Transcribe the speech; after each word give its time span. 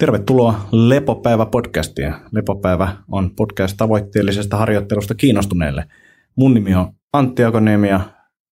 Tervetuloa 0.00 0.54
Lepopäivä-podcastiin. 0.72 2.14
Lepopäivä 2.32 2.96
on 3.08 3.30
podcast 3.36 3.76
tavoitteellisesta 3.76 4.56
harjoittelusta 4.56 5.14
kiinnostuneille. 5.14 5.84
Mun 6.36 6.54
nimi 6.54 6.74
on 6.74 6.92
Antti 7.12 7.44
Akoniemi 7.44 7.88
ja 7.88 8.00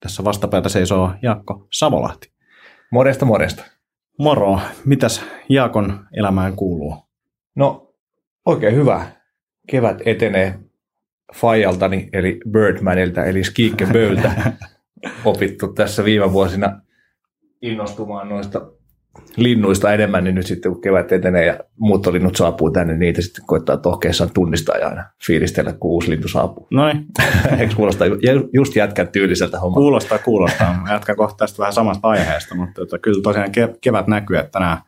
tässä 0.00 0.24
vastapäätä 0.24 0.68
seisoo 0.68 1.10
Jaakko 1.22 1.66
Savolahti. 1.72 2.32
Morjesta, 2.92 3.24
morjesta. 3.24 3.64
Moro. 4.18 4.60
Mitäs 4.84 5.24
Jaakon 5.48 6.06
elämään 6.12 6.56
kuuluu? 6.56 6.96
No, 7.54 7.94
oikein 8.46 8.74
hyvä. 8.74 9.06
Kevät 9.70 9.98
etenee 10.04 10.58
Fajaltani, 11.36 12.08
eli 12.12 12.40
Birdmanilta, 12.50 13.24
eli 13.24 13.44
Skiikkeböyltä 13.44 14.52
opittu 15.24 15.72
tässä 15.72 16.04
viime 16.04 16.32
vuosina 16.32 16.80
innostumaan 17.62 18.28
noista 18.28 18.77
linnuista 19.36 19.92
enemmän, 19.92 20.24
niin 20.24 20.34
nyt 20.34 20.46
sitten 20.46 20.72
kun 20.72 20.80
kevät 20.80 21.12
etenee 21.12 21.46
ja 21.46 21.58
muuttolinnut 21.78 22.36
saapuu 22.36 22.70
tänne, 22.70 22.92
niin 22.92 23.00
niitä 23.00 23.22
sitten 23.22 23.44
koittaa 23.46 23.76
tohkeessaan 23.76 24.30
tunnistaa 24.34 24.76
ja 24.76 24.88
aina 24.88 25.04
fiilistellä, 25.26 25.72
kun 25.72 25.90
uusi 25.90 26.10
lintu 26.10 26.28
saapuu. 26.28 26.66
Noin. 26.70 27.04
Eikö 27.58 27.74
kuulostaa 27.76 28.06
just 28.52 28.76
jätkän 28.76 29.08
tyyliseltä 29.08 29.60
hommalta? 29.60 29.80
Kuulostaa, 29.80 30.18
kuulostaa. 30.18 30.82
Jatkan 30.92 31.16
kohta 31.16 31.36
tästä 31.36 31.58
vähän 31.58 31.72
samasta 31.72 32.08
aiheesta, 32.08 32.54
mutta 32.54 32.74
tota, 32.74 32.98
kyllä 32.98 33.22
tosiaan 33.22 33.50
kevät 33.80 34.06
näkyy, 34.06 34.36
että 34.36 34.50
tänään 34.50 34.78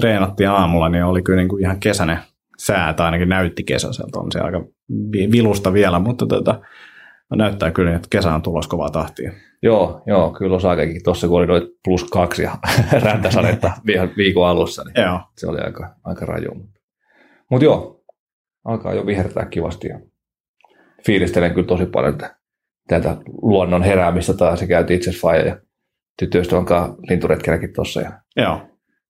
treenattiin 0.00 0.50
aamulla, 0.50 0.88
niin 0.88 1.04
oli 1.04 1.22
kyllä 1.22 1.36
niin 1.36 1.48
kuin 1.48 1.62
ihan 1.62 1.80
kesäinen 1.80 2.18
sää, 2.58 2.94
tai 2.94 3.04
ainakin 3.06 3.28
näytti 3.28 3.64
kesäiseltä. 3.64 4.18
On 4.18 4.32
se 4.32 4.40
aika 4.40 4.64
vilusta 5.32 5.72
vielä, 5.72 5.98
mutta 5.98 6.26
tota, 6.26 6.60
näyttää 7.36 7.70
kyllä, 7.70 7.96
että 7.96 8.08
kesä 8.10 8.34
on 8.34 8.42
tulossa 8.42 8.68
kovaa 8.68 8.90
tahtia. 8.90 9.32
Joo, 9.62 10.02
joo, 10.06 10.32
kyllä 10.32 10.56
osakekin 10.56 11.02
tuossa, 11.04 11.28
kun 11.28 11.38
oli 11.38 11.46
noin 11.46 11.62
plus 11.84 12.04
kaksi 12.04 12.42
ja 12.42 12.58
räntäsadetta 13.04 13.72
viikon 14.16 14.48
alussa, 14.48 14.82
niin 14.84 15.04
joo. 15.04 15.20
se 15.38 15.46
oli 15.46 15.60
aika, 15.60 15.94
aika 16.04 16.26
raju. 16.26 16.50
Mutta 17.50 17.64
joo, 17.64 18.04
alkaa 18.64 18.94
jo 18.94 19.06
vihertää 19.06 19.46
kivasti 19.46 19.88
ja 19.88 20.00
fiilistelen 21.06 21.54
kyllä 21.54 21.66
tosi 21.66 21.86
paljon 21.86 22.18
tätä, 22.88 23.16
luonnon 23.42 23.82
heräämistä 23.82 24.34
taas 24.34 24.58
se 24.58 24.66
käytiin 24.66 24.96
itse 24.96 25.10
asiassa 25.10 25.36
ja 25.36 25.56
tytöistä 26.18 26.56
onkaan 26.56 26.96
linturetkelläkin 27.08 27.72
tuossa 27.72 28.00
ja 28.00 28.12
joo. 28.36 28.60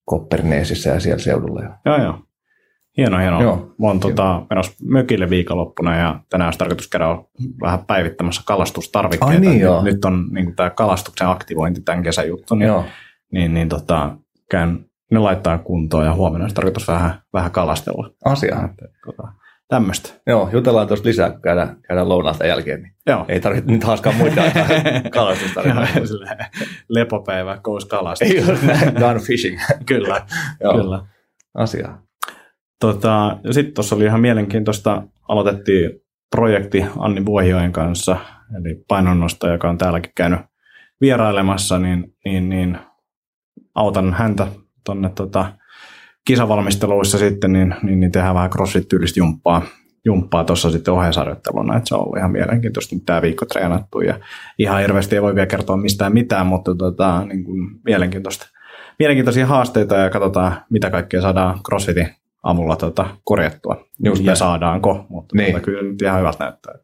Kopperneesissä 0.04 0.90
ja 0.90 1.00
siellä 1.00 1.22
seudulla. 1.22 1.62
Ja... 1.62 1.78
Joo, 1.84 2.02
joo. 2.02 2.18
Hieno, 2.96 3.18
hieno. 3.18 3.42
Joo. 3.42 3.56
Mä 3.56 3.86
oon 3.86 4.00
tota, 4.00 4.42
menossa 4.50 4.72
mökille 4.84 5.30
viikonloppuna 5.30 5.96
ja 5.96 6.20
tänään 6.30 6.46
olisi 6.46 6.58
tarkoitus 6.58 6.88
käydä 6.88 7.06
vähän 7.60 7.84
päivittämässä 7.86 8.42
kalastustarvikkeita. 8.46 9.34
Ai 9.34 9.40
niin, 9.40 9.60
joo. 9.60 9.82
Nyt 9.82 10.04
on 10.04 10.28
niin 10.30 10.56
tämä 10.56 10.70
kalastuksen 10.70 11.28
aktivointi 11.28 11.80
tämän 11.80 12.02
kesän 12.02 12.28
juttu, 12.28 12.54
niin, 12.54 12.66
joo. 12.66 12.84
niin, 13.32 13.54
niin 13.54 13.68
tota, 13.68 14.16
käyn 14.50 14.84
ne 15.10 15.18
laittaa 15.18 15.58
kuntoon 15.58 16.04
ja 16.04 16.14
huomenna 16.14 16.44
olisi 16.44 16.54
tarkoitus 16.54 16.88
vähän, 16.88 17.22
vähän 17.32 17.50
kalastella. 17.50 18.10
Asia. 18.24 18.68
Tota, 19.06 19.28
tämmöistä. 19.68 20.10
Joo, 20.26 20.48
jutellaan 20.52 20.88
tuosta 20.88 21.08
lisää, 21.08 21.30
kun 21.30 21.42
käydään, 21.42 21.76
käydään 21.88 22.08
lounalta 22.08 22.46
jälkeen. 22.46 22.82
Niin 22.82 22.94
Joo. 23.06 23.24
Ei 23.28 23.40
tarvitse 23.40 23.70
nyt 23.70 23.84
haaskaa 23.84 24.12
muita 24.12 24.42
kalastustarinoita. 25.14 26.00
Lepopäivä, 26.88 27.58
kous 27.62 27.84
kalastus. 27.84 28.28
Gun 28.98 29.20
fishing. 29.26 29.60
kyllä, 29.86 30.26
kyllä. 30.72 31.06
Asia. 31.54 31.98
Tota, 32.80 33.38
Sitten 33.50 33.74
tuossa 33.74 33.96
oli 33.96 34.04
ihan 34.04 34.20
mielenkiintoista, 34.20 35.02
aloitettiin 35.28 35.90
projekti 36.30 36.84
Anni 36.98 37.26
Vuohioen 37.26 37.72
kanssa, 37.72 38.16
eli 38.58 38.84
painonnosta, 38.88 39.48
joka 39.48 39.70
on 39.70 39.78
täälläkin 39.78 40.12
käynyt 40.16 40.40
vierailemassa, 41.00 41.78
niin, 41.78 42.14
niin, 42.24 42.48
niin 42.48 42.78
autan 43.74 44.12
häntä 44.12 44.46
tuonne 44.84 45.10
tota, 45.14 45.52
kisavalmisteluissa 46.26 47.18
sitten, 47.18 47.52
niin, 47.52 47.74
niin, 47.82 48.00
niin 48.00 48.12
tehdään 48.12 48.34
vähän 48.34 48.50
crossfit-tyylistä 48.50 49.20
jumppaa, 49.20 49.62
jumppaa 50.04 50.44
tuossa 50.44 50.70
sitten 50.70 50.94
ohjeisarjoitteluna, 50.94 51.76
että 51.76 51.88
se 51.88 51.94
on 51.94 52.00
ollut 52.00 52.18
ihan 52.18 52.32
mielenkiintoista 52.32 52.96
tämä 53.06 53.22
viikko 53.22 53.44
treenattu 53.44 54.00
ja 54.00 54.20
ihan 54.58 54.80
hirveästi 54.80 55.14
ei 55.14 55.22
voi 55.22 55.34
vielä 55.34 55.46
kertoa 55.46 55.76
mistään 55.76 56.12
mitään, 56.12 56.46
mutta 56.46 56.74
tota, 56.74 57.24
niin 57.24 57.44
kuin 57.44 57.70
mielenkiintoista. 57.84 58.46
Mielenkiintoisia 58.98 59.46
haasteita 59.46 59.96
ja 59.96 60.10
katsotaan, 60.10 60.64
mitä 60.70 60.90
kaikkea 60.90 61.20
saadaan 61.20 61.60
CrossFitin 61.62 62.08
aamulla 62.44 62.76
tota, 62.76 63.16
korjattua. 63.24 63.84
Just 64.04 64.22
ja 64.22 64.26
näin. 64.26 64.36
saadaanko, 64.36 65.06
mutta 65.08 65.36
niin. 65.36 65.52
tota, 65.52 65.64
kyllä 65.64 65.82
nyt 65.82 66.02
ihan 66.02 66.18
hyvältä 66.18 66.44
näyttää. 66.44 66.74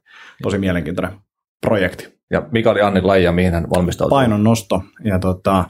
Tosi 0.43 0.59
mielenkiintoinen 0.59 1.13
projekti. 1.61 2.21
Ja 2.31 2.43
mikä 2.53 2.71
oli 2.71 2.81
Annin 2.81 3.07
laji 3.07 3.25
ja 3.25 3.33
mihin 3.33 3.53
hän 3.53 3.67
valmistautui? 3.77 4.17
Painon 4.17 4.45
nosto 4.45 4.83
ja 5.05 5.19
tota, 5.19 5.65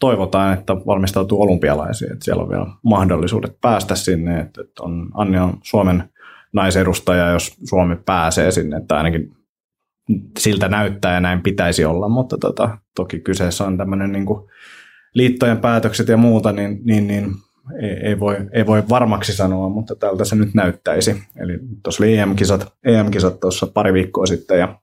toivotaan, 0.00 0.54
että 0.54 0.76
valmistautuu 0.76 1.42
olympialaisiin, 1.42 2.12
että 2.12 2.24
siellä 2.24 2.42
on 2.42 2.48
vielä 2.48 2.66
mahdollisuudet 2.82 3.56
päästä 3.60 3.94
sinne, 3.94 4.40
että, 4.40 4.60
että 4.60 4.82
on, 4.82 5.10
Anni 5.14 5.38
on 5.38 5.58
Suomen 5.62 6.10
naisedustaja, 6.52 7.30
jos 7.30 7.56
Suomi 7.64 7.96
pääsee 7.96 8.50
sinne, 8.50 8.76
että 8.76 8.96
ainakin 8.96 9.36
siltä 10.38 10.68
näyttää 10.68 11.14
ja 11.14 11.20
näin 11.20 11.42
pitäisi 11.42 11.84
olla, 11.84 12.08
mutta 12.08 12.38
tota, 12.38 12.78
toki 12.94 13.20
kyseessä 13.20 13.64
on 13.64 13.76
tämmöinen 13.78 14.12
niin 14.12 14.26
liittojen 15.14 15.58
päätökset 15.58 16.08
ja 16.08 16.16
muuta, 16.16 16.52
niin, 16.52 16.80
niin, 16.84 17.06
niin 17.06 17.30
ei, 17.82 17.90
ei, 17.90 18.20
voi, 18.20 18.36
ei 18.52 18.66
voi 18.66 18.82
varmaksi 18.88 19.32
sanoa, 19.32 19.68
mutta 19.68 19.94
tältä 19.94 20.24
se 20.24 20.36
nyt 20.36 20.54
näyttäisi. 20.54 21.22
Eli 21.36 21.58
tuossa 21.82 22.04
oli 22.04 22.16
EM-kisat, 22.16 22.72
EM-kisat 22.84 23.40
tuossa 23.40 23.66
pari 23.66 23.92
viikkoa 23.92 24.26
sitten 24.26 24.58
ja 24.58 24.78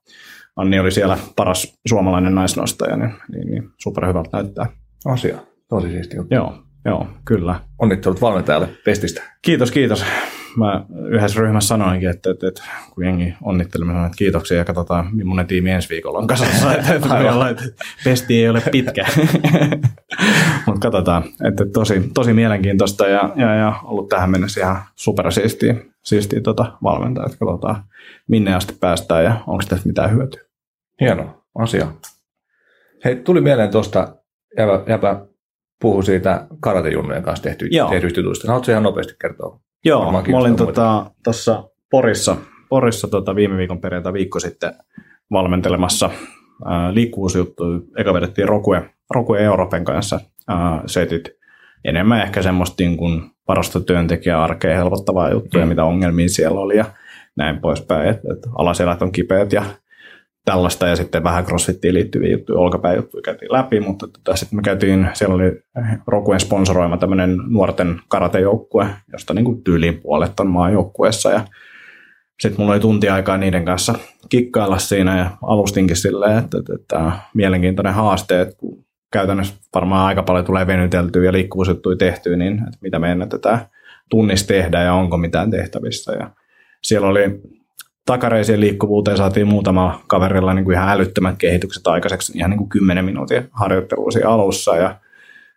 Anni 0.56 0.80
oli 0.80 0.92
siellä 0.92 1.18
paras 1.36 1.80
suomalainen 1.88 2.36
naisnostaja, 2.36 2.98
niin, 2.98 3.14
niin, 3.32 3.48
niin 3.48 3.70
superhyvältä 3.78 4.30
näyttää. 4.34 4.66
Asia, 5.06 5.38
tosi 5.70 5.90
siisti 5.90 6.18
Joo, 6.32 6.64
joo, 6.86 7.08
kyllä. 7.26 7.60
Onnittelut 7.80 8.22
valmentajalle 8.22 8.70
pestistä. 8.86 9.22
Kiitos, 9.42 9.72
kiitos 9.72 10.06
mä 10.58 10.86
yhdessä 11.10 11.42
ryhmässä 11.42 11.68
sanoinkin, 11.68 12.10
että, 12.10 12.32
että, 12.32 12.48
että 12.48 12.64
kun 12.94 13.06
jengi 13.06 13.34
onnitteli, 13.42 13.86
mä 13.86 13.92
sanoin, 13.92 14.06
että 14.06 14.18
kiitoksia 14.18 14.58
ja 14.58 14.66
katsotaan, 14.66 15.10
millainen 15.16 15.48
tiimi 15.48 15.72
ensi 15.72 15.90
viikolla 15.90 16.20
on 16.20 16.28
kasassa. 16.28 16.74
että, 16.76 16.96
että, 16.96 17.50
että 17.50 17.86
pesti 18.04 18.36
ei 18.36 18.50
ole 18.50 18.62
pitkä. 18.72 19.06
Mutta 20.66 20.80
katsotaan, 20.80 21.24
että 21.48 21.66
tosi, 21.74 22.12
tosi 22.14 22.34
mielenkiintoista 22.34 23.08
ja, 23.08 23.34
ja, 23.36 23.56
ja 23.56 23.74
ollut 23.84 24.10
tähän 24.10 24.30
mennessä 24.30 24.62
ihan 24.62 24.78
supersiistiä 24.96 25.76
siistiä 26.04 26.42
tota 26.42 26.78
valmentaa, 26.84 27.26
että 27.26 27.38
katsotaan 27.38 27.84
minne 28.28 28.56
asti 28.56 28.74
päästään 28.80 29.24
ja 29.24 29.44
onko 29.48 29.64
tästä 29.70 29.88
mitään 29.88 30.12
hyötyä. 30.12 30.42
Hieno 31.02 31.44
asia. 31.56 31.88
Hei, 33.06 33.16
tuli 33.16 33.42
mieleen 33.42 33.72
tuosta, 33.72 34.16
jäpä, 34.58 34.84
jäpä 34.88 35.26
puhui 35.82 36.04
siitä 36.04 36.48
karatejunnujen 36.60 37.24
kanssa 37.24 37.44
tehty, 37.44 37.70
tehdyistä 37.90 38.20
jutuista. 38.20 38.48
Haluatko 38.48 38.72
ihan 38.72 38.84
nopeasti 38.84 39.14
kertoa 39.22 39.60
Joo, 39.86 40.12
mä 40.12 40.38
olin 40.38 40.56
tuossa 40.56 41.54
tota, 41.54 41.70
Porissa, 41.92 42.38
Porissa 42.70 43.08
tota, 43.08 43.36
viime 43.36 43.58
viikon 43.58 43.82
perjantai 43.82 44.14
viikko 44.14 44.40
sitten 44.40 44.74
valmentelemassa 45.32 46.10
ää, 46.66 46.94
liikkuvuusjuttu. 46.94 47.64
Eka 47.98 48.14
vedettiin 48.14 48.50
Rokue, 48.50 48.90
Rokue 49.10 49.44
Euroopan 49.44 49.86
kanssa 49.86 50.20
ää, 50.48 50.84
setit. 50.86 51.30
Enemmän 51.86 52.22
ehkä 52.22 52.42
semmoista 52.42 52.84
niin 52.84 52.98
kuin 52.98 53.22
varastotyöntekijän 53.48 54.40
arkeen 54.40 54.78
helpottavaa 54.78 55.32
juttuja, 55.32 55.66
mm. 55.66 55.70
mitä 55.70 55.84
ongelmia 55.84 56.30
siellä 56.30 56.60
oli 56.60 56.78
ja 56.78 56.86
näin 57.36 57.62
poispäin. 57.62 58.10
Että 58.10 58.34
et 58.34 58.40
alaselät 58.58 59.02
on 59.02 59.12
kipeät 59.12 59.54
ja 59.54 59.64
tällaista 60.46 60.88
ja 60.88 60.96
sitten 60.96 61.24
vähän 61.24 61.46
crossfittiin 61.46 61.94
liittyviä 61.94 62.32
juttuja, 62.32 62.60
olkapäijuttuja 62.60 63.22
käytiin 63.22 63.52
läpi, 63.52 63.80
mutta 63.80 64.08
tota, 64.08 64.36
sitten 64.36 64.58
me 64.58 64.62
käytiin, 64.62 65.08
siellä 65.14 65.36
oli 65.36 65.64
Rokuen 66.08 66.40
sponsoroima 66.40 66.98
tämmöinen 66.98 67.38
nuorten 67.48 68.00
karatejoukkue, 68.08 68.88
josta 69.12 69.34
niin 69.34 69.46
kuin 69.46 69.64
tyyliin 69.64 70.02
puolet 70.02 70.40
on 70.40 70.48
maajoukkueessa 70.48 71.32
ja 71.32 71.42
sitten 72.40 72.62
mulla 72.62 72.74
oli 72.74 72.80
tunti 72.80 73.10
aikaa 73.10 73.38
niiden 73.38 73.66
kanssa 73.66 73.96
kikkailla 74.30 74.78
siinä 74.78 75.18
ja 75.18 75.32
alustinkin 75.42 75.96
silleen, 75.96 76.38
että, 76.38 76.58
että, 76.58 76.74
että 76.76 77.12
mielenkiintoinen 77.34 77.94
haaste, 77.94 78.42
että 78.42 78.56
kun 78.58 78.86
käytännössä 79.14 79.56
varmaan 79.76 80.06
aika 80.06 80.24
paljon 80.24 80.46
tulee 80.46 80.68
venyteltyä 80.68 81.24
ja 81.24 81.32
liikkuvuusjuttuja 81.32 81.98
tehtyä, 81.98 82.38
niin 82.38 82.54
että 82.54 82.78
mitä 82.82 83.00
me 83.00 83.12
ennätetään 83.12 83.60
tunnissa 84.10 84.48
tehdä 84.48 84.82
ja 84.82 84.94
onko 84.94 85.18
mitään 85.18 85.52
tehtävissä. 85.52 86.14
Ja 86.14 86.30
siellä 86.82 87.08
oli 87.08 87.42
takareisien 88.06 88.60
liikkuvuuteen 88.60 89.18
saatiin 89.18 89.48
muutama 89.48 90.04
kaverilla 90.08 90.54
niin 90.54 90.66
kuin 90.66 90.76
ihan 90.76 90.90
älyttömät 90.90 91.36
kehitykset 91.38 91.88
aikaiseksi 91.88 92.38
ihan 92.38 92.50
niin 92.50 92.58
kuin 92.58 92.70
10 92.70 93.06
minuutin 93.06 93.48
harjoittelua 93.52 94.10
alussa 94.34 94.76
ja 94.76 95.00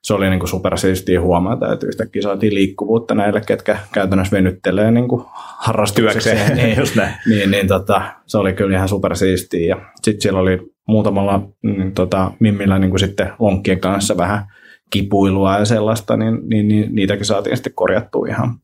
se 0.06 0.14
oli 0.14 0.30
niin 0.30 0.40
kuin 0.40 0.48
supersiistiä 0.48 1.20
huomata, 1.20 1.72
että 1.72 1.86
yhtäkkiä 1.86 2.22
saatiin 2.22 2.54
liikkuvuutta 2.54 3.14
näille, 3.14 3.40
ketkä 3.46 3.78
käytännössä 3.92 4.36
venyttelee 4.36 4.90
niin 4.90 5.08
kuin 5.08 5.24
harrastukseen. 5.34 6.56
niin, 6.56 6.78
just 6.78 6.96
näin. 6.96 7.14
niin, 7.30 7.50
niin 7.50 7.68
tota, 7.68 8.02
se 8.26 8.38
oli 8.38 8.52
kyllä 8.52 8.76
ihan 8.76 8.88
supersiistiä. 8.88 9.66
Ja 9.66 9.76
sitten 10.02 10.22
siellä 10.22 10.40
oli 10.40 10.58
muutamalla 10.88 11.48
niin, 11.62 11.92
tota, 11.92 12.32
mimmillä 12.40 12.78
niin 12.78 12.90
kuin 12.90 13.00
sitten 13.00 13.32
lonkkien 13.38 13.80
kanssa 13.80 14.16
vähän 14.16 14.44
kipuilua 14.90 15.58
ja 15.58 15.64
sellaista, 15.64 16.16
niin, 16.16 16.38
niin, 16.48 16.68
niin 16.68 16.94
niitäkin 16.94 17.24
saatiin 17.24 17.56
sitten 17.56 17.72
korjattua 17.74 18.26
ihan 18.26 18.58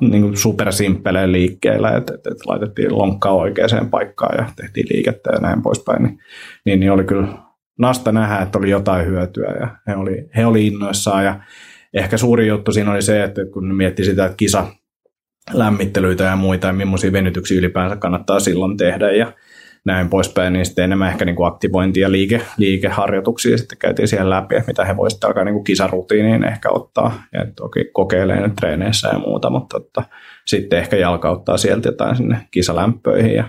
niin 0.00 0.22
kuin 0.22 0.36
supersimppeleillä 0.36 1.32
liikkeellä, 1.32 1.96
että, 1.96 2.14
että, 2.14 2.30
että 2.30 2.44
laitettiin 2.46 2.98
lonkkaa 2.98 3.32
oikeaan 3.32 3.90
paikkaan 3.90 4.38
ja 4.38 4.52
tehtiin 4.56 4.86
liikettä 4.90 5.30
ja 5.32 5.40
näin 5.40 5.62
poispäin, 5.62 6.02
niin, 6.02 6.18
niin, 6.64 6.80
niin 6.80 6.92
oli 6.92 7.04
kyllä 7.04 7.28
nasta 7.78 8.12
nähdä, 8.12 8.38
että 8.38 8.58
oli 8.58 8.70
jotain 8.70 9.06
hyötyä 9.06 9.50
ja 9.60 9.68
he 9.86 9.96
oli, 9.96 10.30
he 10.36 10.46
oli 10.46 10.66
innoissaan. 10.66 11.24
Ja 11.24 11.40
ehkä 11.94 12.16
suuri 12.16 12.46
juttu 12.46 12.72
siinä 12.72 12.92
oli 12.92 13.02
se, 13.02 13.24
että 13.24 13.40
kun 13.52 13.74
mietti 13.74 14.04
sitä, 14.04 14.24
että 14.24 14.36
kisa 14.36 14.66
lämmittelyitä 15.52 16.24
ja 16.24 16.36
muita 16.36 16.66
ja 16.66 16.72
millaisia 16.72 17.12
venytyksiä 17.12 17.58
ylipäänsä 17.58 17.96
kannattaa 17.96 18.40
silloin 18.40 18.76
tehdä 18.76 19.10
ja 19.10 19.32
näin 19.84 20.08
poispäin, 20.08 20.52
niin 20.52 20.66
sitten 20.66 20.84
enemmän 20.84 21.08
ehkä 21.08 21.24
niin 21.24 21.36
kuin 21.36 21.46
aktivointi- 21.46 22.00
ja 22.00 22.12
liike, 22.12 22.40
liikeharjoituksia 22.56 23.58
sitten 23.58 23.78
käytiin 23.78 24.08
siihen 24.08 24.30
läpi, 24.30 24.56
että 24.56 24.70
mitä 24.70 24.84
he 24.84 24.96
voisivat 24.96 25.24
alkaa 25.24 25.44
niin 25.44 25.54
kuin 25.54 25.64
kisarutiiniin 25.64 26.44
ehkä 26.44 26.70
ottaa. 26.70 27.22
Ja 27.32 27.46
toki 27.56 27.84
kokeilee 27.92 28.40
nyt 28.40 28.56
treeneissä 28.56 29.08
ja 29.08 29.18
muuta, 29.18 29.50
mutta 29.50 29.76
että 29.76 30.02
sitten 30.46 30.78
ehkä 30.78 30.96
jalkauttaa 30.96 31.56
sieltä 31.56 31.88
jotain 31.88 32.16
sinne 32.16 32.36
kisalämpöihin. 32.50 33.34
Ja 33.34 33.44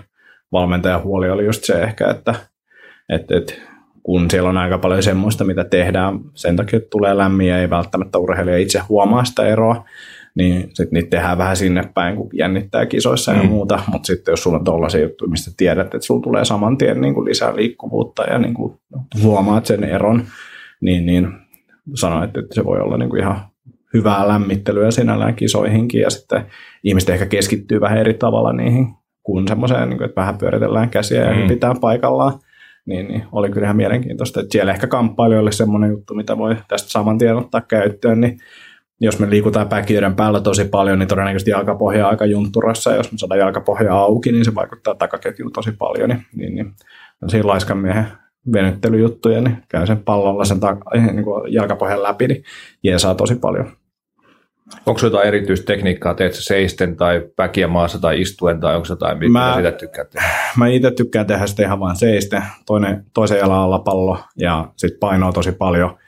valmentajan 0.52 1.02
huoli 1.02 1.30
oli 1.30 1.44
just 1.44 1.64
se 1.64 1.82
ehkä, 1.82 2.10
että, 2.10 2.34
että, 3.08 3.36
että 3.36 3.54
kun 4.02 4.30
siellä 4.30 4.48
on 4.48 4.58
aika 4.58 4.78
paljon 4.78 5.02
semmoista, 5.02 5.44
mitä 5.44 5.64
tehdään 5.64 6.20
sen 6.34 6.56
takia, 6.56 6.76
että 6.76 6.90
tulee 6.90 7.16
lämmin 7.16 7.46
ja 7.46 7.58
ei 7.58 7.70
välttämättä 7.70 8.18
urheilija 8.18 8.58
itse 8.58 8.78
huomaa 8.88 9.24
sitä 9.24 9.46
eroa, 9.46 9.84
niin 10.34 10.60
sitten 10.60 10.88
niitä 10.92 11.10
tehdään 11.10 11.38
vähän 11.38 11.56
sinne 11.56 11.90
päin, 11.94 12.16
kun 12.16 12.30
jännittää 12.32 12.86
kisoissa 12.86 13.32
mm. 13.32 13.38
ja 13.38 13.44
muuta, 13.44 13.82
mutta 13.92 14.06
sitten 14.06 14.32
jos 14.32 14.42
sulla 14.42 14.58
on 14.58 14.64
tollaisia 14.64 15.00
juttuja, 15.00 15.30
mistä 15.30 15.50
tiedät, 15.56 15.94
että 15.94 16.06
sulla 16.06 16.22
tulee 16.22 16.44
saman 16.44 16.78
tien 16.78 17.00
niin 17.00 17.14
kuin 17.14 17.24
lisää 17.24 17.56
liikkuvuutta 17.56 18.22
ja 18.22 18.38
niin 18.38 18.54
kuin 18.54 18.74
huomaat 19.22 19.66
sen 19.66 19.84
eron, 19.84 20.24
niin, 20.80 21.06
niin 21.06 21.28
sanoit, 21.94 22.36
että 22.36 22.54
se 22.54 22.64
voi 22.64 22.80
olla 22.80 22.96
niin 22.96 23.10
kuin 23.10 23.22
ihan 23.22 23.40
hyvää 23.94 24.28
lämmittelyä 24.28 24.90
sinällään 24.90 25.34
kisoihinkin 25.34 26.00
ja 26.00 26.10
sitten 26.10 26.46
ihmiset 26.84 27.10
ehkä 27.10 27.26
keskittyy 27.26 27.80
vähän 27.80 27.98
eri 27.98 28.14
tavalla 28.14 28.52
niihin 28.52 28.86
kuin 29.22 29.48
semmoiseen, 29.48 29.88
niin 29.88 29.98
kuin, 29.98 30.08
että 30.08 30.20
vähän 30.20 30.38
pyöritellään 30.38 30.90
käsiä 30.90 31.24
ja 31.24 31.42
mm. 31.42 31.48
pitää 31.48 31.74
paikallaan. 31.80 32.32
Niin, 32.86 33.08
niin, 33.08 33.22
oli 33.32 33.50
kyllä 33.50 33.64
ihan 33.64 33.76
mielenkiintoista, 33.76 34.40
että 34.40 34.52
siellä 34.52 34.72
ehkä 34.72 34.86
kamppailijoille 34.86 35.52
semmoinen 35.52 35.90
juttu, 35.90 36.14
mitä 36.14 36.38
voi 36.38 36.56
tästä 36.68 36.90
saman 36.90 37.18
tien 37.18 37.36
ottaa 37.36 37.60
käyttöön, 37.60 38.20
niin 38.20 38.38
jos 39.00 39.18
me 39.18 39.30
liikutaan 39.30 39.68
päkiöiden 39.68 40.14
päällä 40.14 40.40
tosi 40.40 40.64
paljon, 40.64 40.98
niin 40.98 41.08
todennäköisesti 41.08 41.50
jalkapohja 41.50 42.08
aika 42.08 42.26
juntturassa, 42.26 42.90
ja 42.90 42.96
jos 42.96 43.12
me 43.12 43.18
saadaan 43.18 43.40
jalkapohja 43.40 43.94
auki, 43.94 44.32
niin 44.32 44.44
se 44.44 44.54
vaikuttaa 44.54 44.94
takaketjuun 44.94 45.52
tosi 45.52 45.72
paljon, 45.72 46.08
niin, 46.08 46.26
niin, 46.36 46.54
niin. 46.54 46.72
Siinä 47.28 47.46
laiskan 47.46 47.78
miehen 47.78 48.06
venyttelyjuttuja, 48.52 49.40
niin 49.40 49.56
käy 49.68 49.86
sen 49.86 50.02
pallolla 50.02 50.44
sen 50.44 50.60
ta- 50.60 50.76
niin 51.12 51.24
kuin 51.24 51.52
jalkapohjan 51.52 52.02
läpi, 52.02 52.28
niin 52.28 52.44
jeesaa 52.82 53.14
tosi 53.14 53.34
paljon. 53.34 53.72
Onko 54.86 55.00
jotain 55.02 55.28
erityistä 55.28 55.66
tekniikkaa, 55.66 56.14
teet 56.14 56.34
sä 56.34 56.42
seisten 56.42 56.96
tai 56.96 57.28
päkiä 57.36 57.68
maassa 57.68 57.98
tai 57.98 58.20
istuen 58.20 58.60
tai 58.60 58.76
onko 58.76 58.86
jotain, 58.90 59.18
mitä 59.18 59.32
mä, 59.32 59.54
sitä 59.56 59.72
tykkää 59.72 60.04
tehdä? 60.04 60.28
Mä 60.56 60.68
itse 60.68 60.90
tykkään 60.90 61.26
tehdä 61.26 61.46
sitä 61.46 61.62
ihan 61.62 61.80
vain 61.80 61.96
seisten, 61.96 62.42
toinen, 62.66 63.04
toisen 63.14 63.38
jalan 63.38 63.58
alla 63.58 63.78
pallo 63.78 64.18
ja 64.36 64.68
sitten 64.76 65.00
painoa 65.00 65.32
tosi 65.32 65.52
paljon– 65.52 65.96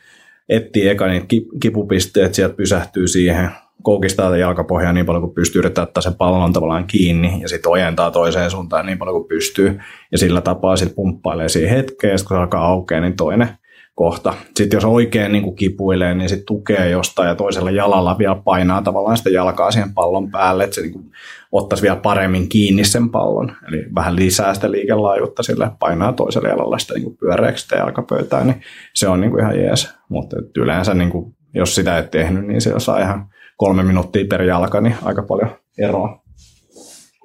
etsii 0.48 0.88
eka 0.88 1.06
niitä 1.06 1.26
kipupisteet, 1.62 2.34
sieltä 2.34 2.56
pysähtyy 2.56 3.08
siihen, 3.08 3.50
koukistaa 3.82 4.36
jalkapohjaa 4.36 4.92
niin 4.92 5.06
paljon 5.06 5.22
kuin 5.22 5.34
pystyy, 5.34 5.58
yrittää 5.58 5.84
ottaa 5.84 6.02
sen 6.02 6.14
pallon 6.14 6.52
tavallaan 6.52 6.86
kiinni 6.86 7.40
ja 7.40 7.48
sitten 7.48 7.72
ojentaa 7.72 8.10
toiseen 8.10 8.50
suuntaan 8.50 8.86
niin 8.86 8.98
paljon 8.98 9.16
kuin 9.16 9.28
pystyy. 9.28 9.78
Ja 10.12 10.18
sillä 10.18 10.40
tapaa 10.40 10.76
sitten 10.76 10.96
pumppailee 10.96 11.48
siihen 11.48 11.70
hetkeen 11.76 12.10
ja 12.10 12.18
sitten 12.18 12.28
kun 12.28 12.36
se 12.36 12.40
alkaa 12.40 12.66
aukeaa, 12.66 13.00
niin 13.00 13.16
toinen 13.16 13.48
kohta. 13.94 14.34
Sitten 14.56 14.76
jos 14.76 14.84
oikein 14.84 15.32
niin 15.32 15.44
kuin 15.44 15.56
kipuilee, 15.56 16.14
niin 16.14 16.28
sitten 16.28 16.46
tukee 16.46 16.90
jostain 16.90 17.28
ja 17.28 17.34
toisella 17.34 17.70
jalalla 17.70 18.18
vielä 18.18 18.42
painaa 18.44 18.82
tavallaan 18.82 19.16
sitä 19.16 19.30
jalkaa 19.30 19.70
siihen 19.70 19.94
pallon 19.94 20.30
päälle, 20.30 20.64
että 20.64 20.74
se 20.74 20.80
niin 20.80 20.92
kuin 20.92 21.10
ottaisi 21.52 21.82
vielä 21.82 21.96
paremmin 21.96 22.48
kiinni 22.48 22.84
sen 22.84 23.10
pallon. 23.10 23.52
Eli 23.68 23.84
vähän 23.94 24.16
lisää 24.16 24.54
sitä 24.54 24.70
liikelaajuutta 24.70 25.42
sille, 25.42 25.70
painaa 25.78 26.12
toisella 26.12 26.48
jalalla 26.48 26.78
sitä 26.78 26.94
niin 26.94 27.04
kuin 27.04 27.16
pyöreäksi 27.16 27.62
sitä 27.62 27.76
jalkapöytää, 27.76 28.44
niin 28.44 28.60
se 28.94 29.08
on 29.08 29.20
niin 29.20 29.30
kuin 29.30 29.40
ihan 29.40 29.58
jees. 29.58 29.90
Mutta 30.08 30.36
yleensä 30.56 30.94
niin 30.94 31.10
kuin, 31.10 31.34
jos 31.54 31.74
sitä 31.74 31.96
ei 31.96 32.02
tehnyt, 32.02 32.46
niin 32.46 32.60
se 32.60 32.74
saa 32.78 33.00
ihan 33.00 33.26
kolme 33.56 33.82
minuuttia 33.82 34.24
per 34.30 34.42
jalka, 34.42 34.80
niin 34.80 34.94
aika 35.02 35.22
paljon 35.22 35.50
eroa. 35.78 36.22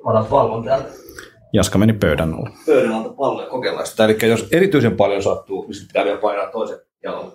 Otat 0.03 0.31
valvon 0.31 0.63
täältä. 0.63 1.06
Jaska 1.53 1.77
meni 1.77 1.93
pöydän 1.93 2.33
alla. 2.33 2.49
Pöydän 2.65 2.91
alta 2.91 3.09
palloja 3.09 3.49
kokeillaan 3.49 3.87
sitä. 3.87 4.05
Eli 4.05 4.17
jos 4.21 4.47
erityisen 4.51 4.95
paljon 4.95 5.23
sattuu, 5.23 5.63
niin 5.63 5.73
sitten 5.73 5.87
pitää 5.87 6.05
vielä 6.05 6.17
painaa 6.17 6.51
toisen 6.51 6.77
jalan. 7.03 7.31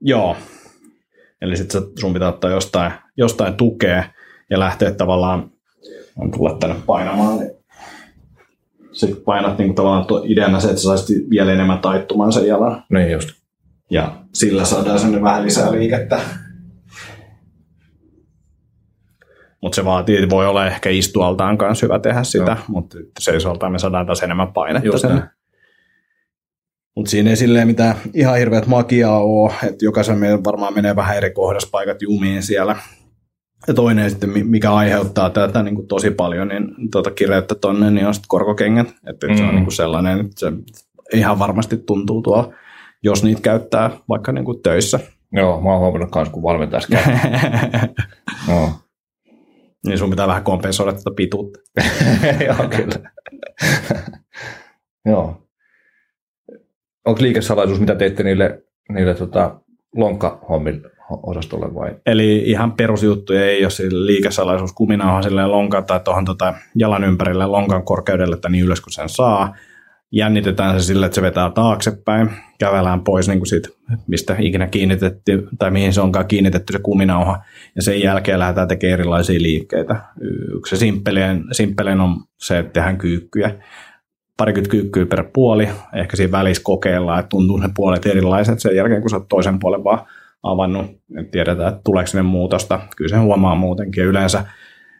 Joo. 0.00 0.36
Eli 1.42 1.56
sitten 1.56 1.82
sun 1.98 2.12
pitää 2.12 2.28
ottaa 2.28 2.50
jostain, 2.50 2.92
jostain 3.16 3.54
tukea 3.54 4.04
ja 4.50 4.58
lähteä 4.58 4.90
tavallaan, 4.90 5.50
on 6.16 6.30
tulla 6.30 6.56
tänne 6.60 6.76
painamaan, 6.86 7.38
niin 7.38 7.50
sitten 8.92 9.22
painat 9.24 9.58
niin 9.58 9.74
tavallaan 9.74 10.06
ideana 10.24 10.60
se, 10.60 10.68
että 10.68 10.80
sä 10.80 10.88
saisit 10.88 11.30
vielä 11.30 11.52
enemmän 11.52 11.78
taittumaan 11.78 12.32
sen 12.32 12.46
jalan. 12.46 12.84
Niin 12.90 13.10
just. 13.10 13.28
Ja 13.90 14.16
sillä 14.34 14.64
saadaan 14.64 14.98
sinne 14.98 15.22
vähän 15.22 15.44
lisää 15.44 15.72
liikettä. 15.72 16.20
Mutta 19.62 19.76
se 19.76 19.84
vaatii, 19.84 20.30
voi 20.30 20.46
olla 20.46 20.66
ehkä 20.66 20.90
istualtaan 20.90 21.58
kanssa 21.58 21.86
hyvä 21.86 21.98
tehdä 21.98 22.22
sitä, 22.22 22.56
mutta 22.68 22.98
seisoltaan 23.18 23.72
me 23.72 23.78
saadaan 23.78 24.06
taas 24.06 24.22
enemmän 24.22 24.52
painetta 24.52 24.86
Just 24.86 25.00
sen. 25.00 25.22
Mutta 26.96 27.10
siinä 27.10 27.30
ei 27.30 27.36
silleen 27.36 27.66
mitään 27.66 27.96
ihan 28.14 28.38
hirveät 28.38 28.66
magiaa 28.66 29.20
ole, 29.20 29.52
että 29.62 29.84
jokaisen 29.84 30.18
meidän 30.18 30.44
varmaan 30.44 30.74
menee 30.74 30.96
vähän 30.96 31.16
eri 31.16 31.30
kohdassa 31.30 31.68
paikat 31.72 32.02
jumiin 32.02 32.42
siellä. 32.42 32.76
Ja 33.68 33.74
toinen 33.74 34.10
sitten, 34.10 34.30
mikä 34.46 34.72
aiheuttaa 34.72 35.30
tätä 35.30 35.62
niin 35.62 35.74
kuin 35.74 35.88
tosi 35.88 36.10
paljon, 36.10 36.48
niin 36.48 36.90
tuota 36.92 37.10
kireyttä 37.10 37.54
tonne, 37.54 37.90
niin 37.90 38.06
on 38.06 38.14
sitten 38.14 38.28
korkokengät. 38.28 38.88
Että 39.06 39.26
mm. 39.26 39.36
se 39.36 39.42
on 39.42 39.48
mm. 39.48 39.54
niin 39.54 39.64
kuin 39.64 39.74
sellainen, 39.74 40.20
että 40.20 40.40
se 40.40 40.52
ihan 41.12 41.38
varmasti 41.38 41.76
tuntuu 41.76 42.22
tuo, 42.22 42.52
jos 43.02 43.24
niitä 43.24 43.40
käyttää 43.40 43.90
vaikka 44.08 44.32
niin 44.32 44.44
kuin 44.44 44.62
töissä. 44.62 45.00
Joo, 45.32 45.60
mä 45.60 45.70
oon 45.70 45.80
huomannut 45.80 46.14
myös, 46.14 46.28
kun 46.28 46.42
valmentaisi 46.42 46.92
no. 48.48 48.70
Niin 49.86 49.98
sun 49.98 50.10
pitää 50.10 50.26
vähän 50.26 50.44
kompensoida 50.44 50.92
tätä 50.92 51.10
pituutta. 51.16 51.60
Joo, 52.46 52.68
kyllä. 52.68 53.10
Joo. 55.10 55.46
Onko 57.06 57.22
liikesalaisuus, 57.22 57.80
mitä 57.80 57.94
teitte 57.94 58.22
niille, 58.22 58.62
niille 58.88 59.14
tota, 59.14 59.60
lonkkahommille 59.96 60.90
osastolle 61.10 61.74
vai? 61.74 61.96
Eli 62.06 62.36
ihan 62.38 62.72
perusjuttuja 62.72 63.46
ei 63.46 63.64
ole 63.64 63.70
sille 63.70 64.06
liikesalaisuus. 64.06 64.72
Kuminauhan 64.72 65.22
silleen 65.22 65.50
lonkan 65.50 65.84
tai 65.84 66.00
tuohon 66.00 66.24
tota 66.24 66.54
jalan 66.74 67.04
ympärille 67.04 67.46
lonkan 67.46 67.84
korkeudelle 67.84 68.34
että 68.34 68.48
niin 68.48 68.64
ylös 68.64 68.80
kuin 68.80 68.92
sen 68.92 69.08
saa 69.08 69.54
jännitetään 70.12 70.80
se 70.80 70.86
sille, 70.86 71.06
että 71.06 71.14
se 71.14 71.22
vetää 71.22 71.50
taaksepäin, 71.50 72.30
kävelään 72.58 73.00
pois 73.00 73.28
niin 73.28 73.38
kuin 73.38 73.46
siitä, 73.46 73.68
mistä 74.06 74.36
ikinä 74.38 74.66
kiinnitetty, 74.66 75.48
tai 75.58 75.70
mihin 75.70 75.92
se 75.92 76.00
onkaan 76.00 76.26
kiinnitetty 76.26 76.72
se 76.72 76.78
kuminauha, 76.78 77.42
ja 77.76 77.82
sen 77.82 78.02
jälkeen 78.02 78.38
lähdetään 78.38 78.68
tekemään 78.68 79.00
erilaisia 79.00 79.42
liikkeitä. 79.42 79.96
Yksi 80.54 80.76
simppeleen, 80.76 81.44
simppeleen 81.52 82.00
on 82.00 82.16
se, 82.38 82.58
että 82.58 82.72
tehdään 82.72 82.98
kyykkyjä, 82.98 83.54
parikymmentä 84.36 84.70
kyykkyä 84.70 85.06
per 85.06 85.24
puoli, 85.32 85.68
ehkä 85.94 86.16
siinä 86.16 86.32
välissä 86.32 86.62
kokeillaan, 86.64 87.20
että 87.20 87.28
tuntuu 87.28 87.56
ne 87.56 87.68
puolet 87.76 88.06
erilaiset 88.06 88.60
sen 88.60 88.76
jälkeen, 88.76 89.00
kun 89.00 89.10
sä 89.10 89.16
oot 89.16 89.28
toisen 89.28 89.58
puolen 89.58 89.84
vaan 89.84 90.06
avannut, 90.42 90.86
että 91.18 91.30
tiedetään, 91.30 91.68
että 91.68 91.80
tuleeko 91.84 92.06
sinne 92.06 92.22
muutosta, 92.22 92.80
kyllä 92.96 93.08
se 93.08 93.16
huomaa 93.16 93.54
muutenkin, 93.54 94.02
ja 94.02 94.08
yleensä 94.08 94.44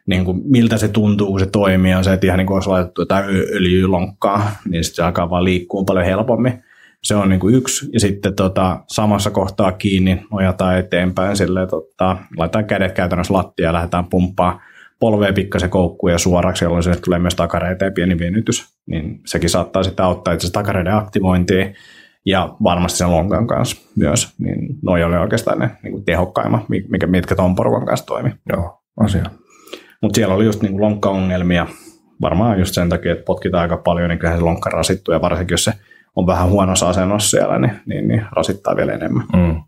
niin 0.05 0.25
kuin, 0.25 0.41
miltä 0.45 0.77
se 0.77 0.87
tuntuu, 0.87 1.31
kun 1.31 1.39
se 1.39 1.45
toimii, 1.45 1.93
on 1.93 2.03
se, 2.03 2.13
että 2.13 2.27
ihan 2.27 2.37
niin 2.37 2.47
kuin 2.47 2.55
olisi 2.55 2.69
laitettu 2.69 3.01
jotain 3.01 3.25
öljylonkkaa, 3.29 4.51
niin 4.69 4.83
sitten 4.83 4.95
se 4.95 5.03
alkaa 5.03 5.29
vaan 5.29 5.43
liikkuu 5.43 5.85
paljon 5.85 6.05
helpommin. 6.05 6.63
Se 7.03 7.15
on 7.15 7.29
niin 7.29 7.39
kuin 7.39 7.55
yksi, 7.55 7.89
ja 7.93 7.99
sitten 7.99 8.35
tota, 8.35 8.79
samassa 8.87 9.29
kohtaa 9.29 9.71
kiinni 9.71 10.25
nojataan 10.31 10.77
eteenpäin, 10.77 11.37
silleen, 11.37 11.67
tota, 11.67 12.17
laitetaan 12.37 12.65
kädet 12.65 12.91
käytännössä 12.91 13.33
lattia 13.33 13.65
ja 13.65 13.73
lähdetään 13.73 14.05
pumppaa 14.05 14.61
polvea 14.99 15.33
pikkasen 15.33 15.69
koukkuun 15.69 16.11
ja 16.11 16.17
suoraksi, 16.17 16.65
jolloin 16.65 16.83
se 16.83 16.95
tulee 16.95 17.19
myös 17.19 17.35
takareiteen 17.35 17.93
pieni 17.93 18.19
venytys, 18.19 18.65
niin 18.85 19.21
sekin 19.25 19.49
saattaa 19.49 19.83
sitten 19.83 20.05
auttaa 20.05 20.33
itse 20.33 20.51
takareiden 20.51 20.95
aktivointiin, 20.95 21.75
ja 22.25 22.55
varmasti 22.63 22.97
sen 22.97 23.11
lonkan 23.11 23.47
kanssa 23.47 23.91
myös, 23.95 24.33
niin 24.37 24.75
noi 24.81 25.03
oli 25.03 25.15
oikeastaan 25.15 25.59
ne 25.59 25.71
niin 25.83 25.91
kuin 25.91 26.05
tehokkaimmat, 26.05 26.69
mitkä, 26.69 27.07
mitkä 27.07 27.35
tuon 27.35 27.55
porukan 27.55 27.85
kanssa 27.85 28.05
toimi. 28.05 28.29
Joo, 28.49 28.81
asia. 28.99 29.23
Mutta 30.01 30.15
siellä 30.15 30.35
oli 30.35 30.45
just 30.45 30.61
niin 30.61 30.81
lonkkaongelmia, 30.81 31.67
varmaan 32.21 32.59
just 32.59 32.73
sen 32.73 32.89
takia, 32.89 33.11
että 33.11 33.25
potkitaan 33.25 33.61
aika 33.61 33.77
paljon, 33.77 34.09
niin 34.09 34.19
kyllähän 34.19 34.39
se 34.39 34.45
lonkka 34.45 34.69
rasittuu, 34.69 35.13
ja 35.13 35.21
varsinkin 35.21 35.53
jos 35.53 35.63
se 35.63 35.73
on 36.15 36.27
vähän 36.27 36.49
huonossa 36.49 36.89
asennossa 36.89 37.29
siellä, 37.29 37.59
niin, 37.59 37.79
niin, 37.85 38.07
niin 38.07 38.25
rasittaa 38.31 38.75
vielä 38.75 38.93
enemmän. 38.93 39.25
Mm. 39.33 39.61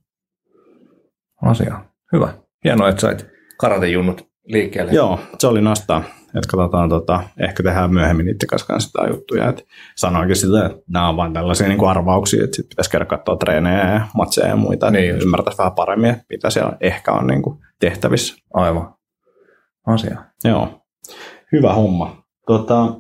Asia. 1.42 1.86
Hyvä. 2.14 2.34
Hienoa, 2.64 2.90
että 2.90 3.02
sait 3.02 3.28
karatejunnut 3.60 4.28
liikkeelle. 4.46 4.92
Joo, 4.92 5.20
se 5.40 5.48
oli 5.48 5.62
nastaa. 5.62 6.04
Että 6.28 6.48
katsotaan, 6.52 6.90
tota, 6.90 7.24
ehkä 7.40 7.64
tehdään 7.64 7.94
myöhemmin 7.94 8.30
itse 8.30 8.48
kanssa 8.48 8.80
sitä 8.80 9.08
juttuja. 9.10 9.50
Että 9.50 9.64
sanoinkin 9.96 10.36
sitä, 10.36 10.66
että 10.66 10.78
nämä 10.90 11.10
on 11.10 11.18
vain 11.18 11.34
tällaisia 11.34 11.68
niin 11.68 11.78
kuin 11.78 11.90
arvauksia, 11.90 12.44
että 12.44 12.56
sitten 12.56 12.70
pitäisi 12.70 12.92
käydä 12.92 13.06
katsoa 13.06 13.36
treenejä 13.36 13.94
ja 13.94 14.08
matseja 14.16 14.48
ja 14.48 14.56
muita, 14.56 14.92
niin 14.92 15.14
että 15.14 15.24
ymmärtäisi 15.24 15.58
vähän 15.58 15.74
paremmin, 15.74 16.10
että 16.10 16.26
mitä 16.30 16.50
siellä 16.50 16.78
ehkä 16.82 17.12
on 17.12 17.28
niin 17.28 17.42
kuin 17.42 17.60
tehtävissä. 17.80 18.36
Aivan 18.54 18.94
asia. 19.88 20.26
Joo, 20.44 20.82
hyvä 21.52 21.74
homma. 21.74 22.24
Tota, 22.48 22.96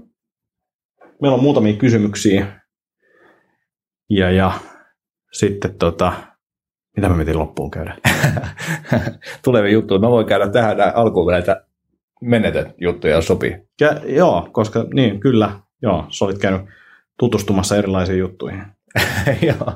meillä 1.22 1.36
on 1.36 1.44
muutamia 1.44 1.74
kysymyksiä. 1.74 2.62
Ja, 4.10 4.32
ja 4.32 4.52
sitten 5.32 5.78
tota, 5.78 6.14
Mitä 6.98 7.10
me 7.10 7.16
mietin 7.16 7.40
loppuun 7.40 7.72
käydä? 7.72 7.98
Tulevia 9.44 9.72
juttuja. 9.72 10.00
Mä 10.00 10.10
voin 10.10 10.26
käydä 10.26 10.50
tähän 10.50 10.78
alkuun 10.96 11.32
näitä 11.32 11.66
menetet 12.22 12.68
juttuja, 12.82 13.16
jos 13.16 13.28
sopii. 13.28 13.58
Ja, 13.82 14.02
joo, 14.06 14.50
koska 14.52 14.86
niin, 14.94 15.20
kyllä. 15.20 15.60
Joo, 15.82 16.06
sä 16.10 16.26
olit 16.26 16.38
käynyt 16.38 16.62
tutustumassa 17.20 17.78
erilaisiin 17.78 18.20
juttuihin. 18.20 18.64
Joo. 19.48 19.74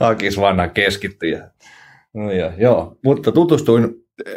Akis 0.00 0.40
vanha 0.40 0.68
keskittyjä. 0.68 1.50
No 2.14 2.32
ja, 2.32 2.52
joo, 2.58 2.96
mutta 3.04 3.32
tutustuin 3.32 3.88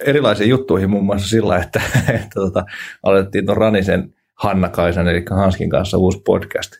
erilaisiin 0.05 0.49
juttuihin 0.49 0.89
muun 0.89 1.05
muassa 1.05 1.29
sillä, 1.29 1.57
että, 1.57 1.81
että 2.09 2.29
tota, 2.33 2.65
aloitettiin 3.03 3.45
tuon 3.45 3.57
Ranisen 3.57 4.13
Hanna 4.35 4.69
Kaisan, 4.69 5.07
eli 5.07 5.25
Hanskin 5.29 5.69
kanssa 5.69 5.97
uusi 5.97 6.21
podcast 6.25 6.71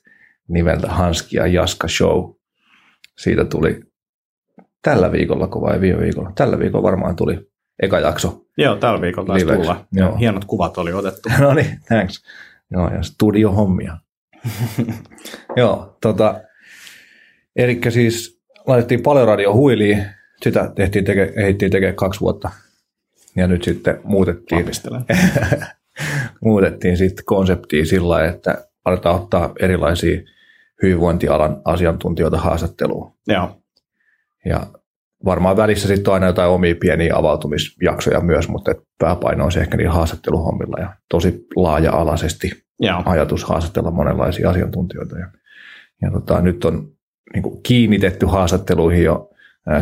nimeltä 0.48 0.88
Hanski 0.88 1.38
ja 1.38 1.48
Jaska 1.48 1.88
Show. 1.88 2.34
Siitä 3.18 3.46
tuli 3.46 3.80
tällä 4.82 5.12
viikolla 5.12 5.48
vai 5.48 5.82
viime 5.82 6.02
viikolla? 6.02 6.32
Tällä 6.36 6.60
viikolla 6.60 6.84
varmaan 6.84 7.16
tuli 7.16 7.50
eka 7.82 8.00
jakso. 8.00 8.42
Joo, 8.58 8.76
tällä 8.76 9.02
viikolla 9.02 9.28
taisi 9.28 9.46
tulla. 9.46 9.86
Joo. 9.92 10.18
Hienot 10.18 10.46
kuvat 10.46 10.78
oli 10.78 10.94
otettu. 10.94 11.30
no 11.42 11.54
niin, 11.54 11.80
thanks. 11.88 12.24
Joo, 12.72 12.90
ja 12.94 13.04
studiohommia. 13.04 13.98
Joo, 15.58 15.98
tota, 16.02 16.42
eli 17.56 17.82
siis 17.90 18.42
laitettiin 18.68 19.02
paljon 19.02 19.28
radio 19.28 19.54
huiliin, 19.54 20.06
sitä 20.44 20.72
tehtiin 20.76 21.06
teke, 21.06 21.34
ehdittiin 21.36 21.72
tekemään 21.72 21.96
kaksi 21.96 22.22
vuotta. 22.22 22.50
Ja 23.36 23.48
nyt 23.48 23.64
sitten 23.64 24.00
muutettiin, 24.04 24.66
muutettiin 26.42 26.98
sitten 26.98 27.26
konseptia 27.26 27.86
sillä 27.86 28.26
että 28.26 28.68
aletaan 28.86 29.16
ottaa 29.16 29.54
erilaisia 29.60 30.22
hyvinvointialan 30.84 31.62
asiantuntijoita 31.66 32.38
haastatteluun. 32.38 33.14
Joo. 33.28 33.62
Ja 34.46 34.68
varmaan 35.26 35.58
välissä 35.58 35.88
sitten 35.88 36.12
on 36.12 36.14
aina 36.14 36.26
jotain 36.26 36.50
omia 36.50 36.76
pieniä 36.80 37.16
avautumisjaksoja 37.16 38.20
myös, 38.20 38.50
mutta 38.50 38.76
pääpaino 39.00 39.46
on 39.46 39.52
se 39.52 39.60
ehkä 39.60 39.78
niin 39.78 39.90
haastatteluhommilla 39.90 40.78
ja 40.80 40.94
tosi 41.10 41.48
laaja-alaisesti 41.56 42.52
Joo. 42.80 43.04
ajatus 43.06 43.44
haastatella 43.44 43.92
monenlaisia 43.92 44.50
asiantuntijoita. 44.50 45.20
Ja, 45.20 45.28
ja 46.02 46.12
tota, 46.12 46.42
nyt 46.42 46.66
on 46.66 46.92
niin 47.34 47.44
kuin 47.44 47.64
kiinnitetty 47.64 48.26
haastatteluihin 48.26 49.04
jo 49.04 49.30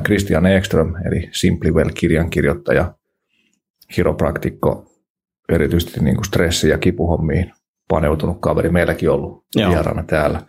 Christian 0.06 0.46
Ekström, 0.46 0.94
eli 1.06 1.30
Simply 1.32 1.72
Well-kirjan 1.72 2.30
kirjoittaja, 2.30 2.94
kiropraktikko, 3.96 4.86
erityisesti 5.50 6.00
niin 6.00 6.16
kuin 6.16 6.26
stressi- 6.26 6.70
ja 6.70 6.78
kipuhommiin 6.78 7.54
paneutunut 7.90 8.38
kaveri, 8.42 8.70
meilläkin 8.70 9.10
ollut 9.10 9.46
Joo. 9.56 9.72
vieraana 9.72 10.04
täällä. 10.04 10.42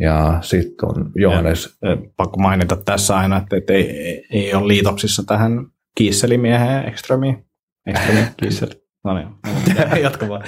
Ja 0.00 0.38
sitten 0.42 0.88
on 0.88 1.12
Johannes. 1.14 1.78
Ja, 1.82 1.96
pakko 2.16 2.40
mainita 2.40 2.76
tässä 2.76 3.16
aina, 3.16 3.36
että, 3.36 3.56
että 3.56 3.72
ei, 3.72 4.26
ei 4.30 4.54
ole 4.54 4.68
liitoksissa 4.68 5.22
tähän 5.26 5.66
kiisselimieheen 5.94 6.88
Ekströmiin. 6.88 7.44
Ekströmi, 7.86 8.20
kiisseli. 8.42 8.72
No 9.04 9.14
niin, 9.14 9.28
jatka 10.02 10.28
vaan. 10.28 10.42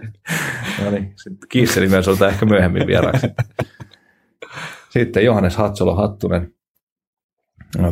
no 0.84 0.90
niin, 0.90 1.12
sitten 1.22 1.48
kiisselimies 1.48 2.08
otetaan 2.08 2.30
ehkä 2.30 2.46
myöhemmin 2.46 2.86
vieraaksi. 2.86 3.26
Sitten 4.90 5.24
Johannes 5.24 5.56
Hatsolo 5.56 5.94
Hattunen, 5.94 6.54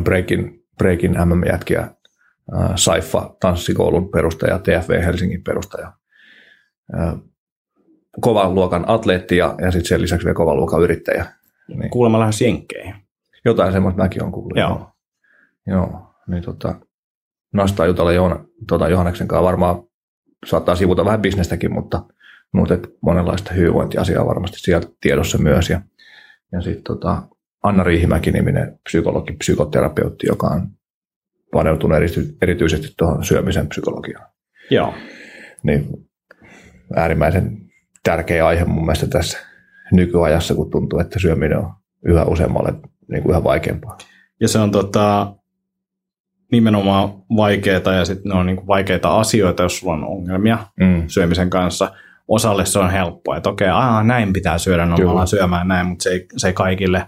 Breakin, 0.03 0.63
Breakin 0.77 1.11
MM-jätkiä, 1.11 1.87
Saifa 2.75 3.35
tanssikoulun 3.39 4.11
perustaja, 4.11 4.59
TFV 4.59 5.01
Helsingin 5.05 5.43
perustaja, 5.43 5.93
kovan 8.21 8.55
luokan 8.55 8.85
atleetti 8.87 9.37
ja, 9.37 9.55
ja 9.61 9.71
sitten 9.71 9.89
sen 9.89 10.01
lisäksi 10.01 10.25
vielä 10.25 10.35
kovan 10.35 10.57
luokan 10.57 10.81
yrittäjä. 10.81 11.25
Niin. 11.67 11.89
Kuulemma 11.89 12.19
lähes 12.19 12.41
jenkkeihin. 12.41 12.95
Jotain 13.45 13.73
semmoista 13.73 14.01
mäkin 14.01 14.21
olen 14.21 14.31
kuullut. 14.31 14.57
Joo. 14.57 14.91
Joo, 15.67 16.15
niin 16.27 16.43
tota, 16.43 16.75
nastaa 17.53 17.85
jutella 17.85 18.11
Johan, 18.11 18.47
tota 18.67 18.89
Johanneksen 18.89 19.27
kanssa 19.27 19.43
varmaan 19.43 19.83
saattaa 20.45 20.75
sivuta 20.75 21.05
vähän 21.05 21.21
bisnestäkin, 21.21 21.73
mutta, 21.73 22.03
mutta 22.51 22.77
monenlaista 23.01 23.53
hyvinvointiasiaa 23.53 24.25
varmasti 24.25 24.59
sieltä 24.59 24.87
tiedossa 25.01 25.37
myös. 25.37 25.69
Ja, 25.69 25.81
ja 26.51 26.61
sitten 26.61 26.83
tota, 26.83 27.21
Anna 27.65 27.83
Riihimäki-niminen 27.83 28.79
psykologi, 28.83 29.33
psykoterapeutti, 29.33 30.27
joka 30.27 30.47
on 30.47 30.67
paneutunut 31.51 31.97
erity, 31.97 32.37
erityisesti 32.41 32.87
tuohon 32.97 33.23
syömisen 33.23 33.67
psykologiaan. 33.67 34.29
Joo. 34.69 34.93
Niin 35.63 35.87
äärimmäisen 36.95 37.57
tärkeä 38.03 38.47
aihe 38.47 38.65
mun 38.65 38.85
mielestä 38.85 39.07
tässä 39.07 39.37
nykyajassa, 39.91 40.55
kun 40.55 40.71
tuntuu, 40.71 40.99
että 40.99 41.19
syöminen 41.19 41.57
on 41.57 41.73
yhä 42.05 42.23
useammalle 42.23 42.73
niin 43.11 43.23
kuin 43.23 43.31
yhä 43.31 43.43
vaikeampaa. 43.43 43.97
Ja 44.41 44.47
se 44.47 44.59
on 44.59 44.71
tota, 44.71 45.35
nimenomaan 46.51 47.09
vaikeita 47.37 47.93
ja 47.93 48.05
sitten 48.05 48.29
ne 48.29 48.35
on 48.35 48.45
niin 48.45 48.55
kuin 48.55 48.67
vaikeita 48.67 49.19
asioita, 49.19 49.63
jos 49.63 49.79
sulla 49.79 49.93
on 49.93 50.03
ongelmia 50.03 50.57
mm. 50.79 51.03
syömisen 51.07 51.49
kanssa. 51.49 51.91
Osalle 52.27 52.65
se 52.65 52.79
on 52.79 52.91
helppoa, 52.91 53.37
että 53.37 53.49
okei, 53.49 53.67
aa, 53.67 54.03
näin 54.03 54.33
pitää 54.33 54.57
syödä, 54.57 54.85
no 54.85 55.25
syömään 55.25 55.67
näin, 55.67 55.87
mutta 55.87 56.03
se 56.03 56.09
ei, 56.09 56.25
se 56.37 56.47
ei 56.47 56.53
kaikille 56.53 57.05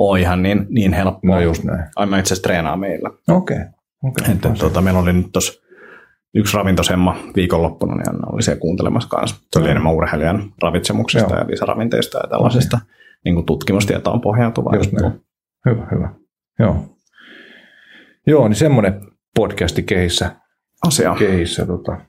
ole 0.00 0.20
ihan 0.20 0.42
niin, 0.42 0.66
niin 0.68 0.92
helppoa. 0.92 1.34
No 1.34 1.40
just 1.40 1.64
näin. 1.64 1.84
Aina 1.96 2.18
itse 2.18 2.34
asiassa 2.34 2.42
treenaa 2.42 2.76
meillä. 2.76 3.10
Okei. 3.28 3.56
Okay. 3.56 3.68
Okay. 4.04 4.34
Että, 4.34 4.48
tuota, 4.58 4.80
meillä 4.80 5.00
oli 5.00 5.12
nyt 5.12 5.32
tuossa 5.32 5.62
yksi 6.34 6.56
ravintosemma 6.56 7.16
viikonloppuna, 7.36 7.94
niin 7.94 8.08
Anna 8.08 8.28
oli 8.32 8.42
siellä 8.42 8.60
kuuntelemassa 8.60 9.08
kanssa. 9.08 9.36
Se 9.52 9.58
oli 9.58 9.70
enemmän 9.70 9.92
urheilijan 9.92 10.52
ravitsemuksesta 10.62 11.34
Joo. 11.34 11.40
ja 11.40 11.50
lisäravinteista 11.50 12.18
ja 12.18 12.28
tällaisesta 12.28 12.76
okay. 12.76 12.88
niin 13.24 13.34
kuin 13.34 13.46
tutkimustietoon 13.46 14.20
pohjautuvaa. 14.20 14.76
Just 14.76 14.92
näin. 14.92 15.20
Hyvä, 15.66 15.86
hyvä. 15.90 16.14
Joo. 16.58 16.84
Joo, 18.26 18.48
niin 18.48 18.56
semmoinen 18.56 19.00
podcasti 19.36 19.82
kehissä. 19.82 20.36
Asia. 20.86 21.14
Kehissä, 21.18 21.66
tota. 21.66 22.00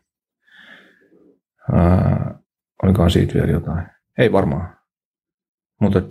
Ää, 1.74 2.36
olikohan 2.84 3.12
siitä 3.12 3.34
vielä 3.34 3.52
jotain? 3.52 3.88
Ei 4.18 4.32
varmaan. 4.32 4.78
Mutta 5.82 6.02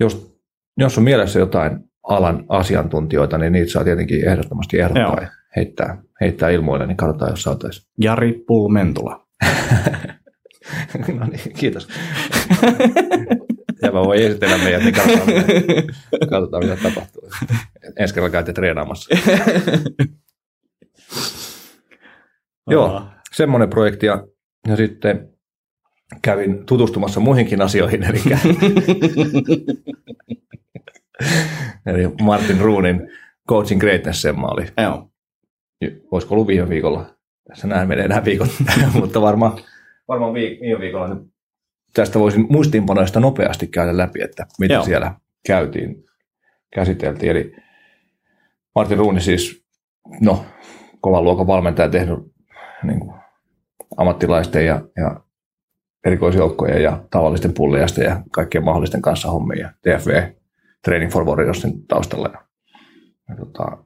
jos, 0.00 0.38
jos 0.76 0.98
on 0.98 1.04
mielessä 1.04 1.38
jotain 1.38 1.78
alan 2.02 2.44
asiantuntijoita, 2.48 3.38
niin 3.38 3.52
niitä 3.52 3.72
saa 3.72 3.84
tietenkin 3.84 4.28
ehdottomasti 4.28 4.80
ehdottaa 4.80 5.20
ja 5.20 5.28
heittää, 5.56 6.02
heittää 6.20 6.50
ilmoille, 6.50 6.86
niin 6.86 6.96
katsotaan, 6.96 7.30
jos 7.30 7.42
saataisiin. 7.42 7.88
Jari 8.00 8.44
Pulmentula. 8.46 9.26
no 11.18 11.26
niin, 11.26 11.54
kiitos. 11.58 11.88
ja 13.82 13.92
mä 13.92 14.00
voin 14.04 14.22
esitellä 14.22 14.58
meidät, 14.58 14.82
niin 14.82 14.94
katsotaan, 14.94 15.26
mitä, 15.26 15.46
katsotaan, 16.30 16.64
mitä 16.64 16.76
tapahtuu. 16.82 17.30
Ensi 17.98 18.14
kerralla 18.14 18.32
käytte 18.32 18.52
treenaamassa. 18.52 19.16
Joo, 22.70 23.02
semmoinen 23.32 23.70
projekti. 23.70 24.06
Ja, 24.06 24.24
ja 24.68 24.76
sitten 24.76 25.28
kävin 26.22 26.66
tutustumassa 26.66 27.20
muihinkin 27.20 27.62
asioihin, 27.62 28.02
eli, 28.02 28.20
eli 31.86 32.08
Martin 32.22 32.60
Ruunin 32.60 33.10
Coaching 33.48 33.80
Greatness 33.80 34.22
semma 34.22 34.48
oli. 34.48 34.66
Joo. 34.82 35.10
Olisiko 36.10 36.34
ollut 36.34 36.46
viime 36.46 36.68
viikolla? 36.68 37.14
Tässä 37.48 37.66
näin 37.66 37.88
menee 37.88 38.08
nämä 38.08 38.24
viikot, 38.24 38.50
mutta 39.00 39.20
varmaan, 39.20 39.58
varmaan 40.08 40.34
viime 40.34 40.80
viikolla 40.80 41.16
tästä 41.94 42.18
voisin 42.18 42.46
muistiinpanoista 42.50 43.20
nopeasti 43.20 43.66
käydä 43.66 43.96
läpi, 43.96 44.22
että 44.22 44.46
mitä 44.58 44.74
Joo. 44.74 44.84
siellä 44.84 45.14
käytiin, 45.46 46.04
käsiteltiin. 46.74 47.30
Eli 47.30 47.56
Martin 48.74 48.98
Ruuni 48.98 49.20
siis, 49.20 49.64
no, 50.20 50.44
kovan 51.00 51.24
luokan 51.24 51.46
valmentaja 51.46 51.88
tehnyt 51.88 52.18
niin 52.82 53.00
kuin, 53.00 53.14
ammattilaisten 53.96 54.66
ja, 54.66 54.80
ja 54.96 55.20
erikoisjoukkojen 56.08 56.82
ja 56.82 57.00
tavallisten 57.10 57.54
pulliaisten 57.54 58.04
ja 58.04 58.20
kaikkien 58.30 58.64
mahdollisten 58.64 59.02
kanssa 59.02 59.30
hommia. 59.30 59.70
TFV, 59.82 60.22
Training 60.84 61.12
for 61.12 61.24
Warriorsin 61.24 61.86
taustalla. 61.86 62.28
Ja, 62.32 62.40
ja 63.28 63.36
tota, 63.36 63.78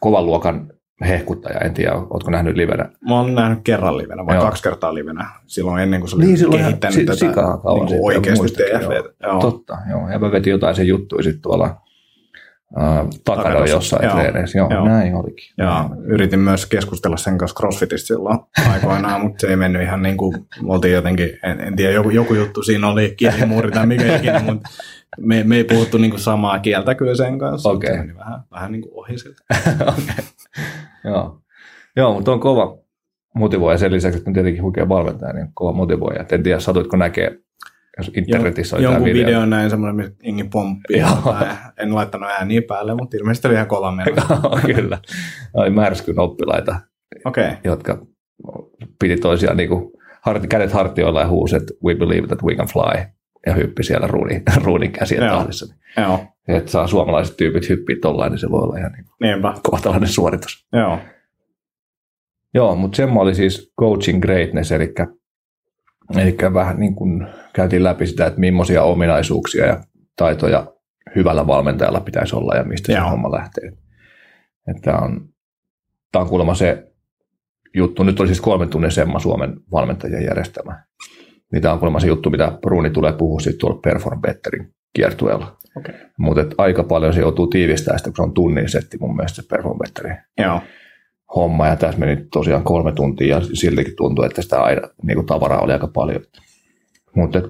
kovan 0.00 0.26
luokan 0.26 0.72
hehkuttaja, 1.08 1.58
en 1.60 1.74
tiedä, 1.74 1.94
oletko 1.94 2.30
nähnyt 2.30 2.56
livenä? 2.56 2.88
Mä 3.08 3.14
oon 3.14 3.34
nähnyt 3.34 3.58
kerran 3.64 3.98
livenä, 3.98 4.26
vai 4.26 4.36
Joo. 4.36 4.44
kaksi 4.44 4.62
kertaa 4.62 4.94
livenä, 4.94 5.30
silloin 5.46 5.82
ennen 5.82 6.00
kuin 6.00 6.10
se 6.10 6.16
oli 6.16 6.24
niin, 6.24 6.50
kehittänyt 6.50 6.94
si- 6.94 7.04
tätä 7.04 7.20
niin 7.20 8.04
oikeasti 8.04 8.48
TFV. 8.48 9.02
Joo. 9.22 9.40
Totta, 9.40 9.78
joo. 9.90 10.08
Ja 10.08 10.18
mä 10.18 10.32
vetin 10.32 10.50
jotain 10.50 10.74
sen 10.74 10.86
juttuja 10.86 11.22
sitten 11.22 11.42
tuolla 11.42 11.80
takana 13.24 13.66
jossain 13.66 14.04
joo, 14.04 14.14
treeneissä. 14.14 14.58
Joo, 14.58 14.70
joo, 14.70 14.84
näin 14.84 15.14
olikin. 15.14 15.54
Ja 15.58 15.90
yritin 16.04 16.38
myös 16.38 16.66
keskustella 16.66 17.16
sen 17.16 17.38
kanssa 17.38 17.58
CrossFitista 17.58 18.06
silloin 18.06 18.38
aikoinaan, 18.72 19.20
mutta 19.24 19.40
se 19.40 19.46
ei 19.46 19.56
mennyt 19.56 19.82
ihan 19.82 20.02
niin 20.02 20.16
kuin, 20.16 20.46
oltiin 20.64 20.94
jotenkin, 20.94 21.38
en, 21.42 21.60
en 21.60 21.76
tiedä, 21.76 21.92
joku, 21.92 22.10
joku 22.10 22.34
juttu 22.34 22.62
siinä 22.62 22.88
oli, 22.88 23.14
kielimuuri 23.16 23.70
tai 23.70 23.86
mikä 23.86 24.16
ikinä, 24.16 24.42
mutta 24.52 24.68
me, 25.20 25.44
me 25.44 25.56
ei 25.56 25.64
puhuttu 25.64 25.98
niin 25.98 26.10
kuin 26.10 26.20
samaa 26.20 26.58
kieltä 26.58 26.94
kyllä 26.94 27.14
sen 27.14 27.38
kanssa. 27.38 27.70
Okay. 27.70 28.06
Se 28.08 28.16
vähän, 28.16 28.40
vähän 28.50 28.72
niin 28.72 28.82
kuin 28.82 28.92
ohi 28.94 29.18
siltä. 29.18 29.42
okay. 29.80 30.24
Joo. 31.04 31.38
Joo, 31.96 32.14
mutta 32.14 32.32
on 32.32 32.40
kova 32.40 32.78
motivoija 33.34 33.78
sen 33.78 33.92
lisäksi, 33.92 34.18
että 34.18 34.30
on 34.30 34.34
tietenkin 34.34 34.62
huikea 34.62 34.88
valmentaja, 34.88 35.32
niin 35.32 35.48
kova 35.54 35.72
motivoija. 35.72 36.20
Et 36.20 36.32
en 36.32 36.42
tiedä, 36.42 36.60
satuitko 36.60 36.96
näkee 36.96 37.38
internetissä 38.16 38.76
oli 38.76 38.84
Jonkun 38.84 39.04
video. 39.04 39.26
video 39.26 39.46
näin 39.46 39.70
semmoinen, 39.70 39.96
missä 39.96 40.12
jengi 40.22 40.44
pomppii. 40.44 41.02
en 41.78 41.94
laittanut 41.94 42.30
ääniä 42.30 42.62
päälle, 42.68 42.94
mutta 42.94 43.16
ilmeisesti 43.16 43.48
oli 43.48 43.54
ihan 43.54 43.66
kova 43.66 43.92
Kyllä. 44.74 44.98
Oli 45.54 45.70
märskyn 45.70 46.18
oppilaita, 46.20 46.80
okay. 47.24 47.50
jotka 47.64 48.06
piti 48.98 49.16
toisiaan 49.16 49.56
niin 49.56 49.68
kuin, 49.68 49.92
kädet 50.48 50.72
hartioilla 50.72 51.20
ja 51.20 51.28
huusi, 51.28 51.56
että 51.56 51.74
we 51.84 51.94
believe 51.94 52.26
that 52.26 52.42
we 52.42 52.54
can 52.54 52.66
fly. 52.66 53.04
Ja 53.46 53.54
hyppi 53.54 53.82
siellä 53.82 54.06
ruudin, 54.06 54.42
ruudin 54.64 54.92
käsien 54.92 55.30
tahdissa. 55.30 55.74
Joo. 55.96 56.24
Että 56.48 56.70
saa 56.70 56.86
suomalaiset 56.86 57.36
tyypit 57.36 57.68
hyppiä 57.68 57.96
tollain, 58.02 58.30
niin 58.30 58.38
se 58.38 58.50
voi 58.50 58.62
olla 58.62 58.78
ihan 58.78 58.92
niin 58.92 59.04
Niinpä. 59.20 59.54
kohtalainen 59.62 60.08
suoritus. 60.08 60.66
Joo. 60.72 60.98
Joo, 62.54 62.76
mutta 62.76 62.96
semmo 62.96 63.20
oli 63.20 63.34
siis 63.34 63.72
coaching 63.80 64.22
greatness, 64.22 64.72
eli, 64.72 64.94
eli 66.18 66.36
vähän 66.54 66.80
niin 66.80 66.94
kuin 66.94 67.26
käytiin 67.52 67.84
läpi 67.84 68.06
sitä, 68.06 68.26
että 68.26 68.40
millaisia 68.40 68.82
ominaisuuksia 68.82 69.66
ja 69.66 69.80
taitoja 70.16 70.66
hyvällä 71.14 71.46
valmentajalla 71.46 72.00
pitäisi 72.00 72.36
olla 72.36 72.54
ja 72.54 72.64
mistä 72.64 72.92
Joo. 72.92 73.04
se 73.04 73.10
homma 73.10 73.32
lähtee. 73.32 73.72
Että 74.76 74.96
on, 74.96 75.28
tämä 76.12 76.22
on 76.22 76.28
kuulemma 76.28 76.54
se 76.54 76.92
juttu, 77.74 78.02
nyt 78.02 78.20
oli 78.20 78.28
siis 78.28 78.40
kolmen 78.40 78.68
tunnin 78.68 78.90
semma 78.90 79.18
Suomen 79.18 79.56
valmentajien 79.72 80.24
järjestämä. 80.24 80.84
Niin 81.52 81.62
tämä 81.62 81.74
on 81.74 81.78
kuulemma 81.78 82.00
se 82.00 82.06
juttu, 82.06 82.30
mitä 82.30 82.58
Bruni 82.60 82.90
tulee 82.90 83.12
puhua 83.12 83.40
sitten 83.40 83.60
tuolla 83.60 83.80
Perform 83.80 84.20
Betterin 84.20 84.74
kiertueella. 84.94 85.56
Okay. 85.76 85.94
Mutta 86.18 86.42
aika 86.58 86.84
paljon 86.84 87.14
se 87.14 87.20
joutuu 87.20 87.46
tiivistämään 87.46 87.98
sitä, 87.98 88.10
kun 88.10 88.16
se 88.16 88.22
on 88.22 88.34
tunnin 88.34 88.68
setti 88.68 88.98
mun 89.00 89.16
mielestä 89.16 89.42
se 89.42 89.48
Perform 89.48 89.78
Betterin. 89.78 90.16
Joo 90.38 90.60
homma 91.34 91.66
ja 91.66 91.76
tässä 91.76 92.00
meni 92.00 92.26
tosiaan 92.32 92.64
kolme 92.64 92.92
tuntia 92.92 93.36
ja 93.36 93.40
siltikin 93.52 93.96
tuntui, 93.96 94.26
että 94.26 94.42
sitä 94.42 94.62
aina, 94.62 94.88
niin 95.02 95.16
kuin 95.16 95.26
tavaraa 95.26 95.60
oli 95.60 95.72
aika 95.72 95.88
paljon. 95.88 96.22
Mutta 97.16 97.40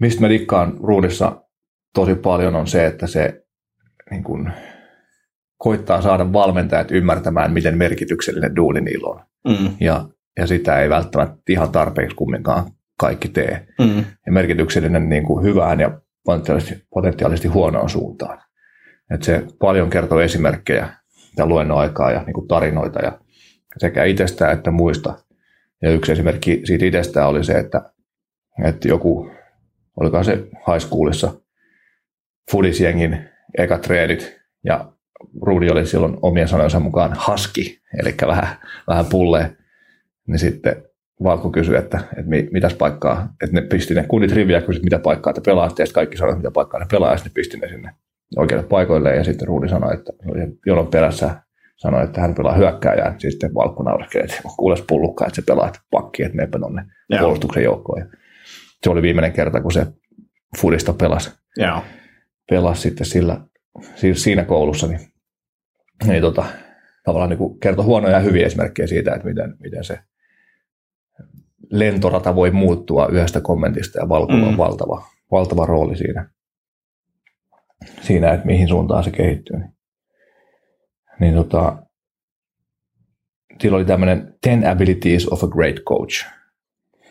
mistä 0.00 0.20
mä 0.20 0.28
dikkaan 0.28 0.76
ruudissa 0.82 1.42
tosi 1.94 2.14
paljon 2.14 2.54
on 2.56 2.66
se, 2.66 2.86
että 2.86 3.06
se 3.06 3.44
niin 4.10 4.24
kuin, 4.24 4.52
koittaa 5.58 6.02
saada 6.02 6.32
valmentajat 6.32 6.90
ymmärtämään, 6.90 7.52
miten 7.52 7.78
merkityksellinen 7.78 8.56
duuni 8.56 8.80
niillä 8.80 9.08
on. 9.08 9.20
Mm. 9.48 9.70
Ja, 9.80 10.08
ja 10.38 10.46
sitä 10.46 10.80
ei 10.80 10.90
välttämättä 10.90 11.36
ihan 11.48 11.72
tarpeeksi 11.72 12.16
kumminkaan 12.16 12.70
kaikki 13.00 13.28
tee. 13.28 13.66
Mm. 13.78 14.04
Ja 14.26 14.32
merkityksellinen 14.32 15.08
niin 15.08 15.22
kuin 15.22 15.44
hyvään 15.44 15.80
ja 15.80 16.00
potentiaalisesti, 16.24 16.84
potentiaalisesti 16.90 17.48
huonoon 17.48 17.90
suuntaan. 17.90 18.38
Et 19.10 19.22
se 19.22 19.46
paljon 19.58 19.90
kertoo 19.90 20.20
esimerkkejä 20.20 20.88
ja 21.36 21.46
luennon 21.46 21.78
aikaa 21.78 22.10
ja 22.10 22.22
niin 22.22 22.34
kuin 22.34 22.48
tarinoita 22.48 22.98
ja 22.98 23.18
sekä 23.78 24.04
itsestä 24.04 24.50
että 24.50 24.70
muista. 24.70 25.14
Ja 25.82 25.90
yksi 25.90 26.12
esimerkki 26.12 26.60
siitä 26.64 26.84
itsestä 26.84 27.26
oli 27.26 27.44
se, 27.44 27.52
että, 27.52 27.90
että 28.64 28.88
joku, 28.88 29.30
olikohan 30.00 30.24
se 30.24 30.36
high 30.36 30.80
schoolissa, 30.80 31.32
fudisjengin 32.50 33.28
eka 33.58 33.78
treenit 33.78 34.40
ja 34.64 34.92
Rudi 35.42 35.70
oli 35.70 35.86
silloin 35.86 36.16
omien 36.22 36.48
sanojensa 36.48 36.80
mukaan 36.80 37.12
haski, 37.16 37.80
eli 38.00 38.14
vähän, 38.26 38.48
vähän 38.88 39.06
pulle, 39.06 39.56
niin 40.26 40.38
sitten 40.38 40.82
Valkku 41.22 41.50
kysyi, 41.50 41.76
että, 41.76 41.98
että 41.98 42.30
mitäs 42.50 42.74
paikkaa, 42.74 43.28
että 43.42 43.60
ne 43.60 43.62
pisti 43.62 43.94
ne 43.94 44.04
kunnit 44.08 44.32
riviä 44.32 44.60
kysyi, 44.60 44.82
mitä 44.82 44.98
paikkaa 44.98 45.32
te 45.32 45.40
pelaatte, 45.40 45.82
ja 45.82 45.86
kaikki 45.94 46.16
sanoivat, 46.16 46.38
mitä 46.38 46.50
paikkaa 46.50 46.80
ne 46.80 46.86
pelaa, 46.90 47.10
ja 47.10 47.16
sitten 47.16 47.30
ne 47.30 47.34
pisti 47.34 47.56
ne 47.56 47.68
sinne 47.68 47.90
oikealle 48.36 48.66
paikoille 48.66 49.16
ja 49.16 49.24
sitten 49.24 49.48
Ruudi 49.48 49.68
sanoi, 49.68 49.94
että 49.94 50.12
jolloin 50.66 50.88
perässä 50.88 51.42
sanoi, 51.76 52.04
että 52.04 52.20
hän 52.20 52.34
pelaa 52.34 52.56
hyökkääjää, 52.56 53.14
siis 53.18 53.32
sitten 53.32 53.54
Valkku 53.54 53.82
nauraskeli, 53.82 54.24
että 54.24 54.40
kuules 54.56 54.84
pullukka, 54.88 55.26
että 55.26 55.36
se 55.36 55.42
pelaat 55.46 55.80
pakki, 55.90 56.22
että 56.22 56.36
meepä 56.36 56.58
tuonne 56.58 56.84
puolustuksen 57.18 57.64
joukkoon. 57.64 57.98
Ja 57.98 58.06
se 58.82 58.90
oli 58.90 59.02
viimeinen 59.02 59.32
kerta, 59.32 59.60
kun 59.60 59.72
se 59.72 59.86
Fudista 60.58 60.92
pelasi. 60.92 61.30
Joo. 61.56 61.82
Pelasi 62.50 62.80
sitten 62.80 63.06
sillä, 63.06 63.40
siinä 64.14 64.44
koulussa, 64.44 64.86
niin, 64.86 65.00
niin 66.06 66.22
tota, 66.22 66.44
tavallaan 67.04 67.30
niin 67.30 67.60
kertoi 67.60 67.84
huonoja 67.84 68.14
ja 68.14 68.20
hyviä 68.20 68.46
esimerkkejä 68.46 68.86
siitä, 68.86 69.14
että 69.14 69.28
miten, 69.28 69.54
miten 69.60 69.84
se 69.84 69.98
lentorata 71.70 72.34
voi 72.34 72.50
muuttua 72.50 73.08
yhdestä 73.12 73.40
kommentista 73.40 73.98
ja 73.98 74.08
Valkulla 74.08 74.42
mm. 74.42 74.48
on 74.48 74.56
valtava, 74.56 75.02
valtava 75.30 75.66
rooli 75.66 75.96
siinä 75.96 76.30
siinä, 78.00 78.32
että 78.32 78.46
mihin 78.46 78.68
suuntaan 78.68 79.04
se 79.04 79.10
kehittyy. 79.10 79.56
Niin, 79.56 79.70
niin 81.20 81.34
tota, 81.34 81.76
sillä 83.62 83.76
oli 83.76 83.84
tämmöinen 83.84 84.34
10 84.44 84.70
abilities 84.70 85.28
of 85.28 85.44
a 85.44 85.46
great 85.46 85.76
coach, 85.76 86.26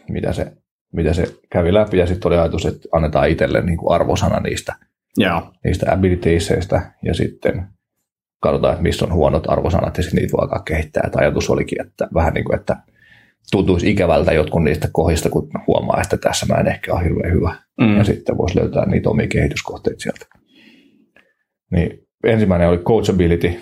mitä 0.09 0.33
se, 0.33 0.51
mitä 0.93 1.13
se 1.13 1.35
kävi 1.51 1.73
läpi, 1.73 1.97
ja 1.97 2.07
sitten 2.07 2.29
oli 2.29 2.37
ajatus, 2.37 2.65
että 2.65 2.87
annetaan 2.91 3.29
itselle 3.29 3.61
niin 3.61 3.77
kuin 3.77 3.95
arvosana 3.95 4.39
niistä, 4.39 4.75
yeah. 5.21 5.51
niistä 5.63 5.93
abilitiesseistä, 5.93 6.91
ja 7.03 7.13
sitten 7.13 7.67
katsotaan, 8.39 8.73
että 8.73 8.83
missä 8.83 9.05
on 9.05 9.13
huonot 9.13 9.49
arvosanat, 9.49 9.97
ja 9.97 10.03
sitten 10.03 10.21
niitä 10.21 10.31
voi 10.31 10.43
alkaa 10.43 10.63
kehittää. 10.65 11.03
Että 11.05 11.19
ajatus 11.19 11.49
olikin, 11.49 11.81
että 11.81 12.07
vähän 12.13 12.33
niin 12.33 12.45
kuin, 12.45 12.59
että 12.59 12.77
tuntuisi 13.51 13.89
ikävältä 13.89 14.33
jotkut 14.33 14.63
niistä 14.63 14.89
kohdista, 14.91 15.29
kun 15.29 15.49
huomaa, 15.67 16.01
että 16.01 16.17
tässä 16.17 16.45
mä 16.45 16.59
en 16.59 16.67
ehkä 16.67 16.93
ole 16.93 17.03
hirveän 17.03 17.33
hyvä. 17.33 17.55
Mm. 17.81 17.97
Ja 17.97 18.03
sitten 18.03 18.37
voisi 18.37 18.59
löytää 18.59 18.85
niitä 18.85 19.09
omia 19.09 19.27
kehityskohteita 19.27 19.99
sieltä. 19.99 20.25
Niin 21.71 22.07
ensimmäinen 22.23 22.69
oli 22.69 22.77
coachability, 22.77 23.59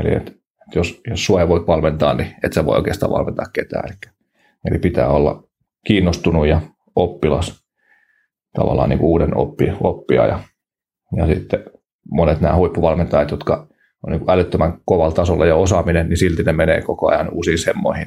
eli 0.00 0.14
että 0.14 0.32
jos, 0.74 1.00
jos 1.10 1.26
sua 1.26 1.40
ei 1.40 1.48
voi 1.48 1.66
valmentaa, 1.66 2.14
niin 2.14 2.34
et 2.44 2.52
sä 2.52 2.64
voi 2.64 2.76
oikeastaan 2.76 3.12
valmentaa 3.12 3.46
ketään. 3.52 3.84
Eli, 3.88 4.12
eli 4.70 4.78
pitää 4.78 5.08
olla 5.08 5.44
kiinnostunut 5.86 6.46
ja 6.46 6.60
oppilas, 6.96 7.64
tavallaan 8.52 8.88
niin 8.88 8.98
kuin 8.98 9.08
uuden 9.08 9.36
oppi, 9.36 9.72
oppia. 9.80 10.26
Ja, 10.26 10.40
ja 11.16 11.26
sitten 11.26 11.64
monet 12.10 12.40
nämä 12.40 12.56
huippuvalmentajat, 12.56 13.30
jotka 13.30 13.68
on 14.06 14.12
niin 14.12 14.30
älyttömän 14.30 14.80
kovalla 14.84 15.14
tasolla 15.14 15.46
ja 15.46 15.56
osaaminen, 15.56 16.08
niin 16.08 16.16
silti 16.16 16.42
ne 16.42 16.52
menee 16.52 16.82
koko 16.82 17.10
ajan 17.10 17.28
uusiin 17.32 17.58
semmoihin. 17.58 18.06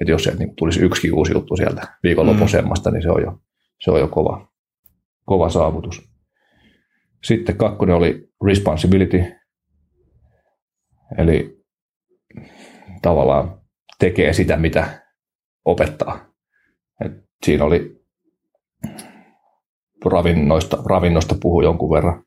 Että 0.00 0.10
jos 0.10 0.22
sieltä 0.22 0.38
niin 0.38 0.56
tulisi 0.56 0.80
yksi 0.80 1.12
uusi 1.12 1.32
juttu 1.32 1.56
sieltä 1.56 1.88
viikonlopun 2.02 2.40
mm. 2.40 2.48
semmasta, 2.48 2.90
niin 2.90 3.02
se 3.02 3.10
on 3.10 3.22
jo, 3.22 3.38
se 3.80 3.90
on 3.90 4.00
jo 4.00 4.08
kova, 4.08 4.48
kova 5.24 5.48
saavutus. 5.48 6.08
Sitten 7.24 7.56
kakkonen 7.56 7.96
oli 7.96 8.28
responsibility, 8.46 9.24
eli 11.18 11.58
tavallaan 13.02 13.60
tekee 13.98 14.32
sitä, 14.32 14.56
mitä 14.56 15.02
opettaa. 15.64 16.28
Et 17.04 17.12
siinä 17.46 17.64
oli 17.64 17.98
ravinnoista, 20.04 20.78
ravinnosta 20.86 21.34
puhu 21.40 21.62
jonkun 21.62 21.90
verran. 21.90 22.24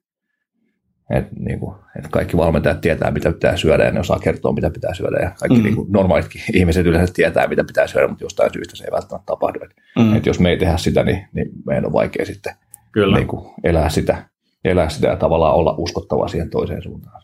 Et 1.15 1.31
niin 1.31 1.59
kuin, 1.59 1.75
et 1.99 2.07
kaikki 2.07 2.37
valmentajat 2.37 2.81
tietää, 2.81 3.11
mitä 3.11 3.31
pitää 3.31 3.57
syödä 3.57 3.83
ja 3.83 3.91
ne 3.91 3.99
osaa 3.99 4.19
kertoa, 4.19 4.53
mitä 4.53 4.69
pitää 4.69 4.93
syödä. 4.93 5.17
Ja 5.23 5.31
kaikki 5.39 5.57
mm. 5.57 5.63
niin 5.63 5.75
kuin, 5.75 5.91
normaalitkin 5.91 6.41
ihmiset 6.53 6.85
yleensä 6.85 7.13
tietää, 7.13 7.47
mitä 7.47 7.63
pitää 7.63 7.87
syödä, 7.87 8.07
mutta 8.07 8.23
jostain 8.23 8.53
syystä 8.53 8.75
se 8.75 8.83
ei 8.83 8.91
välttämättä 8.91 9.25
tapahdu. 9.25 9.59
Et, 9.63 9.75
mm. 9.99 10.15
et 10.15 10.25
jos 10.25 10.39
me 10.39 10.49
ei 10.49 10.57
tehdä 10.57 10.77
sitä, 10.77 11.03
niin, 11.03 11.27
niin 11.33 11.47
meidän 11.65 11.85
on 11.85 11.93
vaikea 11.93 12.25
sitten 12.25 12.55
Kyllä. 12.91 13.17
Niin 13.17 13.27
kuin, 13.27 13.53
elää 13.63 13.89
sitä 13.89 14.29
elää 14.65 14.89
sitä 14.89 15.07
ja 15.07 15.15
tavallaan 15.15 15.55
olla 15.55 15.75
uskottava 15.77 16.27
siihen 16.27 16.49
toiseen 16.49 16.83
suuntaan. 16.83 17.21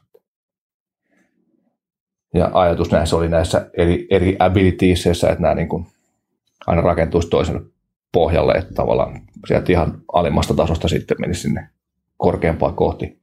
Ja 2.33 2.51
ajatus 2.53 2.91
näissä 2.91 3.15
oli 3.15 3.29
näissä 3.29 3.69
eri, 3.77 4.07
eri 4.09 4.35
abilitieseissä, 4.39 5.29
että 5.29 5.41
nämä 5.41 5.55
niin 5.55 5.69
kuin 5.69 5.87
aina 6.67 6.81
rakentuisi 6.81 7.29
toisen 7.29 7.61
pohjalle, 8.11 8.53
että 8.53 8.73
tavallaan 8.73 9.21
sieltä 9.47 9.71
ihan 9.71 10.01
alimmasta 10.13 10.53
tasosta 10.53 10.87
sitten 10.87 11.17
menisi 11.19 11.41
sinne 11.41 11.69
korkeampaa 12.17 12.71
kohti. 12.71 13.19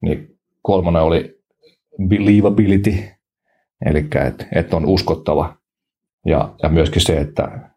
Niin 0.00 0.38
kolmonen 0.62 1.02
oli 1.02 1.42
believability, 2.08 2.94
eli 3.86 3.98
että, 3.98 4.46
että 4.54 4.76
on 4.76 4.86
uskottava. 4.86 5.56
Ja, 6.26 6.54
ja 6.62 6.68
myöskin 6.68 7.02
se, 7.02 7.18
että, 7.18 7.70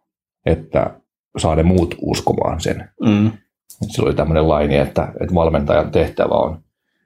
että 0.46 1.00
saa 1.38 1.56
ne 1.56 1.64
muut 1.64 1.96
uskomaan 2.02 2.62
sen. 2.62 2.90
Mm. 3.06 3.32
Sillä 3.82 4.08
oli 4.08 4.16
tämmöinen 4.16 4.50
laini, 4.50 4.78
että, 4.78 5.14
että 5.22 5.36
valmentajan 5.36 5.92
tehtävä 5.92 6.36
on 6.36 6.64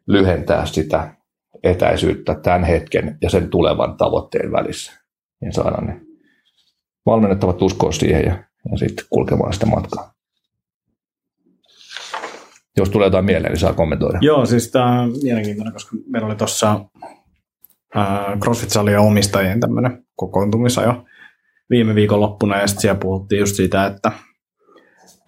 lyhentää 0.08 0.66
sitä 0.66 1.16
etäisyyttä 1.64 2.36
tämän 2.36 2.64
hetken 2.64 3.18
ja 3.22 3.30
sen 3.30 3.50
tulevan 3.50 3.98
tavoitteen 3.98 4.52
välissä. 4.52 4.92
Ja 5.42 5.52
saada 5.52 5.78
ne 5.82 6.02
valmennettavat 7.06 7.62
uskoa 7.62 7.92
siihen 7.92 8.26
ja, 8.26 8.44
ja 8.72 8.78
sitten 8.78 9.06
kulkemaan 9.10 9.54
sitä 9.54 9.66
matkaa. 9.66 10.14
Jos 12.78 12.90
tulee 12.90 13.08
jotain 13.08 13.26
mieleen, 13.26 13.52
niin 13.52 13.60
saa 13.60 13.74
kommentoida. 13.74 14.18
Joo, 14.22 14.46
siis 14.46 14.72
tämä 14.72 15.02
on 15.02 15.14
mielenkiintoinen, 15.24 15.74
koska 15.74 15.96
meillä 16.08 16.28
oli 16.28 16.36
tuossa 16.36 16.80
CrossFit-salien 18.40 19.00
omistajien 19.00 19.60
tämmöinen 19.60 20.06
kokoontumisajo 20.16 21.06
viime 21.70 21.96
viikon 21.96 22.22
loppuna, 22.22 22.58
ja 22.58 22.68
sitten 22.68 22.82
siellä 22.82 23.00
puhuttiin 23.00 23.40
just 23.40 23.56
siitä, 23.56 23.86
että 23.86 24.12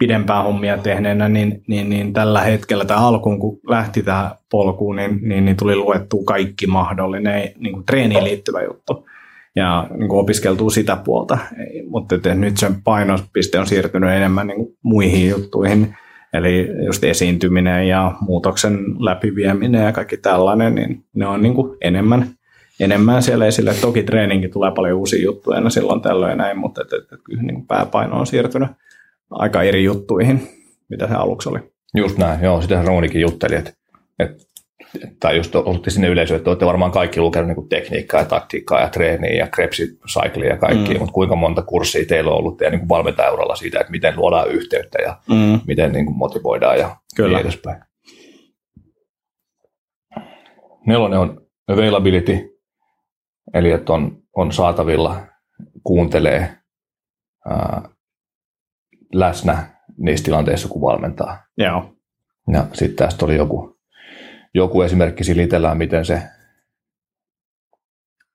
pidempää 0.01 0.43
hommia 0.43 0.77
tehneenä, 0.77 1.29
niin, 1.29 1.63
niin, 1.67 1.89
niin 1.89 2.13
tällä 2.13 2.41
hetkellä 2.41 2.85
tai 2.85 2.97
alkuun, 2.97 3.39
kun 3.39 3.59
lähti 3.67 4.03
tämä 4.03 4.35
polkuun, 4.51 4.95
niin, 4.95 5.19
niin, 5.21 5.45
niin 5.45 5.57
tuli 5.57 5.75
luettua 5.75 6.23
kaikki 6.25 6.67
mahdollinen 6.67 7.49
niin 7.59 7.73
kuin 7.73 7.85
treeniin 7.85 8.23
liittyvä 8.23 8.63
juttu. 8.63 9.07
ja 9.55 9.87
niin 9.97 10.09
kuin 10.09 10.19
opiskeltuu 10.19 10.69
sitä 10.69 10.95
puolta. 10.95 11.37
Mutta 11.87 12.15
että 12.15 12.35
nyt 12.35 12.57
sen 12.57 12.83
painopiste 12.83 13.59
on 13.59 13.67
siirtynyt 13.67 14.09
enemmän 14.09 14.47
niin 14.47 14.57
kuin 14.57 14.77
muihin 14.83 15.29
juttuihin, 15.29 15.95
eli 16.33 16.69
just 16.85 17.03
esiintyminen 17.03 17.87
ja 17.87 18.11
muutoksen 18.21 18.79
läpivieminen 18.99 19.85
ja 19.85 19.91
kaikki 19.91 20.17
tällainen, 20.17 20.75
niin 20.75 21.03
ne 21.15 21.27
on 21.27 21.41
niin 21.41 21.53
kuin 21.53 21.77
enemmän, 21.81 22.27
enemmän 22.79 23.23
siellä 23.23 23.45
esille. 23.45 23.73
Toki 23.73 24.03
treeningi 24.03 24.49
tulee 24.49 24.71
paljon 24.71 24.97
uusia 24.97 25.23
juttuja 25.23 25.57
aina 25.57 25.69
silloin 25.69 26.01
tällöin 26.01 26.37
näin, 26.37 26.57
mutta 26.57 26.81
että, 26.81 26.95
että, 26.95 27.17
kyllä 27.23 27.43
niin 27.43 27.67
pääpaino 27.67 28.19
on 28.19 28.27
siirtynyt 28.27 28.69
aika 29.31 29.63
eri 29.63 29.83
juttuihin, 29.83 30.49
mitä 30.89 31.07
se 31.07 31.13
aluksi 31.13 31.49
oli. 31.49 31.59
Just 31.95 32.17
näin, 32.17 32.43
joo, 32.43 32.61
sitä 32.61 32.81
Roonikin 32.81 33.21
jutteli, 33.21 33.55
että, 33.55 33.73
että 34.19 34.43
tai 35.19 35.37
just 35.37 35.55
olette 35.55 35.89
sinne 35.89 36.07
yleisöön, 36.07 36.37
että 36.37 36.49
olette 36.49 36.65
varmaan 36.65 36.91
kaikki 36.91 37.19
lukenut 37.19 37.57
niin 37.57 37.69
tekniikkaa 37.69 38.21
ja 38.21 38.25
taktiikkaa 38.25 38.81
ja 38.81 38.89
treeniä 38.89 39.33
ja 39.33 39.47
krepsicyclia 39.47 40.49
ja 40.49 40.57
kaikki, 40.57 40.93
mm. 40.93 40.99
mutta 40.99 41.13
kuinka 41.13 41.35
monta 41.35 41.61
kurssia 41.61 42.05
teillä 42.05 42.31
on 42.31 42.37
ollut 42.37 42.57
teidän 42.57 42.79
niin 42.79 42.89
valmentajauralla 42.89 43.55
siitä, 43.55 43.79
että 43.79 43.91
miten 43.91 44.13
luodaan 44.17 44.51
yhteyttä 44.51 45.01
ja 45.01 45.17
mm. 45.29 45.59
miten 45.67 45.91
niin 45.91 46.05
kuin 46.05 46.17
motivoidaan 46.17 46.79
ja 46.79 46.95
Kyllä. 47.15 47.37
niin 47.37 47.47
edespäin. 47.47 47.83
Nelonen 50.85 51.19
on 51.19 51.41
availability, 51.67 52.59
eli 53.53 53.71
että 53.71 53.93
on, 53.93 54.17
on 54.35 54.51
saatavilla, 54.51 55.21
kuuntelee, 55.83 56.57
ää, 57.49 57.89
läsnä 59.13 59.65
niissä 59.97 60.25
tilanteissa, 60.25 60.67
kun 60.67 60.81
valmentaa. 60.81 61.43
Joo. 61.57 61.93
Ja 62.53 62.67
sitten 62.73 63.07
tästä 63.07 63.25
oli 63.25 63.35
joku 63.35 63.71
joku 64.53 64.81
esimerkki 64.81 65.23
silitellään, 65.23 65.77
miten 65.77 66.05
se 66.05 66.21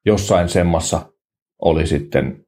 jossain 0.05 0.49
semmassa 0.49 1.13
oli 1.63 1.87
sitten 1.87 2.47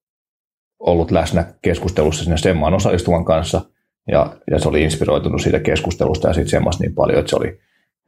ollut 0.79 1.11
läsnä 1.11 1.45
keskustelussa 1.63 2.25
sinne 2.25 2.37
semmaan 2.39 2.75
osallistuvan 2.75 3.25
kanssa, 3.25 3.61
ja, 4.09 4.37
ja 4.51 4.59
se 4.59 4.69
oli 4.69 4.83
inspiroitunut 4.83 5.43
siitä 5.43 5.61
keskustelusta 5.61 6.29
ja 6.29 6.35
sitten 6.35 6.51
semmassa 6.51 6.85
niin 6.85 6.95
paljon, 6.95 7.19
että 7.19 7.31
se 7.31 7.37
oli 7.37 7.61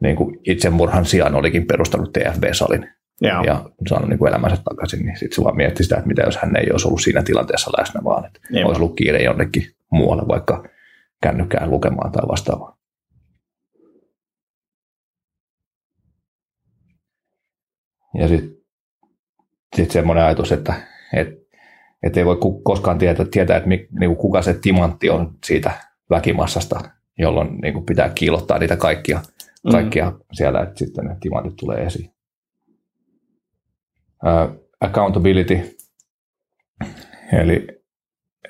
niin 0.03 0.17
kuin 0.17 0.39
itsemurhan 0.47 1.05
sijaan 1.05 1.35
olikin 1.35 1.67
perustanut 1.67 2.13
TFB-salin 2.13 2.89
Joo. 3.21 3.43
ja 3.43 3.71
saanut 3.89 4.09
niin 4.09 4.19
kuin 4.19 4.29
elämänsä 4.29 4.63
takaisin, 4.65 5.07
niin 5.07 5.19
sitten 5.19 5.37
se 5.37 5.45
vaan 5.45 5.57
mietti 5.57 5.83
sitä, 5.83 5.97
että 5.97 6.09
mitä 6.09 6.23
jos 6.23 6.37
hän 6.37 6.57
ei 6.57 6.71
olisi 6.73 6.89
ollut 6.89 7.03
siinä 7.03 7.23
tilanteessa 7.23 7.71
läsnä, 7.79 8.01
vaan 8.05 8.27
että 8.27 8.41
Joo. 8.51 8.69
olisi 8.69 8.83
ollut 8.83 8.97
kiire 8.97 9.23
jonnekin 9.23 9.65
muualle, 9.91 10.29
vaikka 10.29 10.65
kännykkään 11.23 11.71
lukemaan 11.71 12.13
tai 12.13 12.29
vastaavaan. 12.29 12.77
Ja 18.15 18.29
sitten 18.29 18.57
sit 19.77 19.91
semmoinen 19.91 20.25
ajatus, 20.25 20.53
että 20.53 20.75
et, 21.17 21.29
et 22.03 22.17
ei 22.17 22.25
voi 22.25 22.39
koskaan 22.63 22.99
tietää, 22.99 23.27
tietää 23.31 23.57
että 23.57 23.69
mik, 23.69 23.91
niinku 23.91 24.23
kuka 24.23 24.43
se 24.43 24.55
timantti 24.55 25.11
on 25.11 25.35
siitä 25.45 25.73
väkimassasta, 26.11 26.81
jolloin 27.19 27.59
niinku 27.63 27.81
pitää 27.81 28.09
kiilottaa 28.09 28.59
niitä 28.59 28.77
kaikkia, 28.77 29.21
mm. 29.65 29.71
kaikkia 29.71 30.11
mm. 30.11 30.19
siellä, 30.33 30.63
että 30.63 30.79
sitten 30.79 31.05
ne 31.05 31.17
timantit 31.21 31.57
tulee 31.57 31.85
esiin. 31.85 32.11
Uh, 34.25 34.71
accountability, 34.81 35.77
eli 37.33 37.67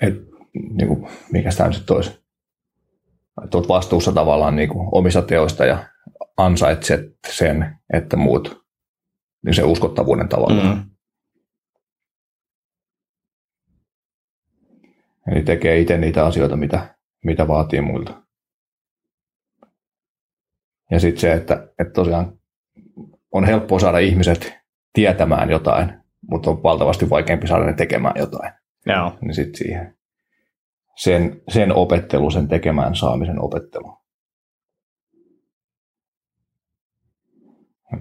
et, 0.01 0.15
niinku, 0.55 1.09
mikä 1.33 1.51
sitä 1.51 1.69
nyt 1.69 1.87
toisi, 1.87 2.11
että 3.45 3.59
olet 3.59 3.69
vastuussa 3.69 4.13
tavallaan 4.13 4.57
niinku 4.57 4.89
omista 4.93 5.23
teoista 5.23 5.65
ja 5.65 5.89
ansaitset 6.37 7.19
sen, 7.29 7.77
että 7.93 8.17
muut 8.17 8.65
niin 9.45 9.55
se 9.55 9.63
uskottavuuden 9.63 10.29
tavallaan. 10.29 10.77
Mm. 10.77 10.91
Eli 15.33 15.43
tekee 15.43 15.79
itse 15.79 15.99
niitä 15.99 16.27
asioita, 16.27 16.57
mitä, 16.57 16.95
mitä 17.25 17.49
vaatii 17.49 17.81
muilta. 17.81 18.23
Ja 20.91 21.01
sitten 21.01 21.21
se, 21.21 21.33
että, 21.33 21.69
että 21.79 21.93
tosiaan 21.93 22.39
on 23.33 23.45
helppo 23.45 23.79
saada 23.79 23.99
ihmiset 23.99 24.60
tietämään 24.93 25.51
jotain, 25.51 25.93
mutta 26.31 26.51
on 26.51 26.63
valtavasti 26.63 27.11
vaikeampi 27.11 27.47
saada 27.47 27.65
ne 27.65 27.73
tekemään 27.73 28.15
jotain. 28.17 28.53
Joo. 28.87 29.19
Niin 29.21 29.35
sitten 29.35 29.55
siihen 29.55 30.01
sen, 30.97 31.43
sen 31.49 31.73
opettelu, 31.73 32.31
sen 32.31 32.49
tekemään 32.49 32.95
saamisen 32.95 33.43
opettelu. 33.43 33.97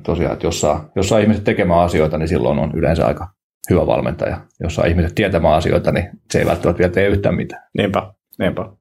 Tosiaan, 0.03 0.33
että 0.33 0.47
jos 0.47 0.61
saa, 0.61 0.91
jos 0.95 1.09
saa 1.09 1.19
ihmiset 1.19 1.43
tekemään 1.43 1.79
asioita, 1.79 2.17
niin 2.17 2.27
silloin 2.27 2.59
on 2.59 2.71
yleensä 2.75 3.05
aika 3.05 3.27
hyvä 3.69 3.87
valmentaja. 3.87 4.41
Jos 4.59 4.75
saa 4.75 4.85
ihmiset 4.85 5.15
tietämään 5.15 5.55
asioita, 5.55 5.91
niin 5.91 6.09
se 6.31 6.39
ei 6.39 6.45
välttämättä 6.45 6.79
vielä 6.79 6.93
tee 6.93 7.07
yhtään 7.07 7.35
mitään. 7.35 7.63
Niinpä, 7.77 8.13
niinpä. 8.39 8.78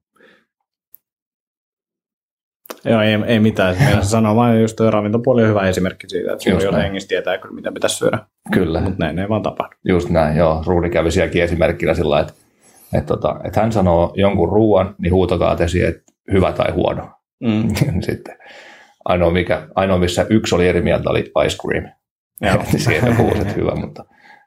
Joo, 2.85 3.01
ei, 3.01 3.19
ei 3.25 3.39
mitään. 3.39 3.75
Meillä 3.85 4.03
se 4.03 4.09
sanoo 4.09 4.35
vain 4.35 4.61
just 4.61 4.75
tuo 4.75 4.91
ravintopuoli 4.91 5.43
on 5.43 5.49
hyvä 5.49 5.67
esimerkki 5.67 6.09
siitä, 6.09 6.31
että 6.31 6.43
suuri 6.43 6.67
osa 6.67 6.77
hengistä 6.77 7.09
tietää 7.09 7.37
kyllä, 7.37 7.55
mitä 7.55 7.71
pitäisi 7.71 7.97
syödä. 7.97 8.19
Kyllä. 8.51 8.81
Mutta 8.81 9.05
näin 9.05 9.19
ei 9.19 9.29
vaan 9.29 9.43
tapahdu. 9.43 9.75
Just 9.85 10.09
näin, 10.09 10.37
joo. 10.37 10.63
Ruudi 10.65 10.89
kävi 10.89 11.11
sielläkin 11.11 11.43
esimerkkinä 11.43 11.93
sillä 11.93 12.19
että, 12.19 12.33
että, 12.93 13.07
tota, 13.07 13.39
että 13.43 13.61
hän 13.61 13.71
sanoo 13.71 14.13
jonkun 14.15 14.49
ruoan, 14.49 14.95
niin 14.97 15.13
huutakaa 15.13 15.55
tesi, 15.55 15.83
että 15.83 16.01
hyvä 16.31 16.51
tai 16.51 16.71
huono. 16.71 17.09
Mm. 17.39 17.67
Sitten 18.01 18.37
Ainoa, 19.05 19.31
mikä, 19.31 19.67
ainoa, 19.75 19.97
missä 19.97 20.25
yksi 20.29 20.55
oli 20.55 20.67
eri 20.67 20.81
mieltä, 20.81 21.09
oli 21.09 21.19
ice 21.19 21.57
cream. 21.61 21.85
Siihen 22.77 23.17
huusi, 23.17 23.41
että 23.41 23.53
hyvä, 23.53 23.75
mutta, 23.75 24.05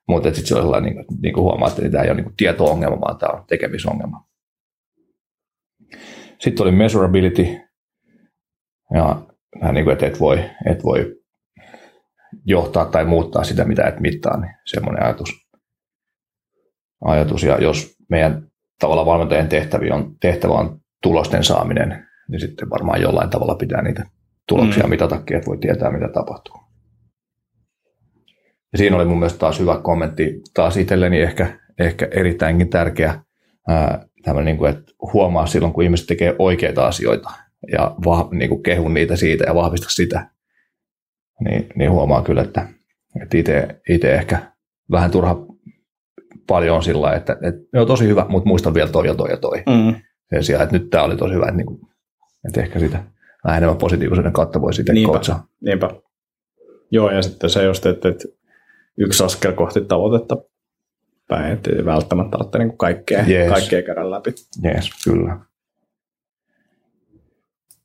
mutta 0.09 0.29
sitten 0.29 0.47
se 0.47 0.55
oli 0.55 0.63
sellainen, 0.63 0.95
niin 0.95 1.07
kuin, 1.07 1.19
niin 1.23 1.35
kuin 1.35 1.45
huomaa, 1.45 1.69
että 1.69 1.91
tämä 1.91 2.05
ei 2.05 2.11
ole 2.11 2.23
niin 2.23 2.37
tieto-ongelma, 2.37 3.01
vaan 3.01 3.19
tämä 3.19 3.33
on 3.33 3.45
tekemisongelma. 3.49 4.27
Sitten 6.41 6.63
oli 6.63 6.73
measurability, 6.73 7.47
ja 8.95 9.23
vähän 9.61 9.75
niin 9.75 9.85
kuin, 9.85 9.93
että 9.93 10.07
et 10.07 10.21
voi, 10.21 10.51
et 10.67 10.85
voi 10.85 11.17
johtaa 12.45 12.85
tai 12.85 13.05
muuttaa 13.05 13.45
sitä, 13.45 13.65
mitä 13.65 13.89
et 13.89 14.01
mittaa, 14.01 14.41
niin 14.41 14.55
semmoinen 14.67 15.05
ajatus. 15.05 15.29
ajatus. 17.05 17.43
Ja 17.43 17.63
jos 17.63 17.97
meidän 18.11 18.47
tavalla 18.79 19.07
valmentajien 19.07 19.49
tehtävä 19.49 19.95
on, 19.95 20.17
tehtävä 20.21 20.53
on 20.53 20.81
tulosten 21.03 21.45
saaminen, 21.45 22.07
niin 22.29 22.41
sitten 22.41 22.71
varmaan 22.71 23.01
jollain 23.01 23.31
tavalla 23.31 23.55
pitää 23.55 23.83
niitä 23.83 24.07
tuloksia 24.49 24.85
mm. 24.85 24.91
mitatakin, 24.91 25.37
että 25.37 25.47
voi 25.47 25.59
tietää, 25.59 25.91
mitä 25.91 26.09
tapahtuu. 26.09 26.57
Ja 28.73 28.79
siinä 28.79 28.97
oli 28.97 29.05
mun 29.05 29.19
mielestä 29.19 29.39
taas 29.39 29.61
hyvä 29.61 29.81
kommentti, 29.83 30.41
taas 30.55 30.77
itselleni 30.77 31.21
ehkä, 31.21 31.59
ehkä 31.79 32.09
erittäinkin 32.11 32.69
tärkeä, 32.69 33.23
ää, 33.69 34.07
niin 34.45 34.57
kuin, 34.57 34.71
että 34.71 34.93
huomaa 35.13 35.47
silloin, 35.47 35.73
kun 35.73 35.85
ihmiset 35.85 36.07
tekee 36.07 36.37
oikeita 36.39 36.87
asioita 36.87 37.31
ja 37.73 37.95
vah, 38.05 38.31
niin 38.31 38.49
kuin 38.49 38.63
kehun 38.63 38.95
niitä 38.95 39.17
siitä 39.17 39.45
ja 39.45 39.55
vahvista 39.55 39.91
sitä, 39.91 40.31
niin, 41.45 41.69
niin 41.75 41.91
huomaa 41.91 42.23
kyllä, 42.23 42.43
että, 42.43 42.69
että 43.23 43.39
itse 43.89 44.15
ehkä 44.15 44.53
vähän 44.91 45.11
turha 45.11 45.47
paljon 46.47 46.77
on 46.77 46.83
sillä 46.83 47.15
että, 47.15 47.33
että 47.33 47.61
ne 47.73 47.81
on 47.81 47.87
tosi 47.87 48.07
hyvä, 48.07 48.27
mutta 48.29 48.49
muistan 48.49 48.75
vielä 48.75 48.91
toi 48.91 49.07
ja 49.07 49.15
toi 49.15 49.31
ja 49.31 49.37
toi. 49.37 49.63
Mm. 49.67 49.95
Sen 50.31 50.45
sijaan, 50.45 50.63
että 50.63 50.79
nyt 50.79 50.91
tämä 50.91 51.05
oli 51.05 51.17
tosi 51.17 51.35
hyvä, 51.35 51.45
että, 51.45 51.57
niin 51.57 51.67
kuin, 51.67 51.81
että 52.49 52.61
ehkä 52.61 52.79
sitä 52.79 53.05
vähän 53.45 53.59
enemmän 53.59 53.79
positiivisuuden 53.79 54.33
kautta 54.33 54.61
voi 54.61 54.75
sitten 54.75 54.95
niinpä, 54.95 55.13
kootsaa. 55.13 55.47
Niinpä. 55.61 55.91
Joo, 56.91 57.11
ja 57.11 57.23
sitten 57.23 57.51
se 57.51 57.65
just, 57.65 57.87
että, 57.87 58.09
että 58.09 58.25
yksi 58.99 59.25
askel 59.25 59.53
kohti 59.53 59.81
tavoitetta 59.81 60.37
päin, 61.29 61.53
että 61.53 61.71
ei 61.77 61.85
välttämättä 61.85 62.31
tarvitse 62.31 62.59
niin 62.59 62.79
kaikkea, 62.79 63.25
yes. 63.29 63.49
kaikkea 63.49 63.83
käydä 63.83 64.11
läpi. 64.11 64.35
Yes, 64.65 64.91
kyllä. 65.05 65.37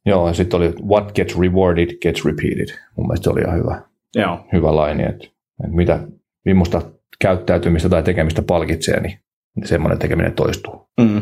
Joo, 0.07 0.27
ja 0.27 0.33
sitten 0.33 0.57
oli 0.57 0.73
what 0.87 1.11
gets 1.15 1.39
rewarded 1.39 1.97
gets 2.01 2.25
repeated. 2.25 2.77
Mun 2.95 3.07
mielestä 3.07 3.23
se 3.23 3.29
oli 3.29 3.41
ihan 3.41 3.59
hyvä, 3.59 3.81
Joo. 4.15 4.45
hyvä 4.53 4.75
laini, 4.75 5.03
että, 5.03 5.25
että 5.63 5.75
mitä, 5.75 6.07
millaista 6.45 6.81
käyttäytymistä 7.21 7.89
tai 7.89 8.03
tekemistä 8.03 8.41
palkitsee, 8.41 8.99
niin 8.99 9.19
semmoinen 9.63 9.99
tekeminen 9.99 10.33
toistuu. 10.33 10.89
Mm. 10.99 11.21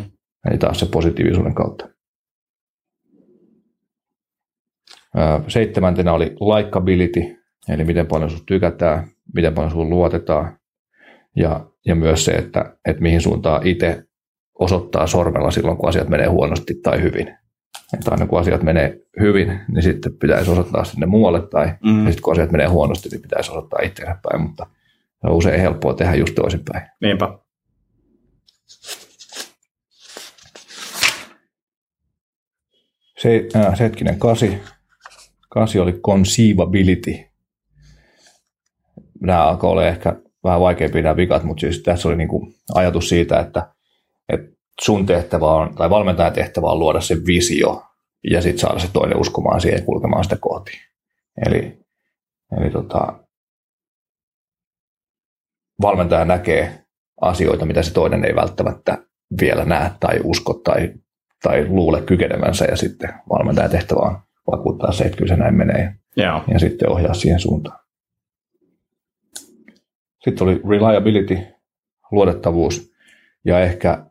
Eli 0.50 0.58
taas 0.58 0.80
se 0.80 0.86
positiivisuuden 0.86 1.56
kautta. 1.56 1.90
Seitsemäntenä 5.48 6.14
oli 6.14 6.26
likability, 6.26 7.20
eli 7.70 7.84
miten 7.84 8.08
paljon 8.08 8.30
sinusta 8.30 8.46
tykätään, 8.46 9.08
miten 9.36 9.54
paljon 9.54 9.72
sinulla 9.72 9.90
luotetaan. 9.90 10.58
Ja, 11.36 11.66
ja 11.86 11.96
myös 11.96 12.26
se, 12.26 12.32
että, 12.32 12.78
että 12.86 13.02
mihin 13.02 13.22
suuntaan 13.22 13.68
itse 13.68 14.04
osoittaa 14.60 15.08
sormella 15.08 15.52
silloin, 15.52 15.78
kun 15.78 15.90
asiat 15.90 16.10
menee 16.10 16.28
huonosti 16.28 16.74
tai 16.84 17.02
hyvin. 17.02 17.38
Että 17.96 18.12
aina 18.12 18.28
kun 18.28 18.40
asiat 18.40 18.64
menee 18.64 19.00
hyvin, 19.20 19.60
niin 19.68 19.84
sitten 19.84 20.14
pitäisi 20.18 20.52
osoittaa 20.52 20.84
sinne 20.84 21.06
muualle, 21.06 21.48
tai 21.48 21.74
mm. 21.84 22.06
sitten 22.06 22.22
kun 22.22 22.34
asiat 22.34 22.52
menee 22.52 22.68
huonosti, 22.68 23.10
niin 23.10 23.22
pitäisi 23.22 23.52
osoittaa 23.52 23.80
itseään 23.84 24.20
päin, 24.24 24.42
mutta 24.42 24.66
se 25.22 25.28
on 25.28 25.36
usein 25.36 25.62
helppoa 25.62 25.94
tehdä 25.94 26.16
just 26.16 26.36
toisinpäin. 26.36 26.90
Niinpä. 27.02 27.38
Se, 33.18 33.48
äh, 33.56 33.80
hetkinen, 33.80 34.20
kasi, 34.20 34.62
Kasi 35.56 35.80
oli 35.80 35.94
conceivability. 35.94 37.20
Nämä 39.22 39.44
alkoi 39.44 39.70
olla 39.70 39.88
ehkä 39.88 40.16
vähän 40.44 40.60
vaikeampia 40.60 41.02
nämä 41.02 41.16
vikat, 41.16 41.44
mutta 41.44 41.62
siis 41.62 41.84
tässä 41.84 42.08
oli 42.08 42.18
niin 42.18 42.28
kuin 42.28 42.56
ajatus 42.74 43.10
siitä, 43.10 43.40
että, 43.40 43.74
että 44.30 44.55
sun 44.82 45.06
tehtävä 45.06 45.46
on, 45.46 45.76
tai 45.76 45.90
valmentajan 45.90 46.34
tehtävä 46.34 46.68
on 46.68 46.80
luoda 46.80 47.02
se 47.02 47.16
visio 47.16 47.84
ja 48.32 48.42
sitten 48.42 48.60
saada 48.60 48.80
se 48.80 48.92
toinen 48.94 49.18
uskomaan 49.18 49.62
siihen 49.62 49.86
kulkemaan 49.86 50.24
sitä 50.24 50.38
kohti. 50.42 50.72
Eli, 51.46 51.80
eli 52.60 52.70
tota, 52.70 53.20
valmentaja 55.82 56.26
näkee 56.26 56.86
asioita, 57.22 57.66
mitä 57.66 57.84
se 57.84 57.94
toinen 57.94 58.26
ei 58.26 58.36
välttämättä 58.36 58.98
vielä 59.42 59.66
näe 59.66 59.92
tai 60.00 60.20
usko 60.24 60.54
tai, 60.54 60.94
tai 61.44 61.66
luule 61.70 62.02
kykenevänsä 62.02 62.66
ja 62.66 62.76
sitten 62.76 63.14
valmentajan 63.30 63.72
tehtävä 63.72 64.02
on 64.02 64.20
vakuuttaa 64.52 64.92
se, 64.92 65.04
että 65.04 65.18
kyllä 65.18 65.36
se 65.36 65.36
näin 65.36 65.56
menee 65.56 65.96
yeah. 66.18 66.44
ja 66.48 66.60
sitten 66.60 66.90
ohjaa 66.90 67.14
siihen 67.14 67.40
suuntaan. 67.40 67.80
Sitten 70.24 70.48
oli 70.48 70.62
reliability, 70.70 71.38
luotettavuus 72.12 72.92
ja 73.46 73.60
ehkä 73.60 74.06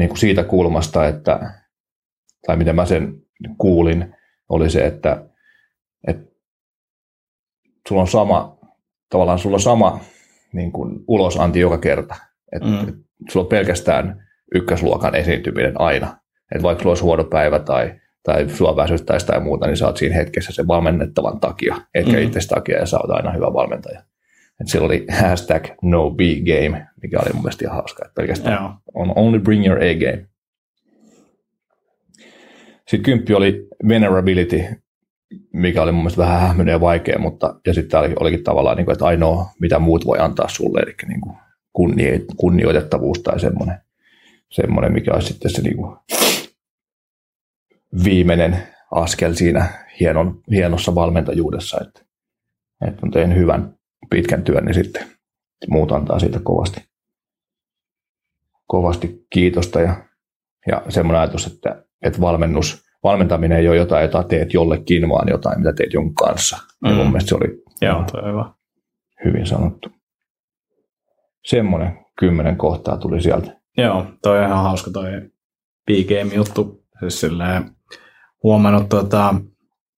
niin 0.00 0.08
kuin 0.08 0.18
siitä 0.18 0.44
kulmasta, 0.44 1.06
että, 1.06 1.40
tai 2.46 2.56
miten 2.56 2.76
mä 2.76 2.86
sen 2.86 3.22
kuulin, 3.58 4.14
oli 4.48 4.70
se, 4.70 4.86
että, 4.86 5.24
että 6.06 6.32
sulla 7.88 8.00
on 8.00 8.08
sama, 8.08 8.58
tavallaan 9.10 9.38
sulla 9.38 9.56
on 9.56 9.60
sama 9.60 10.00
niin 10.52 10.72
kuin 10.72 11.04
ulosanti 11.08 11.60
joka 11.60 11.78
kerta. 11.78 12.14
Että 12.52 12.68
mm. 12.68 12.88
et 12.88 12.94
sulla 13.30 13.44
on 13.44 13.50
pelkästään 13.50 14.26
ykkösluokan 14.54 15.14
esiintyminen 15.14 15.80
aina. 15.80 16.16
Että 16.52 16.62
vaikka 16.62 16.82
sulla 16.82 16.90
olisi 16.90 17.02
huono 17.02 17.24
päivä 17.24 17.58
tai, 17.58 18.00
tai 18.22 18.48
sua 18.48 18.76
väsyttäisi 18.76 19.26
tai 19.26 19.40
muuta, 19.40 19.66
niin 19.66 19.76
sä 19.76 19.86
oot 19.86 19.96
siinä 19.96 20.14
hetkessä 20.14 20.52
se 20.52 20.66
valmennettavan 20.66 21.40
takia, 21.40 21.76
etkä 21.94 22.12
mm. 22.12 22.22
itse 22.22 22.40
takia, 22.48 22.78
ja 22.78 22.86
sä 22.86 22.98
oot 22.98 23.10
aina 23.10 23.32
hyvä 23.32 23.52
valmentaja. 23.52 24.02
Et 24.60 24.68
sillä 24.68 24.86
oli 24.86 25.06
hashtag 25.10 25.66
no 25.82 26.10
B 26.10 26.20
game, 26.20 26.86
mikä 27.02 27.18
oli 27.20 27.32
mun 27.32 27.42
mielestä 27.42 27.64
ihan 27.64 27.76
hauska. 27.76 28.04
Että 28.04 28.14
pelkästään 28.14 28.62
yeah. 28.62 28.74
on 28.94 29.12
only 29.16 29.38
bring 29.38 29.66
your 29.66 29.78
A 29.78 29.94
game. 29.94 30.26
Sitten 32.88 33.02
kymppi 33.02 33.34
oli 33.34 33.68
venerability, 33.88 34.64
mikä 35.52 35.82
oli 35.82 35.92
mun 35.92 36.02
mielestä 36.02 36.22
vähän 36.22 36.40
hämmennyt 36.40 36.72
ja 36.72 36.80
vaikea, 36.80 37.18
mutta 37.18 37.60
ja 37.66 37.74
sitten 37.74 38.00
oli, 38.00 38.12
olikin 38.20 38.44
tavallaan, 38.44 38.76
niin 38.76 38.84
kuin, 38.84 38.92
että 38.92 39.04
ainoa, 39.04 39.46
mitä 39.60 39.78
muut 39.78 40.06
voi 40.06 40.18
antaa 40.18 40.48
sulle, 40.48 40.80
eli 40.80 40.94
niin 41.08 41.20
kuin 41.20 41.36
kunnioitettavuus 42.36 43.18
tai 43.18 43.40
semmoinen, 43.40 43.78
semmoinen 44.50 44.92
mikä 44.92 45.12
olisi 45.14 45.28
sitten 45.28 45.50
se 45.50 45.62
niin 45.62 45.76
kuin 45.76 45.96
viimeinen 48.04 48.62
askel 48.90 49.34
siinä 49.34 49.68
hienon, 50.00 50.40
hienossa 50.50 50.94
valmentajuudessa, 50.94 51.80
että, 51.80 52.00
että 52.88 53.00
on 53.02 53.10
tein 53.10 53.36
hyvän 53.36 53.79
pitkän 54.10 54.42
työn, 54.42 54.64
niin 54.64 54.74
sitten 54.74 55.06
muut 55.68 55.92
antaa 55.92 56.18
siitä 56.18 56.40
kovasti, 56.42 56.84
kovasti 58.66 59.26
kiitosta 59.30 59.80
ja, 59.80 60.04
ja 60.66 60.82
semmoinen 60.88 61.20
ajatus, 61.20 61.46
että, 61.46 61.84
että 62.02 62.20
valmennus, 62.20 62.84
valmentaminen 63.02 63.58
ei 63.58 63.68
ole 63.68 63.76
jotain, 63.76 64.02
jota 64.02 64.22
teet 64.22 64.54
jollekin, 64.54 65.08
vaan 65.08 65.28
jotain, 65.28 65.58
mitä 65.58 65.72
teet 65.72 65.92
jonkun 65.92 66.14
kanssa. 66.14 66.56
Mm. 66.56 66.88
Ja 66.88 66.96
mun 66.96 67.06
mm. 67.06 67.10
mielestä 67.12 67.28
se 67.28 67.34
oli 67.34 67.62
Joo, 67.82 68.04
hyvä. 68.26 68.52
hyvin 69.24 69.46
sanottu. 69.46 69.88
Semmoinen 71.44 71.98
kymmenen 72.18 72.56
kohtaa 72.56 72.96
tuli 72.96 73.22
sieltä. 73.22 73.60
Joo, 73.76 74.06
toi 74.22 74.38
on 74.38 74.44
ihan 74.44 74.62
hauska 74.62 74.90
toi 74.90 75.10
B-game-juttu. 75.86 76.84
Siis 77.00 77.20
silleen, 77.20 77.70
huomannut 78.42 78.88
tuota, 78.88 79.34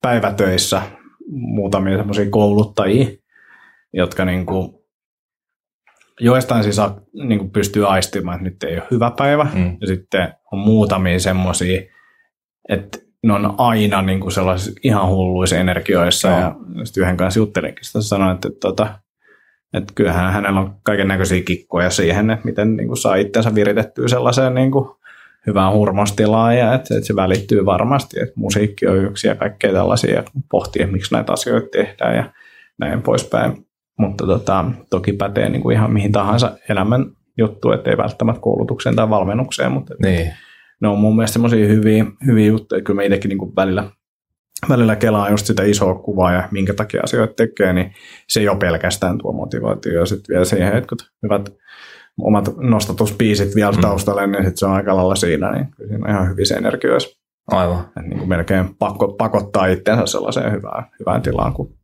päivätöissä 0.03 0.83
muutamia 1.31 1.97
semmoisia 1.97 2.31
kouluttajia, 2.31 3.07
jotka 3.93 4.25
niin 4.25 4.47
kuin, 4.47 4.75
joistain 6.21 6.63
siis 6.63 6.77
niin 7.13 7.39
kuin 7.39 7.51
pystyy 7.51 7.89
aistimaan, 7.89 8.37
että 8.37 8.51
nyt 8.51 8.63
ei 8.63 8.77
ole 8.77 8.87
hyvä 8.91 9.13
päivä. 9.19 9.47
Mm. 9.55 9.77
Ja 9.81 9.87
sitten 9.87 10.35
on 10.53 10.59
muutamia 10.59 11.19
semmoisia, 11.19 11.83
että 12.69 12.99
ne 13.23 13.33
on 13.33 13.55
aina 13.59 14.03
niin 14.03 14.21
kuin 14.21 14.33
sellaisissa 14.33 14.81
ihan 14.85 15.09
hulluissa 15.09 15.57
energioissa. 15.57 16.29
Ja 16.29 16.57
sitten 16.85 17.03
yhden 17.03 17.17
kanssa 17.17 17.41
juttelinkin 17.41 17.85
sitä 17.85 18.01
sanoin, 18.01 18.35
että, 18.35 18.49
että, 18.49 18.99
että, 19.75 19.93
kyllähän 19.95 20.33
hänellä 20.33 20.61
on 20.61 20.75
kaiken 20.83 21.09
näköisiä 21.09 21.43
kikkoja 21.43 21.91
siihen, 21.91 22.31
että 22.31 22.45
miten 22.45 22.77
niin 22.77 22.89
kuin 22.89 22.99
saa 22.99 23.15
itsensä 23.15 23.55
viritettyä 23.55 24.09
sellaiseen 24.09 24.55
niin 24.55 24.71
kuin 24.71 24.89
hyvään 25.47 25.73
hurmostilaan 25.73 26.59
ja 26.59 26.75
että, 26.75 26.95
että 26.95 27.07
se 27.07 27.17
välittyy 27.17 27.67
varmasti, 27.67 28.21
että 28.21 28.33
musiikki 28.37 28.87
on 28.87 29.05
yksi 29.05 29.29
ja 29.29 29.35
kaikkea 29.35 29.73
tällaisia 29.73 30.23
pohtii, 30.51 30.83
että 30.83 30.93
miksi 30.93 31.15
näitä 31.15 31.33
asioita 31.33 31.69
tehdään 31.73 32.17
ja 32.17 32.33
näin 32.79 33.03
poispäin. 33.03 33.67
Mutta 33.99 34.27
tota, 34.27 34.65
toki 34.91 35.13
pätee 35.13 35.49
niin 35.49 35.63
kuin 35.63 35.77
ihan 35.77 35.93
mihin 35.93 36.13
tahansa 36.13 36.57
elämän 36.69 37.07
juttu, 37.39 37.73
ettei 37.73 37.97
välttämättä 37.97 38.41
koulutukseen 38.41 38.97
tai 38.97 39.11
valmennukseen, 39.11 39.73
mutta 39.73 39.95
niin. 40.03 40.33
ne 40.81 40.89
on 40.89 40.99
mun 40.99 41.17
mielestä 41.17 41.33
semmoisia 41.33 41.69
hyviä, 41.69 42.05
hyviä 42.27 42.47
juttuja. 42.47 42.83
Kyllä 42.83 43.01
mä 43.01 43.03
itsekin 43.03 43.29
niin 43.29 43.39
kuin 43.39 43.57
välillä, 43.57 43.91
välillä 44.69 44.97
kelaan 44.97 45.31
just 45.31 45.47
sitä 45.47 45.63
isoa 45.63 45.95
kuvaa 45.95 46.33
ja 46.33 46.49
minkä 46.51 46.75
takia 46.75 47.01
asioita 47.05 47.35
tekee, 47.35 47.73
niin 47.73 47.95
se 48.29 48.43
jo 48.43 48.57
pelkästään 48.57 49.19
tuo 49.19 49.33
motivaatio 49.33 50.01
ja 50.01 50.07
sitten 50.07 50.35
vielä 50.35 50.45
siihen 50.45 50.75
jotkut 50.75 51.11
hyvät 51.23 51.53
omat 52.21 52.57
nostatuspiisit 52.57 53.55
vielä 53.55 53.73
mm. 53.73 53.81
taustalle, 53.81 54.27
niin 54.27 54.45
sitten 54.45 54.57
se 54.57 54.67
on 54.67 54.73
aika 54.73 54.97
lailla 54.97 55.15
siinä, 55.15 55.53
niin 55.53 55.67
kyllä 55.77 55.89
siinä 55.89 56.05
on 56.05 56.11
ihan 56.15 56.29
hyvissä 56.29 56.57
energioissa. 56.57 57.23
Aivan. 57.47 57.85
Et 58.01 58.07
niin 58.07 58.19
kuin 58.19 58.29
melkein 58.29 58.75
pakko, 58.79 59.15
pakottaa 59.19 59.67
itsensä 59.67 60.07
sellaiseen 60.07 60.53
hyvään, 60.53 60.85
hyvään 61.01 61.23
tilaan, 61.23 61.53
kun 61.53 61.75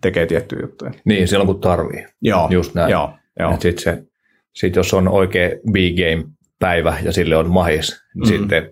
tekee 0.00 0.26
tiettyjä 0.26 0.62
juttuja. 0.62 0.90
Niin, 1.04 1.28
silloin 1.28 1.46
kun 1.46 1.60
tarvii. 1.60 2.06
Joo. 2.22 2.48
Just 2.50 2.74
näin. 2.74 2.90
Joo, 2.90 3.12
joo. 3.40 3.52
Sitten 3.60 3.78
se, 3.78 4.02
sit 4.54 4.76
jos 4.76 4.94
on 4.94 5.08
oikea 5.08 5.48
B-game-päivä 5.72 6.96
ja 7.02 7.12
sille 7.12 7.36
on 7.36 7.50
mahis, 7.50 7.90
niin 8.14 8.28
mm-hmm. 8.28 8.38
sitten 8.38 8.70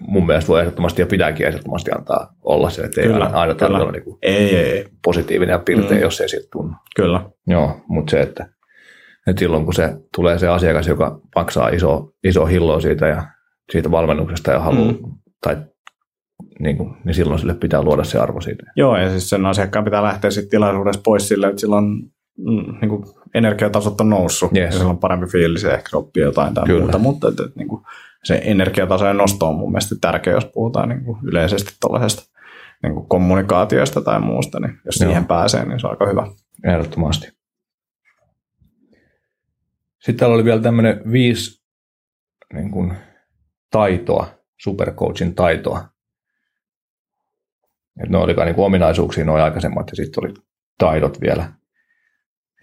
mun 0.00 0.26
mielestä 0.26 0.48
voi 0.48 0.60
ehdottomasti 0.60 1.02
ja 1.02 1.06
pitääkin 1.06 1.46
ehdottomasti 1.46 1.90
antaa 1.96 2.34
olla 2.42 2.70
se, 2.70 2.82
että 2.82 3.00
ei 3.00 3.06
kyllä, 3.06 3.24
aina, 3.24 3.38
aina 3.38 3.54
tarvitse 3.54 3.82
olla 3.82 3.92
niin 3.92 4.18
ei, 4.22 4.56
ei, 4.56 4.86
positiivinen 5.04 5.52
ja 5.52 5.58
pirteä, 5.58 5.96
mm. 5.96 6.02
jos 6.02 6.20
ei 6.20 6.28
siitä 6.28 6.48
tunnu. 6.52 6.74
Kyllä. 6.96 7.24
Joo, 7.46 7.80
mutta 7.88 8.10
se, 8.10 8.20
että, 8.20 8.48
että 9.26 9.40
silloin 9.40 9.64
kun 9.64 9.74
se 9.74 9.96
tulee 10.14 10.38
se 10.38 10.48
asiakas, 10.48 10.88
joka 10.88 11.20
maksaa 11.34 11.68
iso, 11.68 12.12
iso 12.24 12.46
hilloa 12.46 12.80
siitä 12.80 13.06
ja 13.06 13.22
siitä 13.72 13.90
valmennuksesta 13.90 14.50
ja 14.50 14.60
haluaa, 14.60 14.92
mm. 14.92 14.98
tai 15.40 15.56
niin, 16.58 16.76
kuin, 16.76 16.96
niin 17.04 17.14
silloin 17.14 17.38
sille 17.38 17.54
pitää 17.54 17.82
luoda 17.82 18.04
se 18.04 18.18
arvo 18.18 18.40
siitä. 18.40 18.62
Joo, 18.76 18.96
ja 18.96 19.10
siis 19.10 19.30
sen 19.30 19.46
asiakkaan 19.46 19.84
pitää 19.84 20.02
lähteä 20.02 20.30
sitten 20.30 20.50
tilaisuudessa 20.50 21.00
pois 21.04 21.28
sille, 21.28 21.46
että 21.46 21.60
silloin 21.60 21.84
mm, 22.38 22.78
niin 22.80 22.88
kuin 22.88 23.04
energiatasot 23.34 24.00
on 24.00 24.10
noussut, 24.10 24.56
yes. 24.56 24.64
ja 24.64 24.72
silloin 24.72 24.90
on 24.90 24.98
parempi 24.98 25.26
fiilis 25.26 25.62
ja 25.62 25.74
ehkä 25.74 25.96
oppii 25.96 26.22
jotain 26.22 26.54
tai 26.54 26.66
Kyllä. 26.66 26.80
muuta, 26.80 26.98
mutta 26.98 27.28
että, 27.28 27.42
että, 27.42 27.58
niin 27.58 27.68
kuin, 27.68 27.82
se 28.24 28.40
energiatasojen 28.44 29.16
nosto 29.16 29.48
on 29.48 29.54
mun 29.54 29.72
mielestä 29.72 29.94
tärkeä, 30.00 30.32
jos 30.32 30.44
puhutaan 30.44 30.88
niin 30.88 31.04
kuin 31.04 31.18
yleisesti 31.22 31.74
tuollaisesta 31.80 32.22
niin 32.82 32.94
kuin 32.94 33.08
kommunikaatiosta 33.08 34.00
tai 34.00 34.20
muusta, 34.20 34.60
niin 34.60 34.78
jos 34.84 35.00
Joo. 35.00 35.08
siihen 35.08 35.26
pääsee, 35.26 35.64
niin 35.64 35.80
se 35.80 35.86
on 35.86 35.90
aika 35.90 36.06
hyvä. 36.06 36.26
Ehdottomasti. 36.64 37.32
Sitten 39.98 40.16
täällä 40.16 40.34
oli 40.34 40.44
vielä 40.44 40.60
tämmöinen 40.60 41.00
viisi 41.12 41.62
niin 42.52 42.70
kuin, 42.70 42.92
taitoa, 43.70 44.26
supercoachin 44.60 45.34
taitoa, 45.34 45.91
et 48.02 48.10
ne 48.10 48.18
olikaan 48.18 48.46
niin 48.46 48.60
ominaisuuksia 48.60 49.24
noin 49.24 49.42
aikaisemmat 49.42 49.90
ja 49.90 49.96
sitten 49.96 50.24
oli 50.24 50.34
taidot 50.78 51.20
vielä. 51.20 51.52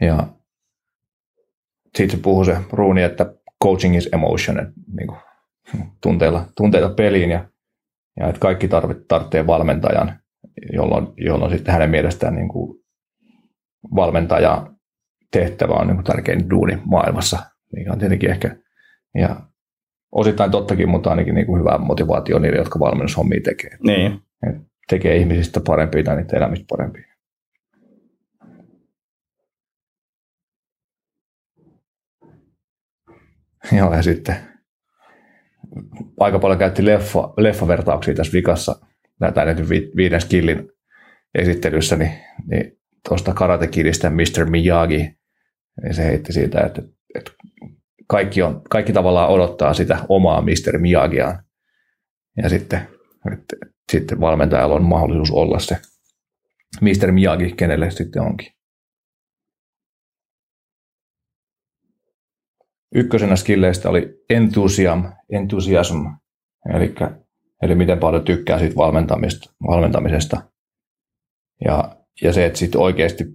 Ja 0.02 0.28
sitten 1.98 2.18
se 2.18 2.24
puhui 2.24 2.46
se 2.46 2.58
ruuni, 2.72 3.04
että 3.04 3.34
coaching 3.64 3.98
is 3.98 4.10
emotion, 4.14 4.60
että 4.60 4.74
niin 4.98 5.08
kuin, 5.08 5.20
tunteilla, 6.04 6.46
tunteita 6.58 6.90
peliin 6.90 7.30
ja, 7.30 7.46
ja 8.20 8.28
että 8.28 8.40
kaikki 8.40 8.68
tarvit, 8.68 9.08
tarvitsee 9.08 9.48
valmentajan, 9.48 10.20
jolloin, 10.74 11.08
jolloin 11.18 11.52
sitten 11.52 11.74
hänen 11.74 11.90
mielestään 11.90 12.36
niin 12.36 12.50
kuin 12.50 12.80
valmentaja 13.96 14.68
tehtävä 15.32 15.74
on 15.74 15.88
niin 15.88 15.98
kuin 15.98 16.06
tärkein 16.06 16.50
duuni 16.50 16.78
maailmassa, 16.86 17.40
mikä 17.74 17.92
on 17.92 18.00
tietenkin 18.00 18.30
ehkä 18.30 18.56
ja 19.16 19.42
osittain 20.12 20.52
tottakin, 20.52 20.90
mutta 20.90 21.10
ainakin 21.10 21.36
niin 21.36 21.48
kuin 21.48 21.60
hyvä 21.60 21.78
motivaatio 21.78 22.40
niille, 22.40 22.58
jotka 22.58 22.80
valmennushommia 22.80 23.42
tekee. 23.44 23.78
Niin. 23.84 24.20
Et 24.50 24.69
tekee 24.90 25.18
ihmisistä 25.18 25.60
parempia 25.68 26.04
tai 26.04 26.16
niitä 26.16 26.38
elämistä 26.38 26.66
parempia. 26.70 27.10
Joo, 33.78 33.94
ja 33.94 34.02
sitten 34.02 34.36
aika 36.20 36.40
paljon 36.40 36.60
käytti 36.60 36.86
leffa, 36.86 37.34
leffavertauksia 37.38 38.14
tässä 38.14 38.34
vikassa, 38.34 38.76
näitä 39.20 39.46
nyt 39.46 39.70
viiden 39.96 40.22
skillin 40.22 40.72
esittelyssä, 41.36 41.96
niin, 41.96 42.12
niin 42.48 42.80
tuosta 43.10 43.34
Karate 43.34 43.70
Mr. 44.10 44.50
Miyagi, 44.50 45.16
niin 45.84 45.94
se 45.94 46.04
heitti 46.04 46.34
siitä, 46.34 46.60
että, 46.60 46.82
että 47.16 47.32
kaikki, 48.08 48.42
on, 48.42 48.62
kaikki 48.70 48.94
tavallaan 48.94 49.30
odottaa 49.30 49.74
sitä 49.74 50.00
omaa 50.10 50.42
Mr. 50.42 50.78
Miyagiaan. 50.78 51.44
Ja 52.38 52.50
sitten 52.50 52.88
että 53.34 53.56
sitten 53.92 54.22
valmentajalla 54.22 54.76
on 54.76 54.84
mahdollisuus 54.84 55.32
olla 55.32 55.60
se 55.60 55.78
Mr. 56.82 57.12
Miyagi, 57.12 57.54
kenelle 57.58 57.92
sitten 57.92 58.22
onkin. 58.22 58.60
ykkösenä 62.96 63.36
skilleistä 63.36 63.90
oli 63.90 64.24
enthusiasm, 64.30 65.06
enthusiasm 65.32 66.06
eli, 66.76 66.96
eli 67.62 67.76
miten 67.76 68.00
paljon 68.00 68.24
tykkää 68.24 68.60
siitä 68.60 68.76
valmentamisesta. 68.76 69.54
valmentamisesta. 69.68 70.42
Ja, 71.66 71.96
ja 72.22 72.34
se, 72.34 72.46
että 72.46 72.60
sitten 72.60 72.82
oikeasti 72.82 73.26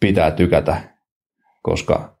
pitää 0.00 0.30
tykätä, 0.30 0.98
koska 1.62 2.18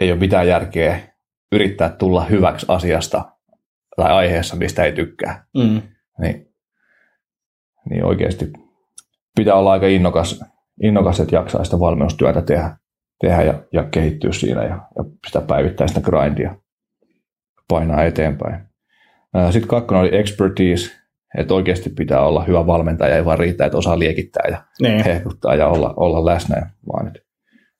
ei 0.00 0.12
ole 0.12 0.20
mitään 0.20 0.48
järkeä 0.48 1.14
yrittää 1.52 1.88
tulla 1.88 2.24
hyväksi 2.24 2.66
asiasta 2.68 3.32
tai 3.96 4.12
aiheessa, 4.12 4.56
mistä 4.56 4.84
ei 4.84 4.92
tykkää. 4.92 5.46
Mm. 5.56 5.82
Niin, 6.20 6.54
niin 7.90 8.04
oikeasti 8.04 8.52
pitää 9.36 9.54
olla 9.54 9.72
aika 9.72 9.86
innokas, 9.86 10.44
innokas 10.82 11.20
että 11.20 11.36
jaksaa 11.36 11.64
sitä 11.64 11.80
valmennustyötä 11.80 12.42
tehdä, 12.42 12.76
tehdä 13.20 13.42
ja, 13.42 13.54
ja 13.72 13.84
kehittyä 13.84 14.32
siinä 14.32 14.62
ja, 14.62 14.80
ja 14.96 15.04
sitä 15.26 15.40
päivittäistä 15.40 16.00
grindia 16.00 16.54
painaa 17.68 18.04
eteenpäin. 18.04 18.60
Sitten 19.50 19.68
kakkonen 19.68 20.00
oli 20.02 20.16
expertise, 20.16 21.00
että 21.38 21.54
oikeasti 21.54 21.90
pitää 21.90 22.20
olla 22.20 22.44
hyvä 22.44 22.66
valmentaja, 22.66 23.16
ei 23.16 23.24
vaan 23.24 23.38
riitä, 23.38 23.66
että 23.66 23.78
osaa 23.78 23.98
liekittää 23.98 24.48
ja 24.50 24.62
niin. 24.80 25.04
hehkuttaa 25.04 25.54
ja 25.54 25.68
olla, 25.68 25.94
olla 25.96 26.24
läsnä, 26.24 26.70
vaan 26.92 27.06
että, 27.06 27.20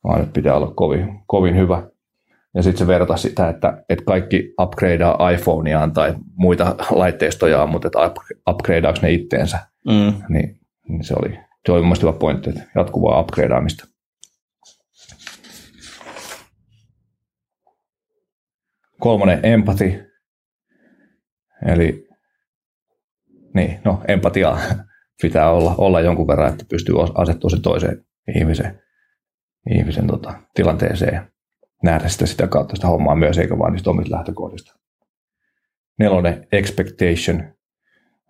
vaan 0.04 0.20
että 0.20 0.32
pitää 0.32 0.56
olla 0.56 0.72
kovin, 0.74 1.20
kovin 1.26 1.56
hyvä. 1.56 1.82
Ja 2.54 2.62
sitten 2.62 2.78
se 2.78 2.86
verta 2.86 3.16
sitä, 3.16 3.48
että, 3.48 3.84
että 3.88 4.04
kaikki 4.04 4.54
upgradeaa 4.62 5.30
iPhoneaan 5.30 5.92
tai 5.92 6.14
muita 6.34 6.76
laitteistojaan, 6.90 7.70
mutta 7.70 7.88
että 7.88 8.22
upgradeaako 8.50 8.98
ne 9.02 9.12
itteensä. 9.12 9.58
Mm. 9.86 10.22
Niin, 10.28 10.60
niin, 10.88 11.04
se 11.04 11.14
oli, 11.18 11.38
se 11.66 11.72
oli 11.72 12.00
hyvä 12.02 12.12
pointti, 12.12 12.50
että 12.50 12.62
jatkuvaa 12.74 13.20
upgradeaamista. 13.20 13.86
Kolmonen, 19.00 19.40
empathy. 19.42 20.10
Eli 21.66 22.08
niin, 23.54 23.80
no 23.84 24.02
empatiaa 24.08 24.60
pitää 25.22 25.50
olla, 25.50 25.74
olla 25.78 26.00
jonkun 26.00 26.26
verran, 26.26 26.52
että 26.52 26.64
pystyy 26.70 26.94
asettumaan 27.14 27.50
se 27.50 27.60
toiseen 27.62 28.04
ihmisen, 28.36 28.82
ihmisen 29.70 30.06
tota, 30.06 30.34
tilanteeseen 30.54 31.30
nähdä 31.82 32.08
sitä, 32.08 32.26
sitä 32.26 32.46
kautta 32.46 32.76
sitä 32.76 32.86
hommaa 32.86 33.14
myös, 33.14 33.38
eikä 33.38 33.58
vain 33.58 33.72
niistä 33.72 33.90
omista 33.90 34.16
lähtökohdista. 34.16 34.76
Nelonen, 35.98 36.46
expectation. 36.52 37.54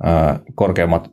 Ää, 0.02 0.40
korkeammat 0.54 1.10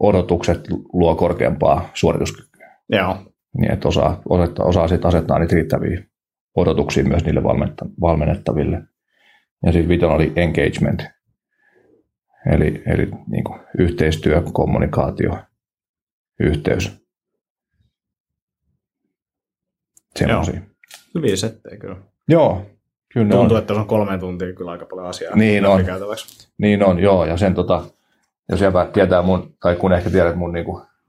odotukset 0.00 0.60
luo 0.92 1.14
korkeampaa 1.14 1.90
suorituskykyä. 1.94 2.76
Joo. 2.88 3.32
Niin, 3.58 3.72
että 3.72 3.88
osaa, 3.88 4.22
osaa, 4.28 4.54
osaa 4.58 4.88
sitten 4.88 5.08
asettaa 5.08 5.38
niitä 5.38 5.54
riittäviä 5.54 6.02
odotuksia 6.56 7.04
myös 7.04 7.24
niille 7.24 7.42
valmennettaville. 8.00 8.82
Ja 9.66 9.72
sitten 9.72 9.88
vitonen 9.88 10.16
oli 10.16 10.32
engagement. 10.36 11.04
Eli, 12.52 12.82
eli 12.86 13.10
niin 13.26 13.44
kuin 13.44 13.60
yhteistyö, 13.78 14.42
kommunikaatio, 14.52 15.38
yhteys. 16.40 17.08
Semmoisia. 20.16 20.67
Hyviä 21.14 21.36
settejä 21.36 21.76
kyllä. 21.76 21.96
Joo, 22.28 22.66
kyllä 23.12 23.30
Tuntuu, 23.30 23.56
on. 23.56 23.62
että 23.62 23.74
se 23.74 23.80
on 23.80 23.86
kolme 23.86 24.18
tuntia 24.18 24.52
kyllä 24.52 24.70
aika 24.70 24.86
paljon 24.86 25.06
asiaa. 25.06 25.36
Niin 25.36 25.66
on. 25.66 25.84
Niin 26.58 26.84
on, 26.84 26.98
joo. 26.98 27.24
Ja 27.24 27.36
sen 27.36 27.54
tota, 27.54 27.84
jos 28.48 28.60
jäbä 28.60 28.86
tietää 28.92 29.22
mun, 29.22 29.52
tai 29.62 29.76
kun 29.76 29.92
ehkä 29.92 30.10
tiedät 30.10 30.36
mun 30.36 30.52
niin 30.52 30.64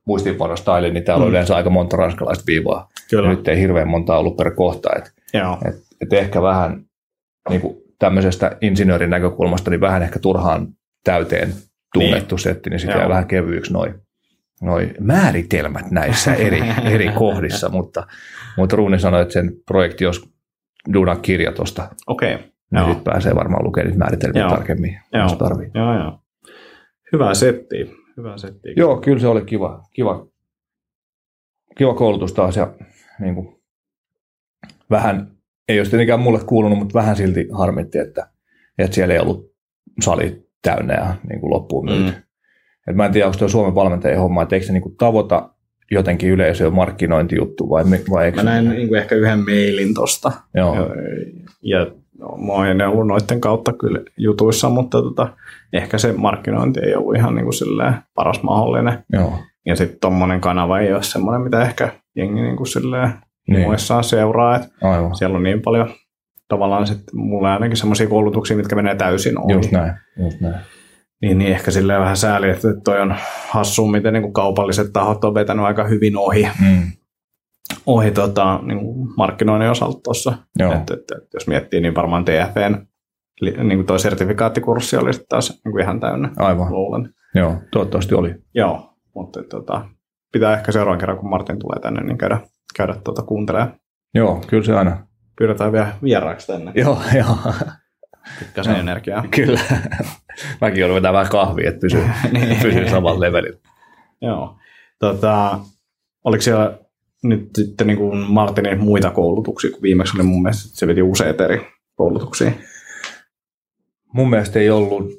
muistiinpanostailin, 0.05 0.93
niin 0.93 1.03
täällä 1.03 1.21
mm. 1.21 1.25
on 1.25 1.29
yleensä 1.29 1.55
aika 1.55 1.69
monta 1.69 1.97
ranskalaista 1.97 2.43
viivaa. 2.47 2.89
Kyllä. 3.09 3.29
nyt 3.29 3.47
ei 3.47 3.59
hirveän 3.59 3.87
monta 3.87 4.17
ollut 4.17 4.37
per 4.37 4.51
kohta. 4.51 4.89
Et, 4.95 5.13
et, 5.65 5.75
et 6.01 6.13
ehkä 6.13 6.41
vähän 6.41 6.85
niin 7.49 7.61
kuin 7.61 7.77
tämmöisestä 7.99 8.57
insinöörin 8.61 9.09
näkökulmasta, 9.09 9.69
niin 9.69 9.81
vähän 9.81 10.03
ehkä 10.03 10.19
turhaan 10.19 10.67
täyteen 11.03 11.53
tunnettu 11.93 12.35
niin. 12.35 12.43
setti, 12.43 12.69
niin 12.69 12.87
jää 12.87 13.09
vähän 13.09 13.27
kevyeksi 13.27 13.73
noin 13.73 13.95
noi 14.61 14.93
määritelmät 14.99 15.91
näissä 15.91 16.33
eri, 16.33 16.61
eri 16.83 17.09
kohdissa, 17.09 17.69
mutta, 17.69 18.07
mutta 18.57 18.75
Ruuni 18.75 18.99
sanoi, 18.99 19.21
että 19.21 19.33
sen 19.33 19.51
projekti 19.65 20.05
olisi 20.05 20.33
duuna 20.93 21.15
kirja 21.15 21.51
tuosta. 21.51 21.89
Okei. 22.07 22.35
Okay. 22.35 22.47
Niin 22.71 22.85
sitten 22.85 23.03
pääsee 23.03 23.35
varmaan 23.35 23.65
lukemaan 23.65 23.87
niitä 23.87 23.99
määritelmiä 23.99 24.41
joo. 24.41 24.49
tarkemmin, 24.49 24.99
joo. 25.13 25.23
jos 25.23 25.33
tarvii. 25.33 25.71
Joo, 25.73 25.99
joo. 25.99 26.19
Hyvä 27.13 27.33
setti. 27.33 27.99
Hyvä 28.17 28.37
setti. 28.37 28.73
Joo, 28.75 28.97
kyllä 29.01 29.19
se 29.19 29.27
oli 29.27 29.41
kiva, 29.41 29.83
kiva, 29.93 30.27
kiva 31.77 31.93
koulutus 31.93 32.33
taas 32.33 32.57
ja 32.57 32.73
niin 33.19 33.35
kuin, 33.35 33.61
vähän, 34.89 35.31
ei 35.67 35.79
olisi 35.79 35.91
tietenkään 35.91 36.19
mulle 36.19 36.39
kuulunut, 36.45 36.79
mutta 36.79 36.99
vähän 36.99 37.15
silti 37.15 37.47
harmitti, 37.51 37.97
että, 37.97 38.29
että 38.77 38.95
siellä 38.95 39.13
ei 39.13 39.19
ollut 39.19 39.53
sali 40.01 40.49
täynnä 40.61 40.93
ja 40.93 41.15
niin 41.29 41.39
kuin 41.39 41.53
loppuun 41.53 41.85
myyty. 41.85 42.11
Mm. 42.11 42.23
Et 42.89 42.95
mä 42.95 43.05
en 43.05 43.11
tiedä, 43.11 43.27
onko 43.27 43.37
tuo 43.37 43.47
Suomen 43.47 43.75
valmentajien 43.75 44.19
homma, 44.19 44.41
että 44.41 44.55
eikö 44.55 44.65
se 44.65 44.73
niin 44.73 44.83
kuin 44.83 44.95
tavoita 44.97 45.49
jotenkin 45.91 46.29
yleisöä 46.29 46.69
markkinointijuttu 46.69 47.69
vai, 47.69 47.83
vai 48.11 48.25
eikö 48.25 48.37
Mä 48.37 48.43
näin 48.43 48.69
niin 48.69 48.87
kuin 48.87 49.01
ehkä 49.01 49.15
yhden 49.15 49.39
mailin 49.39 49.93
tosta. 49.93 50.31
Joo. 50.53 50.75
Ja, 51.61 51.87
no, 52.19 52.37
mä 52.37 52.53
oon 52.53 52.81
ollut 52.81 53.07
noiden 53.07 53.41
kautta 53.41 53.73
kyllä 53.73 53.99
jutuissa, 54.17 54.69
mutta 54.69 55.01
tota, 55.01 55.27
ehkä 55.73 55.97
se 55.97 56.13
markkinointi 56.17 56.79
ei 56.79 56.95
ollut 56.95 57.15
ihan 57.15 57.35
niin 57.35 57.45
kuin 57.45 57.93
paras 58.15 58.43
mahdollinen. 58.43 59.03
Joo. 59.13 59.33
Ja 59.65 59.75
sitten 59.75 59.99
tuommoinen 59.99 60.41
kanava 60.41 60.79
ei 60.79 60.93
ole 60.93 61.03
semmoinen, 61.03 61.41
mitä 61.41 61.61
ehkä 61.61 61.89
jengi 62.15 62.41
niin 62.41 62.57
kuin 62.57 62.67
silleen 62.67 63.09
niin. 63.47 63.61
muissaan 63.61 64.03
seuraa. 64.03 64.59
Aivan. 64.81 65.15
Siellä 65.15 65.37
on 65.37 65.43
niin 65.43 65.61
paljon 65.61 65.89
tavallaan 66.47 66.87
sitten 66.87 67.19
mulla 67.19 67.53
ainakin 67.53 67.77
semmoisia 67.77 68.07
koulutuksia, 68.07 68.57
mitkä 68.57 68.75
menee 68.75 68.95
täysin 68.95 69.39
ohi. 69.39 69.53
Just 69.53 69.71
näin, 69.71 69.93
just 70.23 70.41
näin. 70.41 70.55
Niin, 71.21 71.37
niin 71.37 71.51
ehkä 71.51 71.71
silleen 71.71 72.01
vähän 72.01 72.17
sääli, 72.17 72.49
että 72.49 72.67
toi 72.83 73.01
on 73.01 73.15
hassu, 73.47 73.87
miten 73.87 74.13
niin 74.13 74.23
kuin 74.23 74.33
kaupalliset 74.33 74.93
tahot 74.93 75.23
on 75.23 75.33
vetänyt 75.33 75.65
aika 75.65 75.83
hyvin 75.83 76.17
ohi, 76.17 76.47
mm. 76.61 76.91
ohi 77.85 78.11
tota, 78.11 78.59
niin 78.63 78.79
kuin 78.79 79.09
markkinoinnin 79.17 79.69
osalta 79.69 79.99
tuossa. 80.03 80.37
Että, 80.59 80.93
että, 80.93 80.93
että, 80.93 81.29
jos 81.33 81.47
miettii, 81.47 81.81
niin 81.81 81.95
varmaan 81.95 82.25
TFN 82.25 82.87
niin 83.41 83.77
kuin 83.77 83.85
toi 83.85 83.99
sertifikaattikurssi 83.99 84.97
oli 84.97 85.13
sitten 85.13 85.29
taas 85.29 85.61
niin 85.65 85.71
kuin 85.71 85.81
ihan 85.83 85.99
täynnä. 85.99 86.31
Aivan. 86.37 86.71
Luulen. 86.71 87.13
Joo, 87.35 87.55
toivottavasti 87.71 88.15
oli. 88.15 88.35
Joo, 88.53 88.93
mutta 89.15 89.43
tota, 89.43 89.85
pitää 90.31 90.53
ehkä 90.53 90.71
seuraavan 90.71 90.99
kerran, 90.99 91.17
kun 91.17 91.29
Martin 91.29 91.59
tulee 91.59 91.79
tänne, 91.79 92.03
niin 92.03 92.17
käydä, 92.17 92.39
käydä 92.75 92.95
tuota 93.03 93.21
kuuntelemaan. 93.21 93.79
Joo, 94.13 94.41
kyllä 94.47 94.63
se 94.63 94.75
aina. 94.75 95.07
Pyydetään 95.37 95.71
vielä 95.71 95.93
vieraaksi 96.03 96.47
tänne. 96.47 96.71
Joo, 96.75 96.97
joo. 97.19 97.53
Pikkasen 98.39 98.73
no, 98.73 98.79
energiaa. 98.79 99.23
Kyllä. 99.35 99.59
Mäkin 100.61 100.79
joudun 100.79 100.95
vetämään 100.95 101.13
vähän 101.13 101.31
kahvia, 101.31 101.69
että 101.69 101.81
pysyy, 101.81 102.03
niin. 102.31 102.57
pysyy 102.61 102.89
samalla 102.89 103.19
levelillä. 103.19 103.59
Joo. 104.21 104.55
Tota, 104.99 105.59
oliko 106.23 106.41
siellä 106.41 106.77
nyt 107.23 107.49
sitten 107.55 107.87
niin 107.87 107.97
kuin 107.97 108.17
Martinin 108.17 108.79
muita 108.79 109.11
koulutuksia, 109.11 109.71
kun 109.71 109.81
viimeksi 109.81 110.17
oli 110.17 110.23
mun 110.23 110.41
mielestä, 110.41 110.77
se 110.77 110.87
veti 110.87 111.01
useita 111.01 111.45
eri 111.45 111.67
koulutuksia? 111.95 112.51
Mun 114.13 114.29
mielestä 114.29 114.59
ei 114.59 114.69
ollut 114.69 115.11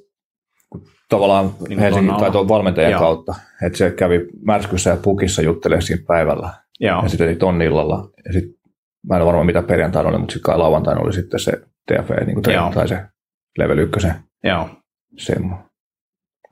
tavallaan 1.09 1.51
niin 1.68 1.79
Helsingin 1.79 2.16
tai 2.16 2.31
tuon 2.31 2.49
valmentajan 2.49 2.90
Joo. 2.90 3.01
kautta, 3.01 3.35
että 3.66 3.79
se 3.79 3.90
kävi 3.90 4.27
Märskyssä 4.44 4.90
ja 4.90 4.96
Pukissa 4.96 5.42
juttelemaan 5.42 5.83
siinä 5.83 6.03
päivällä. 6.07 6.51
Joo. 6.81 7.03
Ja 7.03 7.09
sitten 7.09 7.37
tonnillalla. 7.37 8.11
Ja 8.25 8.33
sitten 8.33 8.60
mä 9.08 9.16
en 9.16 9.22
ole 9.22 9.26
varma 9.26 9.44
mitä 9.44 9.62
perjantaina 9.62 10.08
oli, 10.08 10.18
mutta 10.18 10.32
sitten 10.32 10.52
kai 10.52 10.58
lauantaina 10.58 11.00
oli 11.00 11.12
sitten 11.12 11.40
se 11.40 11.52
TFE, 11.86 12.24
niin 12.24 12.34
kuin 12.34 12.72
tai 12.74 12.88
se 12.88 13.04
level 13.58 13.78
1. 13.78 14.08
Joo. 14.44 14.68
Semmo. 15.18 15.56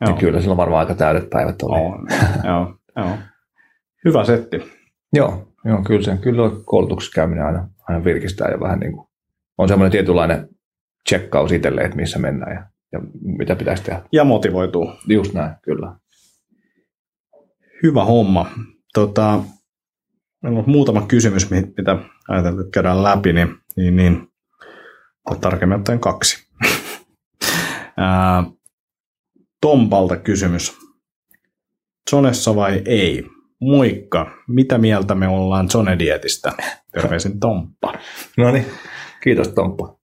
Joo. 0.00 0.10
Ja 0.10 0.16
kyllä 0.16 0.40
sillä 0.40 0.52
on 0.52 0.56
varmaan 0.56 0.80
aika 0.80 0.94
täydet 0.94 1.30
päivät 1.30 1.62
oli. 1.62 1.80
On. 1.80 2.06
joo, 2.44 2.74
joo. 2.96 3.18
Hyvä 4.04 4.24
setti. 4.24 4.62
Joo, 5.12 5.48
joo 5.64 5.82
kyllä, 5.82 6.02
se, 6.02 6.16
kyllä 6.20 6.42
koulutuksessa 6.64 7.14
käyminen 7.14 7.46
aina, 7.46 7.68
aina 7.88 8.04
virkistää 8.04 8.50
ja 8.50 8.60
vähän 8.60 8.80
niin 8.80 8.92
kuin, 8.92 9.08
on 9.58 9.68
semmoinen 9.68 9.92
tietynlainen 9.92 10.48
tsekkaus 11.04 11.52
itselle, 11.52 11.80
että 11.80 11.96
missä 11.96 12.18
mennään 12.18 12.54
ja, 12.54 12.66
ja 12.92 13.00
mitä 13.22 13.56
pitäisi 13.56 13.82
tehdä. 13.82 14.02
Ja 14.12 14.24
motivoituu. 14.24 14.92
Just 15.06 15.34
näin, 15.34 15.50
kyllä. 15.62 15.96
Hyvä 17.82 18.04
homma. 18.04 18.50
Tota, 18.94 19.40
Meillä 20.42 20.58
on 20.58 20.64
muutama 20.70 21.06
kysymys, 21.06 21.50
mitä 21.50 21.98
ajatellaan, 22.28 22.60
että 22.60 22.74
käydään 22.74 23.02
läpi, 23.02 23.32
niin, 23.32 23.56
niin, 23.76 23.96
niin 23.96 24.28
tarkemmin 25.40 25.78
ottaen 25.78 26.00
kaksi. 26.00 26.48
Tompalta 29.60 30.16
kysymys. 30.16 30.76
Zonessa 32.10 32.56
vai 32.56 32.82
ei? 32.84 33.24
Moikka, 33.60 34.30
mitä 34.48 34.78
mieltä 34.78 35.14
me 35.14 35.28
ollaan 35.28 35.68
Zone-dietistä? 35.68 36.52
Terveisin 36.92 37.40
Tomppa. 37.40 37.92
no 38.36 38.50
niin, 38.50 38.66
kiitos 39.22 39.48
Tomppa. 39.48 39.98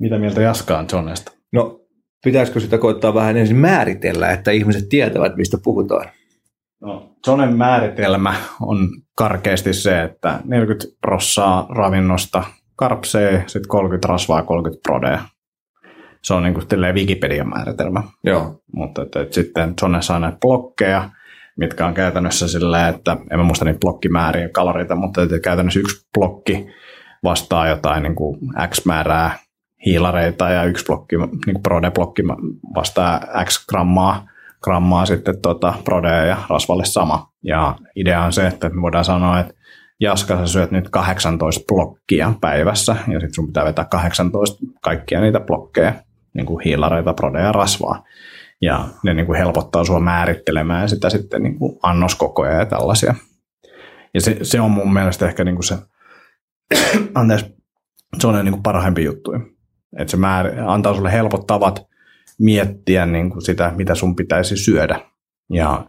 Mitä 0.00 0.18
mieltä 0.18 0.42
Jaska 0.42 0.78
on 0.78 0.90
Zonesta? 0.90 1.32
No, 1.52 1.80
pitäisikö 2.24 2.60
sitä 2.60 2.78
koittaa 2.78 3.14
vähän 3.14 3.36
ensin 3.36 3.56
määritellä, 3.56 4.30
että 4.30 4.50
ihmiset 4.50 4.88
tietävät, 4.88 5.36
mistä 5.36 5.58
puhutaan? 5.64 6.10
No, 6.84 7.10
Jonen 7.26 7.56
määritelmä 7.56 8.34
on 8.60 8.88
karkeasti 9.16 9.72
se, 9.72 10.02
että 10.02 10.40
40 10.44 10.86
prossaa 11.00 11.66
ravinnosta 11.70 12.44
karpsee, 12.76 13.44
sitten 13.46 13.68
30 13.68 14.08
rasvaa 14.08 14.38
ja 14.38 14.42
30 14.42 14.82
prodea. 14.88 15.20
Se 16.22 16.34
on 16.34 16.42
niin 16.42 16.54
kuin 16.54 16.66
Wikipedian 16.92 17.48
määritelmä. 17.48 18.02
Joo. 18.24 18.60
Mutta 18.72 19.02
että, 19.02 19.20
että 19.20 19.34
sitten 19.34 19.74
John 19.82 19.96
saa 20.00 20.18
näitä 20.18 20.38
blokkeja, 20.40 21.10
mitkä 21.56 21.86
on 21.86 21.94
käytännössä 21.94 22.48
silleen, 22.48 22.94
että 22.94 23.16
en 23.30 23.38
mä 23.38 23.44
muista 23.44 23.64
niitä 23.64 23.80
blokkimääriä 23.80 24.48
kaloreita, 24.48 24.96
mutta 24.96 25.22
että 25.22 25.40
käytännössä 25.40 25.80
yksi 25.80 26.06
blokki 26.18 26.66
vastaa 27.24 27.68
jotain 27.68 28.02
niin 28.02 28.14
kuin 28.14 28.40
X 28.70 28.84
määrää 28.84 29.38
hiilareita 29.86 30.50
ja 30.50 30.64
yksi 30.64 30.84
blokki, 30.84 31.16
niin 31.16 31.28
kuin 31.44 31.62
Prode-blokki 31.62 32.22
vastaa 32.74 33.20
X 33.44 33.66
grammaa, 33.66 34.26
grammaa 34.64 35.06
sitten 35.06 35.42
tuota, 35.42 35.74
Prodea 35.84 36.24
ja 36.24 36.36
rasvalle 36.48 36.84
sama. 36.84 37.32
Ja 37.42 37.76
idea 37.96 38.24
on 38.24 38.32
se, 38.32 38.46
että 38.46 38.68
me 38.68 38.82
voidaan 38.82 39.04
sanoa, 39.04 39.40
että 39.40 39.54
Jaska, 40.00 40.36
sä 40.36 40.46
syöt 40.46 40.70
nyt 40.70 40.90
18 40.90 41.64
blokkia 41.68 42.32
päivässä, 42.40 42.96
ja 43.08 43.20
sitten 43.20 43.34
sun 43.34 43.46
pitää 43.46 43.64
vetää 43.64 43.84
18 43.84 44.58
kaikkia 44.80 45.20
niitä 45.20 45.40
blokkeja, 45.40 45.94
niin 46.34 46.46
kuin 46.46 46.64
hiilareita, 46.64 47.14
prodea 47.14 47.42
ja 47.42 47.52
rasvaa. 47.52 48.04
Ja 48.62 48.88
ne 49.02 49.14
niin 49.14 49.26
kuin 49.26 49.38
helpottaa 49.38 49.84
sua 49.84 50.00
määrittelemään 50.00 50.88
sitä 50.88 51.10
sitten 51.10 51.42
niin 51.42 51.58
kuin 51.58 51.78
annoskokoja 51.82 52.52
ja 52.52 52.66
tällaisia. 52.66 53.14
Ja 54.14 54.20
se, 54.20 54.38
se 54.42 54.60
on 54.60 54.70
mun 54.70 54.92
mielestä 54.92 55.26
ehkä 55.26 55.44
niin 55.44 55.54
kuin 55.54 55.64
se, 55.64 55.78
anteeksi, 57.14 57.46
se 58.18 58.26
on 58.26 58.44
niin 58.44 58.52
kuin 58.52 58.62
parhaimpi 58.62 59.04
juttu. 59.04 59.32
Että 59.98 60.10
se 60.10 60.16
määr, 60.16 60.46
antaa 60.66 60.94
sulle 60.94 61.12
helpot 61.12 61.46
tavat 61.46 61.86
miettiä 62.40 63.06
niin 63.06 63.30
kuin 63.30 63.42
sitä, 63.42 63.72
mitä 63.76 63.94
sun 63.94 64.16
pitäisi 64.16 64.56
syödä. 64.56 65.00
Ja 65.52 65.86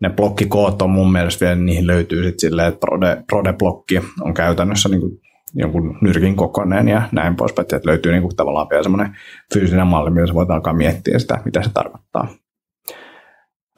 ne 0.00 0.10
blokkikoot 0.10 0.82
on 0.82 0.90
mun 0.90 1.12
mielestä 1.12 1.44
vielä, 1.44 1.60
niihin 1.60 1.86
löytyy 1.86 2.22
sitten 2.22 2.40
silleen, 2.40 2.68
että 2.68 2.80
Prode, 2.80 3.24
Prode-blokki 3.32 4.02
on 4.20 4.34
käytännössä 4.34 4.88
niin 4.88 5.00
kuin 5.00 5.20
jonkun 5.54 5.98
nyrkin 6.00 6.36
kokoinen 6.36 6.88
ja 6.88 7.02
näin 7.12 7.36
poispäin, 7.36 7.64
että 7.64 7.90
löytyy 7.90 8.12
niin 8.12 8.22
kuin 8.22 8.36
tavallaan 8.36 8.66
vielä 8.70 8.82
semmoinen 8.82 9.16
fyysinen 9.54 9.86
malli, 9.86 10.10
millä 10.10 10.34
voit 10.34 10.50
alkaa 10.50 10.72
miettiä 10.72 11.18
sitä, 11.18 11.40
mitä 11.44 11.62
se 11.62 11.70
tarkoittaa. 11.74 12.28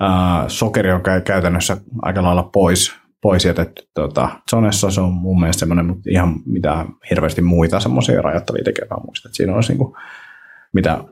Uh, 0.02 0.48
sokeri 0.48 0.92
on 0.92 1.02
käytännössä 1.24 1.76
aika 2.02 2.22
lailla 2.22 2.42
pois, 2.42 2.94
pois 3.22 3.44
jätetty 3.44 3.82
tuota, 3.94 4.28
zonessa. 4.50 4.90
Se 4.90 5.00
on 5.00 5.12
mun 5.12 5.40
mielestä 5.40 5.60
semmoinen, 5.60 5.86
mutta 5.86 6.10
ihan 6.10 6.34
mitä 6.46 6.84
hirveästi 7.10 7.42
muita 7.42 7.80
semmoisia 7.80 8.22
rajoittavia 8.22 8.64
tekeviä 8.64 8.96
muista. 9.06 9.28
Siinä 9.32 9.54
olisi 9.54 9.72
niin 9.72 9.78
kuin, 9.78 9.94
mitä 10.74 11.04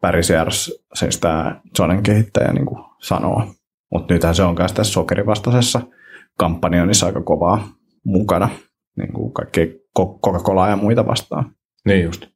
Barry 0.00 0.22
Sears, 0.22 0.84
siis 0.94 1.20
tämä 1.20 1.60
zonen 1.76 2.02
kehittäjä 2.02 2.52
niin 2.52 2.66
kuin 2.66 2.84
sanoo. 3.02 3.54
Mutta 3.92 4.14
nythän 4.14 4.34
se 4.34 4.42
on 4.42 4.54
myös 4.58 4.72
tässä 4.72 4.92
sokerivastaisessa 4.92 5.80
kampanjonissa 6.38 7.06
aika 7.06 7.22
kovaa 7.22 7.68
mukana, 8.04 8.48
niin 8.96 9.12
kuin 9.12 9.32
kaikkea 9.32 9.66
Coca-Colaa 9.98 10.68
ja 10.68 10.76
muita 10.76 11.06
vastaan. 11.06 11.54
Niin 11.84 12.04
just. 12.04 12.26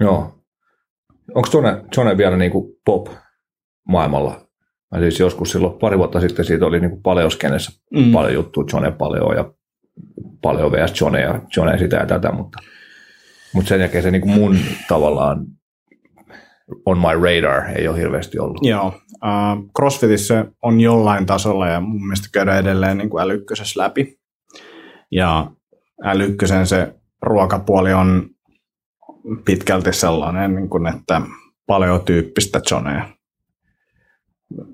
Joo. 0.00 0.44
Onko 1.34 1.48
Jone, 1.54 1.84
Jone 1.96 2.16
vielä 2.16 2.36
niin 2.36 2.52
kuin 2.52 2.74
pop 2.84 3.06
maailmalla? 3.88 4.48
Mä 4.92 5.00
siis 5.00 5.20
joskus 5.20 5.52
silloin 5.52 5.78
pari 5.78 5.98
vuotta 5.98 6.20
sitten 6.20 6.44
siitä 6.44 6.66
oli 6.66 6.80
niin 6.80 7.02
paleoskenessä 7.02 7.80
mm. 7.92 8.12
paljon 8.12 8.34
juttua, 8.34 8.64
Jone 8.72 8.90
Paleo 8.90 9.32
ja 9.32 9.52
Paleo 10.42 10.72
vs. 10.72 11.00
Jone 11.00 11.20
ja 11.20 11.40
Jone 11.56 11.78
sitä 11.78 11.96
ja 11.96 12.06
tätä, 12.06 12.32
mutta, 12.32 12.58
mutta 13.52 13.68
sen 13.68 13.80
jälkeen 13.80 14.02
se 14.02 14.10
niin 14.10 14.22
kuin 14.22 14.34
mun 14.34 14.58
tavallaan 14.88 15.46
on 16.86 16.98
my 16.98 17.14
radar 17.14 17.70
ei 17.78 17.88
ole 17.88 17.98
hirveästi 17.98 18.38
ollut. 18.38 18.58
Joo, 18.62 18.86
uh, 19.12 19.70
CrossFitissä 19.78 20.44
on 20.62 20.80
jollain 20.80 21.26
tasolla 21.26 21.68
ja 21.68 21.80
mun 21.80 22.06
mielestä 22.06 22.28
käydään 22.32 22.58
edelleen 22.58 22.98
niin 22.98 23.10
kuin 23.10 23.22
älykkösessä 23.22 23.82
läpi. 23.82 24.18
Ja 25.10 25.50
älykkösen 26.04 26.66
se 26.66 26.94
ruokapuoli 27.22 27.92
on 27.92 28.30
pitkälti 29.44 29.92
sellainen, 29.92 30.54
niin 30.54 30.68
kuin, 30.68 30.86
että 30.86 31.22
paljon 31.66 32.00
tyyppistä 32.00 32.60
jonea. 32.70 33.08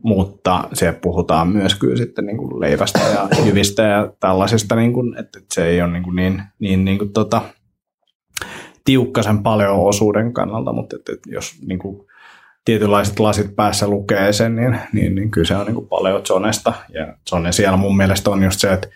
Mutta 0.02 0.68
se 0.72 0.98
puhutaan 1.02 1.48
myös 1.48 1.74
kyllä 1.74 1.96
sitten 1.96 2.26
niin 2.26 2.36
kuin 2.36 2.60
leivästä 2.60 2.98
ja 2.98 3.28
jyvistä 3.46 3.82
ja 3.82 4.12
tällaisista, 4.20 4.76
niin 4.76 4.92
kuin, 4.92 5.18
että 5.18 5.40
se 5.54 5.66
ei 5.66 5.82
ole 5.82 5.92
niin, 5.92 6.02
kuin 6.02 6.16
niin, 6.16 6.42
niin, 6.58 6.84
niin 6.84 6.98
kuin 6.98 7.12
tota, 7.12 7.42
tiukkasen 8.85 9.43
paljon 9.43 9.78
osuuden 9.78 10.32
kannalta, 10.32 10.72
mutta 10.72 10.97
että, 10.97 11.12
että 11.12 11.30
jos 11.30 11.53
niin 11.66 11.78
kuin, 11.78 12.07
tietynlaiset 12.64 13.20
lasit 13.20 13.57
päässä 13.57 13.89
lukee 13.89 14.32
sen, 14.32 14.57
niin, 14.57 14.78
niin, 14.93 15.14
niin 15.14 15.30
kyllä 15.30 15.47
se 15.47 15.57
on 15.57 15.66
niin 15.66 15.74
kuin 15.74 15.89
paljon 15.89 16.26
zonesta. 16.26 16.72
Ja 16.89 17.16
zone 17.30 17.53
siellä 17.53 17.76
mun 17.76 17.97
mielestä 17.97 18.30
on 18.30 18.43
just 18.43 18.61
se, 18.61 18.72
että 18.72 18.89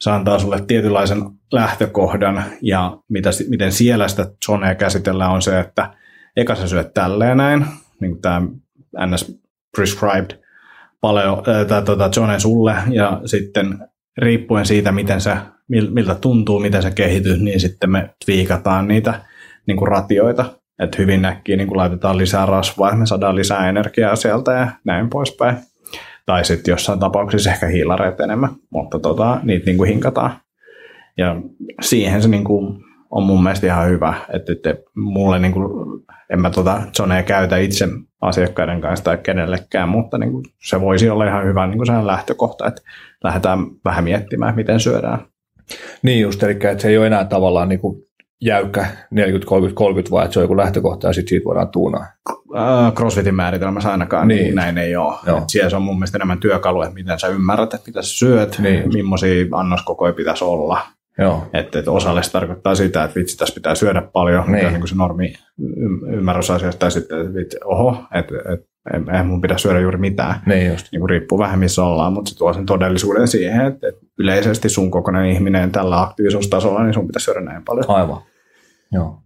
se 0.00 0.10
antaa 0.10 0.38
sulle 0.38 0.60
tietynlaisen 0.66 1.22
lähtökohdan. 1.52 2.44
Ja 2.62 2.98
mitä, 3.08 3.30
miten 3.48 3.72
siellä 3.72 4.08
sitä 4.08 4.32
zonea 4.46 4.74
käsitellään 4.74 5.30
on 5.30 5.42
se, 5.42 5.60
että 5.60 5.94
eka 6.36 6.54
sä 6.54 6.68
syöt 6.68 6.94
tälleen 6.94 7.36
näin, 7.36 7.66
niin 8.00 8.12
kuin 8.12 8.22
tämä 8.22 8.42
NS 9.06 9.40
prescribed 9.76 10.30
paljon 11.00 11.42
tai 11.68 11.82
tuota, 11.82 12.10
zone 12.10 12.40
sulle. 12.40 12.74
Ja 12.90 13.20
sitten 13.24 13.78
riippuen 14.18 14.66
siitä, 14.66 14.92
miten 14.92 15.20
se, 15.20 15.36
miltä 15.68 16.14
tuntuu, 16.14 16.60
miten 16.60 16.82
se 16.82 16.90
kehityy, 16.90 17.36
niin 17.36 17.60
sitten 17.60 17.90
me 17.90 18.10
viikataan 18.26 18.88
niitä 18.88 19.29
niin 19.70 19.76
kuin 19.76 19.88
ratioita, 19.88 20.44
että 20.78 20.96
hyvin 20.98 21.22
näkkiä 21.22 21.56
niin 21.56 21.68
kuin 21.68 21.78
laitetaan 21.78 22.18
lisää 22.18 22.46
rasvaa, 22.46 22.96
me 22.96 23.06
saadaan 23.06 23.36
lisää 23.36 23.68
energiaa 23.68 24.16
sieltä 24.16 24.52
ja 24.52 24.68
näin 24.84 25.10
poispäin. 25.10 25.56
Tai 26.26 26.44
sitten 26.44 26.72
jossain 26.72 26.98
tapauksessa 26.98 27.50
ehkä 27.50 27.66
hiilareet 27.66 28.20
enemmän, 28.20 28.50
mutta 28.70 28.98
tota, 28.98 29.40
niitä 29.42 29.66
niin 29.66 29.76
kuin 29.76 29.88
hinkataan. 29.88 30.32
Ja 31.18 31.36
siihen 31.80 32.22
se 32.22 32.28
niin 32.28 32.44
kuin 32.44 32.84
on 33.10 33.22
mun 33.22 33.42
mielestä 33.42 33.66
ihan 33.66 33.88
hyvä, 33.88 34.14
että, 34.32 34.52
että 34.52 34.74
mulle 34.96 35.38
niin 35.38 35.52
kuin, 35.52 35.68
en 36.30 36.40
mä 36.40 36.50
tota 36.50 36.82
zonea 36.96 37.22
käytä 37.22 37.56
itse 37.56 37.88
asiakkaiden 38.20 38.80
kanssa 38.80 39.04
tai 39.04 39.18
kenellekään, 39.18 39.88
mutta 39.88 40.18
niin 40.18 40.32
kuin, 40.32 40.44
se 40.68 40.80
voisi 40.80 41.10
olla 41.10 41.26
ihan 41.26 41.44
hyvä 41.44 41.66
niin 41.66 41.78
kuin 41.78 42.06
lähtökohta, 42.06 42.66
että 42.66 42.82
lähdetään 43.24 43.58
vähän 43.84 44.04
miettimään, 44.04 44.56
miten 44.56 44.80
syödään. 44.80 45.18
Niin 46.02 46.20
just, 46.20 46.42
eli 46.42 46.52
että 46.52 46.78
se 46.78 46.88
ei 46.88 46.98
ole 46.98 47.06
enää 47.06 47.24
tavallaan 47.24 47.68
niin 47.68 47.80
kuin 47.80 48.09
jäykkä 48.40 48.86
40, 49.10 49.48
30, 49.48 49.78
30, 49.78 50.10
vaan 50.10 50.24
että 50.24 50.32
se 50.32 50.38
on 50.38 50.44
joku 50.44 50.56
lähtökohta 50.56 51.06
ja 51.06 51.12
sitten 51.12 51.28
siitä 51.28 51.44
voidaan 51.44 51.68
tuunaa. 51.68 52.06
Crossfitin 52.96 53.34
määritelmässä 53.34 53.90
ainakaan 53.90 54.28
niin. 54.28 54.42
niin 54.42 54.54
näin 54.54 54.78
ei 54.78 54.96
ole. 54.96 55.18
Joo. 55.26 55.42
siellä 55.46 55.70
se 55.70 55.76
on 55.76 55.82
mun 55.82 55.96
mielestä 55.96 56.18
enemmän 56.18 56.40
työkalu, 56.40 56.82
että 56.82 56.94
miten 56.94 57.18
sä 57.18 57.28
ymmärrät, 57.28 57.74
että 57.74 57.86
mitä 57.86 58.02
sä 58.02 58.08
syöt, 58.08 58.58
niin. 58.58 58.92
millaisia 58.92 59.46
annoskokoja 59.52 60.12
pitäisi 60.12 60.44
olla. 60.44 60.80
Joo. 61.18 61.46
Että, 61.52 61.78
että 61.78 61.90
osalle 61.90 62.22
se 62.22 62.32
tarkoittaa 62.32 62.74
sitä, 62.74 63.04
että 63.04 63.20
vitsi, 63.20 63.38
tässä 63.38 63.54
pitää 63.54 63.74
syödä 63.74 64.02
paljon, 64.02 64.42
niin. 64.42 64.52
mikä 64.52 64.66
on 64.66 64.72
niin 64.72 64.88
se 64.88 64.94
normi 64.94 65.32
ymmärrys 66.12 66.50
asiasta, 66.50 66.86
ja 66.86 66.90
sitten, 66.90 67.20
että 67.20 67.34
vitsi, 67.34 67.58
oho, 67.64 67.96
että, 68.14 68.34
että 68.52 68.70
eihän 69.12 69.26
mun 69.26 69.40
pidä 69.40 69.58
syödä 69.58 69.80
juuri 69.80 69.98
mitään. 69.98 70.34
Niin 70.46 70.70
just. 70.70 70.86
Niin 70.92 71.00
kuin 71.00 71.10
riippuu 71.10 71.38
vähän 71.38 71.58
missä 71.58 71.84
ollaan, 71.84 72.12
mutta 72.12 72.28
se 72.28 72.38
tuo 72.38 72.52
sen 72.52 72.66
todellisuuden 72.66 73.28
siihen, 73.28 73.66
että 73.66 73.86
yleisesti 74.18 74.68
sun 74.68 74.90
kokoinen 74.90 75.26
ihminen 75.26 75.72
tällä 75.72 76.00
aktiivisuustasolla, 76.00 76.82
niin 76.82 76.94
sun 76.94 77.06
pitäisi 77.06 77.24
syödä 77.24 77.40
näin 77.40 77.62
paljon. 77.64 77.84
Aivan. 77.88 78.22
Joo. 78.92 79.22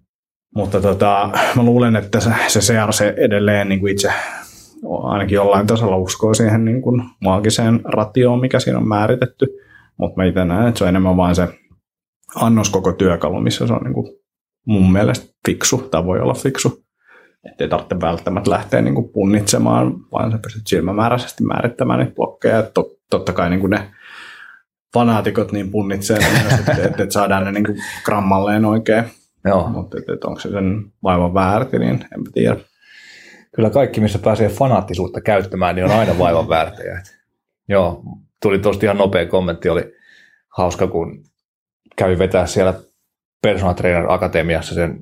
Mutta 0.55 0.81
tota, 0.81 1.31
mä 1.57 1.63
luulen, 1.63 1.97
että 1.97 2.21
se, 2.21 2.31
se 2.49 2.61
CRC 2.61 3.01
edelleen 3.01 3.69
niin 3.69 3.81
kuin 3.81 3.93
itse 3.93 4.13
ainakin 5.03 5.35
jollain 5.35 5.67
tasolla 5.67 5.97
uskoo 5.97 6.35
siihen 6.35 6.65
niin 6.65 6.83
kuin 6.83 7.03
maagiseen 7.21 7.81
ratioon, 7.85 8.41
mikä 8.41 8.61
siinä 8.61 8.79
on 8.79 8.89
määritetty. 8.89 9.47
Mutta 9.97 10.21
mä 10.21 10.25
itse 10.25 10.45
näen, 10.45 10.69
että 10.69 10.79
se 10.79 10.85
on 10.85 10.89
enemmän 10.89 11.17
vain 11.17 11.35
se 11.35 11.49
annos 12.35 12.71
koko 12.71 12.93
työkalu, 12.93 13.41
missä 13.41 13.67
se 13.67 13.73
on 13.73 13.83
niin 13.83 13.95
kuin 13.95 14.07
mun 14.67 14.93
mielestä 14.93 15.35
fiksu, 15.47 15.79
tai 15.79 16.05
voi 16.05 16.21
olla 16.21 16.35
fiksu. 16.35 16.85
Että 17.51 17.65
ei 17.65 17.71
tarvitse 17.71 18.01
välttämättä 18.01 18.51
lähteä 18.51 18.83
niin 18.83 18.95
kuin 18.95 19.09
punnitsemaan, 19.09 19.95
vaan 20.13 20.33
sä 20.33 20.39
pystyt 20.39 20.67
silmämääräisesti 20.67 21.45
määrittämään 21.45 21.99
niitä 21.99 22.15
blokkeja. 22.15 22.63
Tot, 22.63 22.87
totta 23.11 23.33
kai 23.33 23.51
niin 23.51 23.61
kuin 23.61 23.71
ne 23.71 23.91
fanaatikot 24.95 25.53
niin 25.53 25.71
punnitsee 25.71 26.17
että, 26.17 26.73
että, 26.73 26.83
että 27.03 27.13
saadaan 27.13 27.45
ne 27.45 27.53
niin 27.53 27.65
kuin 27.65 27.77
grammalleen 28.05 28.65
oikein 28.65 29.05
Joo. 29.45 29.69
Mutta 29.69 29.99
että, 29.99 30.13
että 30.13 30.29
onko 30.29 30.41
se 30.41 30.51
sen 30.51 30.85
vaivan 31.03 31.35
väärti, 31.35 31.79
niin 31.79 31.91
en 32.15 32.33
tiedä. 32.33 32.57
Kyllä 33.55 33.71
kaikki, 33.71 34.01
missä 34.01 34.19
pääsee 34.19 34.49
fanaattisuutta 34.49 35.21
käyttämään, 35.21 35.75
niin 35.75 35.85
on 35.85 35.91
aina 35.91 36.19
vaivan 36.19 36.49
väärtejä. 36.49 37.03
Joo, 37.69 38.03
tuli 38.43 38.59
tuosta 38.59 38.87
ihan 38.87 38.99
nopea 38.99 39.27
kommentti, 39.27 39.69
oli 39.69 39.93
hauska, 40.57 40.87
kun 40.87 41.25
kävi 41.97 42.19
vetää 42.19 42.47
siellä 42.47 42.75
Personal 43.43 43.75
Trainer 43.75 44.13
Akatemiassa 44.13 44.75
sen 44.75 44.99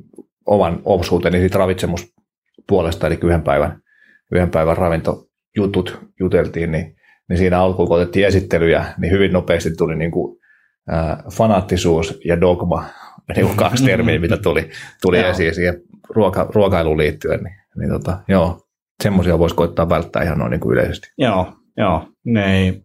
oman 0.47 0.81
osuuteni 0.85 1.39
siitä 1.39 1.59
ravitsemuspuolesta, 1.59 3.07
eli 3.07 3.19
yhden 3.23 3.43
päivän, 3.43 3.83
yhden 4.33 4.51
päivän 4.51 4.77
ravintojutut 4.77 6.01
juteltiin, 6.21 6.73
niin, 6.73 6.97
niin 7.29 7.39
siinä 7.39 7.61
alkuun 7.61 7.89
kun 7.89 7.97
otettiin 7.97 8.27
esittelyjä, 8.27 8.85
niin 8.99 9.13
hyvin 9.13 9.33
nopeasti 9.33 9.71
tuli 9.77 9.97
niin 9.97 10.11
kuin, 10.11 10.39
ää, 10.89 11.23
fanaattisuus 11.33 12.21
ja 12.25 12.41
dogma 12.41 12.85
niin 13.35 13.47
kuin 13.47 13.57
kaksi 13.57 13.85
termiä, 13.85 14.19
mitä 14.19 14.37
tuli, 14.37 14.71
tuli 15.03 15.19
esiin 15.19 15.55
siihen 15.55 15.83
ruoka, 16.09 16.47
ruokailuun 16.55 16.99
liittyen. 16.99 17.41
Niin, 17.45 17.57
niin 17.79 17.91
tota, 17.91 18.19
joo, 18.29 18.61
semmoisia 19.03 19.39
voisi 19.39 19.57
koittaa 19.57 19.89
välttää 19.89 20.23
ihan 20.23 20.39
noin 20.39 20.51
niin 20.51 20.61
kuin 20.61 20.73
yleisesti. 20.73 21.09
Joo, 21.19 21.53
Joo, 21.77 22.09
ne 22.25 22.57
ei 22.57 22.83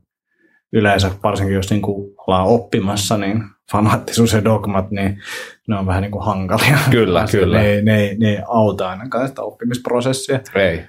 yleensä, 0.73 1.11
varsinkin 1.23 1.55
jos 1.55 1.69
niin 1.69 1.81
kuin 1.81 2.13
ollaan 2.27 2.47
oppimassa, 2.47 3.17
niin 3.17 3.43
fanaattisuus 3.71 4.33
ja 4.33 4.43
dogmat, 4.43 4.91
niin 4.91 5.19
ne 5.67 5.77
on 5.77 5.85
vähän 5.85 6.01
niin 6.01 6.11
kuin 6.11 6.25
hankalia. 6.25 6.77
Kyllä, 6.91 7.25
kyllä. 7.31 7.57
Ne, 7.57 7.81
ne, 7.81 8.15
ne 8.19 8.29
ei 8.29 8.39
auta 8.47 8.89
ainakaan 8.89 9.27
sitä 9.27 9.41
oppimisprosessia. 9.41 10.39
Ei, 10.55 10.85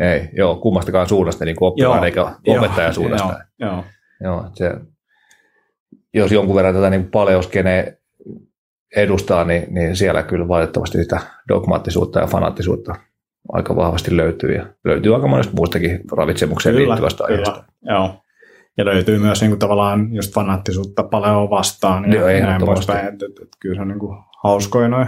ei. 0.00 0.28
Joo, 0.32 0.56
kummastakaan 0.56 1.08
suunnasta 1.08 1.44
niin 1.44 1.56
oppilaan 1.60 2.04
eikä 2.04 2.32
opettajan 2.46 2.94
suunnasta. 2.94 3.38
Joo, 3.60 3.70
joo. 3.70 3.84
joo 4.20 4.50
se, 4.54 4.74
jos 6.14 6.32
jonkun 6.32 6.56
verran 6.56 6.74
tätä 6.74 6.90
niin 6.90 7.10
paleoskenee 7.10 7.99
edustaa, 8.96 9.44
niin, 9.44 9.74
niin 9.74 9.96
siellä 9.96 10.22
kyllä 10.22 10.48
valitettavasti 10.48 10.98
sitä 10.98 11.20
dogmaattisuutta 11.48 12.20
ja 12.20 12.26
fanaattisuutta 12.26 12.94
aika 13.52 13.76
vahvasti 13.76 14.16
löytyy. 14.16 14.54
Ja 14.54 14.66
löytyy 14.84 15.14
aika 15.14 15.26
monesta 15.26 15.52
muustakin 15.56 16.00
ravitsemukseen 16.12 16.74
kyllä, 16.74 16.88
liittyvästä 16.88 17.24
aiheesta. 17.24 17.64
Joo. 17.82 18.22
Ja 18.78 18.84
löytyy 18.84 19.18
myös 19.18 19.40
niin 19.40 19.50
kuin, 19.50 19.58
tavallaan 19.58 20.14
just 20.14 20.34
fanaattisuutta 20.34 21.02
paljon 21.02 21.50
vastaan. 21.50 22.12
Joo, 22.12 22.28
ja 22.28 22.46
näin 22.46 22.64
poispäin. 22.64 22.98
Että, 22.98 23.26
että, 23.26 23.42
että, 23.42 23.56
kyllä 23.60 23.74
se 23.74 23.82
on 23.82 23.88
niin 23.88 23.98
kuin, 23.98 24.18
hauskoja 24.44 24.88
noin 24.88 25.06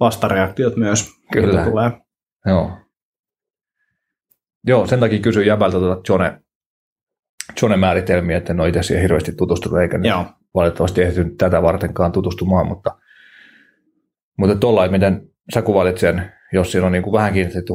vastareaktiot 0.00 0.76
myös. 0.76 1.10
Kyllä. 1.32 1.64
Tulee. 1.64 1.90
Joo. 2.46 2.70
Joo, 4.66 4.86
sen 4.86 5.00
takia 5.00 5.18
kysyin 5.18 5.46
jäbältä 5.46 5.78
tuota 5.78 6.12
Jone, 6.12 6.40
Jone 7.62 7.76
määritelmiä, 7.76 8.36
että 8.36 8.52
en 8.52 8.60
ole 8.60 8.68
itse 8.68 8.82
siihen 8.82 9.02
hirveästi 9.02 9.32
tutustunut, 9.32 9.80
eikä 9.80 9.98
Joo. 10.02 10.24
Valitettavasti 10.56 11.02
ehtinyt 11.02 11.36
tätä 11.38 11.62
vartenkaan 11.62 12.12
tutustumaan, 12.12 12.66
mutta, 12.66 12.90
mutta 14.38 14.56
tuolla, 14.56 14.88
miten 14.88 15.28
sä 15.54 15.62
kuvailit 15.62 15.98
sen, 15.98 16.32
jos 16.52 16.72
siinä 16.72 16.86
on 16.86 16.92
niin 16.92 17.02
kuin 17.02 17.12
vähän 17.12 17.32
kiinnitetty 17.32 17.72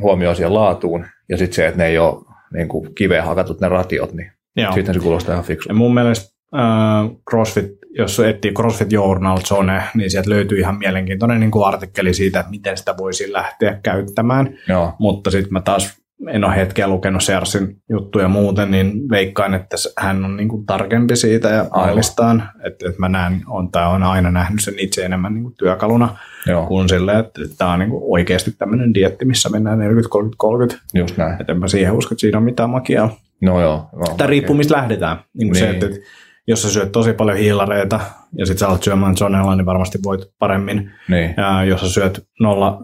huomioon 0.00 0.36
siihen 0.36 0.54
laatuun, 0.54 1.06
ja 1.28 1.38
sitten 1.38 1.54
se, 1.54 1.66
että 1.66 1.78
ne 1.78 1.86
ei 1.86 1.98
ole 1.98 2.24
niin 2.52 2.68
kuin 2.68 2.94
kiveen 2.94 3.24
hakatut 3.24 3.60
ne 3.60 3.68
ratiot, 3.68 4.12
niin 4.12 4.32
Joo. 4.56 4.72
sitten 4.72 4.94
se 4.94 5.00
kuulostaa 5.00 5.32
ihan 5.32 5.44
fiksu. 5.44 5.74
mun 5.74 5.94
mielestä 5.94 6.36
äh, 6.54 7.10
CrossFit, 7.30 7.66
jos 7.90 8.20
etsii 8.20 8.52
CrossFit 8.52 8.92
Journal 8.92 9.38
Zone, 9.38 9.82
niin 9.94 10.10
sieltä 10.10 10.30
löytyy 10.30 10.58
ihan 10.58 10.78
mielenkiintoinen 10.78 11.40
niin 11.40 11.50
kuin 11.50 11.66
artikkeli 11.66 12.14
siitä, 12.14 12.40
että 12.40 12.50
miten 12.50 12.76
sitä 12.76 12.94
voisi 12.98 13.32
lähteä 13.32 13.80
käyttämään. 13.82 14.58
Joo. 14.68 14.92
Mutta 14.98 15.30
sitten 15.30 15.52
mä 15.52 15.60
taas 15.60 16.05
en 16.28 16.44
ole 16.44 16.56
hetkeä 16.56 16.88
lukenut 16.88 17.22
Sersin 17.22 17.82
juttuja 17.90 18.28
muuten, 18.28 18.70
niin 18.70 19.10
veikkaan, 19.10 19.54
että 19.54 19.76
hän 19.98 20.24
on 20.24 20.36
niin 20.36 20.48
kuin 20.48 20.66
tarkempi 20.66 21.16
siitä 21.16 21.48
ja 21.48 21.66
ailistaan. 21.70 22.50
Että, 22.64 22.88
että 22.88 23.00
mä 23.00 23.08
näen, 23.08 23.42
on, 23.46 23.70
tai 23.70 23.86
on 23.86 24.02
aina 24.02 24.30
nähnyt 24.30 24.60
sen 24.60 24.78
itse 24.78 25.04
enemmän 25.04 25.34
niin 25.34 25.42
kuin 25.42 25.54
työkaluna 25.58 26.16
Joo. 26.46 26.66
kuin 26.66 26.88
silleen, 26.88 27.18
että, 27.18 27.42
että 27.44 27.56
tämä 27.58 27.72
on 27.72 27.78
niin 27.78 27.90
kuin 27.90 28.02
oikeasti 28.06 28.50
tämmöinen 28.58 28.94
dietti, 28.94 29.24
missä 29.24 29.48
mennään 29.48 29.78
40-30-30. 29.78 30.78
Just 30.94 31.16
näin. 31.16 31.40
Että 31.40 31.52
en 31.52 31.58
mä 31.58 31.68
siihen 31.68 31.92
usko, 31.92 32.14
että 32.14 32.20
siinä 32.20 32.38
on 32.38 32.44
mitään 32.44 32.70
makiaa. 32.70 33.16
No 33.42 33.60
joo. 33.60 33.88
No, 33.92 34.14
Tämä 34.16 34.28
riippuu, 34.28 34.56
mistä 34.56 34.76
lähdetään. 34.76 35.16
Niin 35.16 35.48
kuin 35.48 35.52
niin. 35.52 35.56
Se, 35.56 35.70
että, 35.70 35.86
että 35.86 35.98
jos 36.46 36.62
sä 36.62 36.70
syöt 36.70 36.92
tosi 36.92 37.12
paljon 37.12 37.38
hiilareita 37.38 38.00
ja 38.38 38.46
sitten 38.46 38.58
sä 38.58 38.68
alat 38.68 38.82
syömään 38.82 39.16
zonella, 39.16 39.56
niin 39.56 39.66
varmasti 39.66 39.98
voit 40.04 40.20
paremmin. 40.38 40.90
Niin. 41.08 41.34
Ja 41.36 41.64
jos 41.64 41.80
sä 41.80 41.88
syöt 41.88 42.26
nolla 42.40 42.82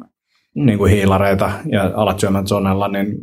niin 0.54 0.78
kuin 0.78 0.92
hiilareita 0.92 1.50
ja 1.66 1.90
alat 1.94 2.20
syömään 2.20 2.46
zonella, 2.46 2.88
niin 2.88 3.16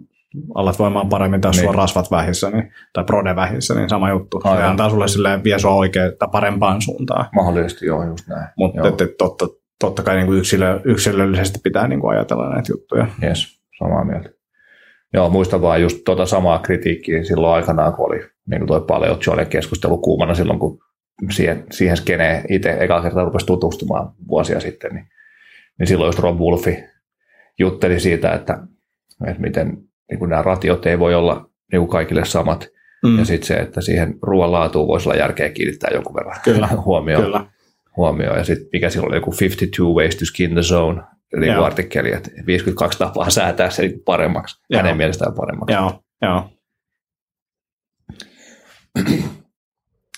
alat 0.55 0.79
voimaan 0.79 1.09
paremmin 1.09 1.41
tai 1.41 1.51
niin. 1.51 1.59
sulla 1.59 1.71
rasvat 1.71 2.11
vähissä 2.11 2.49
niin, 2.49 2.71
tai 2.93 3.03
prode 3.03 3.35
vähissä, 3.35 3.75
niin 3.75 3.89
sama 3.89 4.09
juttu. 4.09 4.41
Ai 4.43 4.57
se 4.57 4.63
antaa 4.63 4.89
sulle 4.89 5.07
silleen 5.07 5.43
vie 5.43 5.59
sua 5.59 5.73
oikein 5.73 6.11
parempaan 6.31 6.81
suuntaan. 6.81 7.25
Mahdollisesti 7.35 7.85
joo, 7.85 8.03
just 8.03 8.27
näin. 8.27 8.47
Mutta 8.57 8.91
totta, 9.17 9.47
totta 9.79 10.03
kai 10.03 10.15
niin 10.15 10.27
kuin 10.27 10.39
yksilö, 10.39 10.79
yksilöllisesti 10.83 11.59
pitää 11.63 11.87
niin 11.87 11.99
kuin 11.99 12.11
ajatella 12.11 12.49
näitä 12.49 12.71
juttuja. 12.71 13.07
Yes, 13.23 13.59
samaa 13.79 14.05
mieltä. 14.05 14.29
Joo, 15.13 15.29
muistan 15.29 15.61
vaan 15.61 15.81
just 15.81 15.97
tuota 16.05 16.25
samaa 16.25 16.59
kritiikkiä 16.59 17.23
silloin 17.23 17.53
aikanaan, 17.53 17.93
kun 17.93 18.05
oli 18.05 18.19
niin 18.49 18.59
kuin 18.59 18.67
toi 18.67 18.81
paljon 18.87 19.17
Johnin 19.27 19.47
keskustelu 19.47 19.97
kuumana 19.97 20.35
silloin, 20.35 20.59
kun 20.59 20.79
siihen, 21.31 21.63
siihen 21.71 21.97
skeneen 21.97 22.43
itse 22.49 22.77
eka 22.79 23.01
kertaa 23.01 23.23
rupesi 23.23 23.45
tutustumaan 23.45 24.11
vuosia 24.27 24.59
sitten, 24.59 24.93
niin, 24.93 25.05
niin 25.79 25.87
silloin 25.87 26.07
just 26.07 26.19
Rob 26.19 26.39
Wolfi 26.39 26.83
jutteli 27.59 27.99
siitä, 27.99 28.31
että, 28.31 28.57
että 29.27 29.41
miten 29.41 29.77
niin 30.09 30.19
kuin 30.19 30.29
nämä 30.29 30.41
ratiot 30.41 30.85
ei 30.85 30.99
voi 30.99 31.15
olla 31.15 31.49
niin 31.71 31.79
kuin 31.79 31.89
kaikille 31.89 32.25
samat. 32.25 32.67
Mm. 33.03 33.19
Ja 33.19 33.25
sitten 33.25 33.47
se, 33.47 33.53
että 33.53 33.81
siihen 33.81 34.15
ruoan 34.21 34.51
laatuun 34.51 34.87
voisi 34.87 35.09
olla 35.09 35.19
järkeä 35.19 35.49
kiinnittää 35.49 35.89
jonkun 35.93 36.15
verran 36.15 36.39
kyllä, 36.43 36.67
huomioon. 36.85 37.23
Kyllä. 37.23 37.45
huomioon. 37.97 38.37
Ja 38.37 38.43
sitten 38.43 38.67
mikä 38.73 38.89
silloin 38.89 39.09
oli 39.09 39.17
joku 39.17 39.31
52 39.39 39.93
ways 39.95 40.15
to 40.15 40.25
skin 40.25 40.51
the 40.51 40.61
zone, 40.61 41.01
eli 41.33 41.49
artikkeli, 41.49 42.11
että 42.11 42.31
52 42.45 42.99
tapaa 42.99 43.29
säätää 43.29 43.69
se 43.69 43.93
paremmaksi, 44.05 44.61
Joo. 44.69 44.81
hänen 44.81 44.97
mielestään 44.97 45.33
paremmaksi. 45.33 45.73
Joo, 45.73 46.03
Joo. 46.21 46.49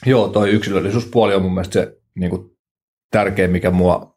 Joo, 0.06 0.28
toi 0.28 0.50
yksilöllisyyspuoli 0.50 1.36
on 1.36 1.42
mun 1.42 1.54
mielestä 1.54 1.74
se 1.74 1.98
niin 2.16 2.30
kuin, 2.30 2.52
tärkein, 3.12 3.52
mikä 3.52 3.72
mua 3.72 4.16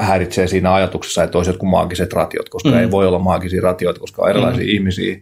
häiritsee 0.00 0.46
siinä 0.46 0.74
ajatuksessa, 0.74 1.22
että 1.22 1.38
olisi 1.38 1.50
jotkut 1.50 1.68
maagiset 1.68 2.12
ratiot, 2.12 2.48
koska 2.48 2.68
mm. 2.68 2.78
ei 2.78 2.90
voi 2.90 3.06
olla 3.06 3.18
maagisia 3.18 3.62
ratioita, 3.62 4.00
koska 4.00 4.22
on 4.22 4.30
erilaisia 4.30 4.64
mm. 4.64 4.70
ihmisiä, 4.70 5.16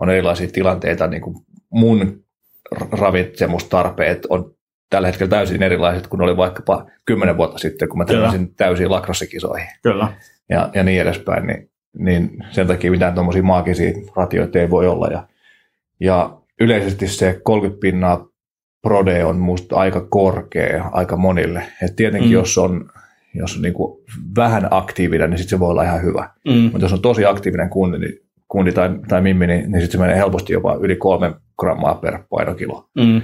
on 0.00 0.10
erilaisia 0.10 0.48
tilanteita, 0.48 1.06
niin 1.06 1.22
kuin 1.22 1.36
mun 1.70 2.24
ravitsemustarpeet 2.92 4.26
on 4.28 4.54
tällä 4.90 5.08
hetkellä 5.08 5.30
täysin 5.30 5.62
erilaiset 5.62 6.06
kuin 6.06 6.22
oli 6.22 6.36
vaikkapa 6.36 6.86
kymmenen 7.04 7.36
vuotta 7.36 7.58
sitten, 7.58 7.88
kun 7.88 7.98
mä 7.98 8.04
täysin 8.04 8.54
täysiin 8.54 8.90
lakrassikisoihin. 8.90 9.68
Kyllä. 9.82 10.12
Ja, 10.48 10.70
ja 10.74 10.82
niin 10.82 11.02
edespäin, 11.02 11.46
niin, 11.46 11.70
niin 11.98 12.44
sen 12.50 12.66
takia 12.66 12.90
mitään 12.90 13.14
tuommoisia 13.14 13.42
maagisia 13.42 13.92
ratioita 14.16 14.58
ei 14.58 14.70
voi 14.70 14.86
olla. 14.86 15.06
Ja, 15.06 15.26
ja 16.00 16.38
yleisesti 16.60 17.08
se 17.08 17.40
30 17.42 17.80
pinnaa 17.80 18.28
prode 18.82 19.24
on 19.24 19.38
musta 19.38 19.76
aika 19.76 20.00
korkea 20.00 20.88
aika 20.92 21.16
monille. 21.16 21.62
Et 21.82 21.96
tietenkin 21.96 22.30
mm. 22.30 22.34
jos 22.34 22.58
on, 22.58 22.90
jos 23.34 23.56
on 23.56 23.62
niinku 23.62 24.04
vähän 24.36 24.68
aktiivinen, 24.70 25.30
niin 25.30 25.38
sit 25.38 25.48
se 25.48 25.58
voi 25.58 25.70
olla 25.70 25.82
ihan 25.82 26.02
hyvä. 26.02 26.30
Mm. 26.48 26.54
Mutta 26.54 26.84
jos 26.84 26.92
on 26.92 27.02
tosi 27.02 27.24
aktiivinen 27.24 27.70
kundi, 27.70 27.98
niin, 27.98 28.18
kundi 28.48 28.72
tai, 28.72 28.90
tai 29.08 29.22
mimmi, 29.22 29.46
niin, 29.46 29.72
niin 29.72 29.80
sitten 29.80 29.98
se 29.98 29.98
menee 29.98 30.16
helposti 30.16 30.52
jopa 30.52 30.78
yli 30.80 30.96
kolme 30.96 31.34
grammaa 31.58 31.94
per 31.94 32.18
painokilo, 32.30 32.88
mm. 32.94 33.22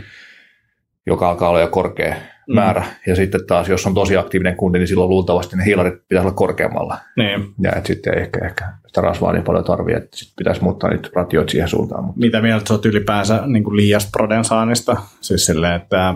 joka 1.06 1.28
alkaa 1.30 1.48
olla 1.48 1.60
jo 1.60 1.68
korkea 1.68 2.14
mm. 2.48 2.54
määrä. 2.54 2.84
Ja 3.06 3.16
sitten 3.16 3.46
taas, 3.46 3.68
jos 3.68 3.86
on 3.86 3.94
tosi 3.94 4.16
aktiivinen 4.16 4.56
kundi, 4.56 4.78
niin 4.78 4.88
silloin 4.88 5.10
luultavasti 5.10 5.56
ne 5.56 5.64
hiilarit 5.64 5.94
pitäisi 6.08 6.26
olla 6.26 6.36
korkeammalla. 6.36 6.98
Niin. 7.16 7.54
Ja 7.60 7.72
että 7.72 7.86
sitten 7.86 8.14
ei 8.14 8.20
ehkä, 8.20 8.46
ehkä 8.46 8.64
sitä 8.86 9.00
rasvaa 9.00 9.32
niin 9.32 9.44
paljon 9.44 9.64
tarvitse, 9.64 9.98
että 9.98 10.16
sitten 10.16 10.36
pitäisi 10.36 10.62
muuttaa 10.62 10.90
niitä 10.90 11.08
ratioita 11.14 11.50
siihen 11.50 11.68
suuntaan. 11.68 12.04
Mutta. 12.04 12.20
Mitä 12.20 12.42
mieltä 12.42 12.74
olet 12.74 12.86
ylipäänsä 12.86 13.42
niin 13.46 13.64
kuin 13.64 13.76
liiasta 13.76 14.10
proden 14.12 14.44
saannista? 14.44 14.96
Siis 15.20 15.46
silleen, 15.46 15.74
että 15.74 16.14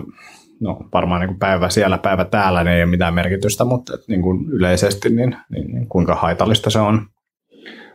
no 0.59 0.79
varmaan 0.93 1.21
niin 1.21 1.27
kuin 1.27 1.39
päivä 1.39 1.69
siellä, 1.69 1.97
päivä 1.97 2.25
täällä, 2.25 2.63
niin 2.63 2.73
ei 2.73 2.83
ole 2.83 2.89
mitään 2.89 3.13
merkitystä, 3.13 3.65
mutta 3.65 3.93
että 3.93 4.05
niin 4.07 4.21
kuin 4.21 4.49
yleisesti, 4.49 5.09
niin, 5.09 5.35
niin, 5.49 5.73
niin 5.73 5.87
kuinka 5.87 6.15
haitallista 6.15 6.69
se 6.69 6.79
on? 6.79 6.95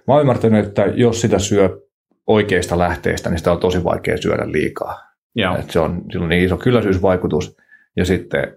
Mä 0.07 0.15
oon 0.15 0.21
ymmärtänyt, 0.21 0.67
että 0.67 0.83
jos 0.83 1.21
sitä 1.21 1.39
syö 1.39 1.81
oikeista 2.27 2.79
lähteistä, 2.79 3.31
niin 3.31 3.39
sitä 3.39 3.53
on 3.53 3.61
tosi 3.61 3.85
vaikea 3.85 4.17
syödä 4.17 4.53
liikaa. 4.53 5.01
Joo. 5.35 5.57
Että 5.57 5.73
se 5.73 5.81
on, 5.81 6.03
sillä 6.13 6.23
on 6.23 6.29
niin 6.29 6.45
iso 6.45 6.57
kylläisyysvaikutus, 6.57 7.57
ja 7.97 8.05
sitten 8.05 8.57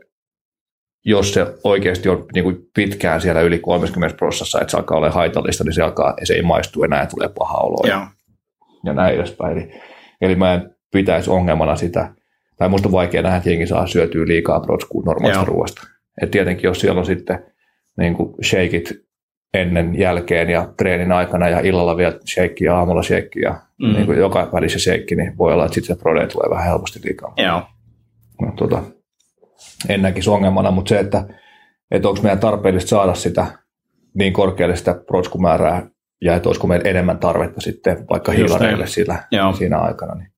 jos 1.05 1.33
se 1.33 1.47
oikeasti 1.63 2.09
on 2.09 2.25
niin 2.33 2.43
kuin 2.43 2.57
pitkään 2.75 3.21
siellä 3.21 3.41
yli 3.41 3.59
30 3.59 4.17
prosessissa, 4.17 4.61
että 4.61 4.71
se 4.71 4.77
alkaa 4.77 4.97
olla 4.97 5.11
haitallista, 5.11 5.63
niin 5.63 5.73
se, 5.73 5.81
alkaa, 5.81 6.13
se 6.23 6.33
ei 6.33 6.41
maistu 6.41 6.83
enää 6.83 6.99
ja 6.99 7.07
tulee 7.07 7.29
paha 7.39 7.57
olo. 7.57 7.87
Ja, 7.87 8.07
ja 8.85 8.93
näin 8.93 9.15
edespäin. 9.15 9.57
Eli, 9.57 9.71
eli 10.21 10.35
mä 10.35 10.53
en 10.53 10.75
pitäisi 10.91 11.29
ongelmana 11.29 11.75
sitä, 11.75 12.13
tai 12.57 12.69
musta 12.69 12.87
on 12.87 12.91
vaikea 12.91 13.21
nähdä, 13.21 13.37
että 13.37 13.49
jengi 13.49 13.67
saa 13.67 13.87
syötyä 13.87 14.27
liikaa 14.27 14.59
protskua 14.59 15.03
normaalista 15.05 15.45
ruoasta. 15.45 15.87
Et 16.21 16.31
tietenkin 16.31 16.67
jos 16.67 16.79
siellä 16.79 16.99
on 16.99 17.05
sitten 17.05 17.45
niin 17.97 18.13
kuin 18.13 18.35
shakeit 18.43 19.07
ennen, 19.53 19.99
jälkeen 19.99 20.49
ja 20.49 20.73
treenin 20.77 21.11
aikana 21.11 21.49
ja 21.49 21.59
illalla 21.59 21.97
vielä 21.97 22.19
shake 22.33 22.65
ja 22.65 22.77
aamulla 22.77 23.03
shake 23.03 23.39
ja 23.41 23.55
mm. 23.81 23.93
niin 23.93 24.05
kuin 24.05 24.17
joka 24.17 24.49
välissä 24.53 24.79
shake, 24.79 25.15
niin 25.15 25.37
voi 25.37 25.53
olla, 25.53 25.65
että 25.65 25.75
sitten 25.75 25.95
se 25.95 26.01
prode 26.01 26.27
tulee 26.27 26.49
vähän 26.49 26.65
helposti 26.65 26.99
liikaa. 27.03 27.33
Joo. 27.37 27.61
No, 28.41 28.51
tota, 28.55 28.83
en 29.89 30.01
näkisi 30.01 30.29
ongelmana, 30.29 30.71
mutta 30.71 30.89
se, 30.89 30.99
että, 30.99 31.23
että 31.91 32.09
onko 32.09 32.21
meidän 32.21 32.39
tarpeellista 32.39 32.89
saada 32.89 33.13
sitä 33.13 33.45
niin 34.13 34.33
korkealle 34.33 34.75
sitä 34.75 34.93
protskumäärää 35.07 35.89
ja 36.21 36.35
että 36.35 36.49
olisiko 36.49 36.67
meillä 36.67 36.89
enemmän 36.89 37.19
tarvetta 37.19 37.61
sitten 37.61 38.05
vaikka 38.09 38.31
hiilareille 38.31 38.87
sillä, 38.87 39.23
siinä 39.57 39.77
aikana. 39.77 40.15
Niin, 40.15 40.31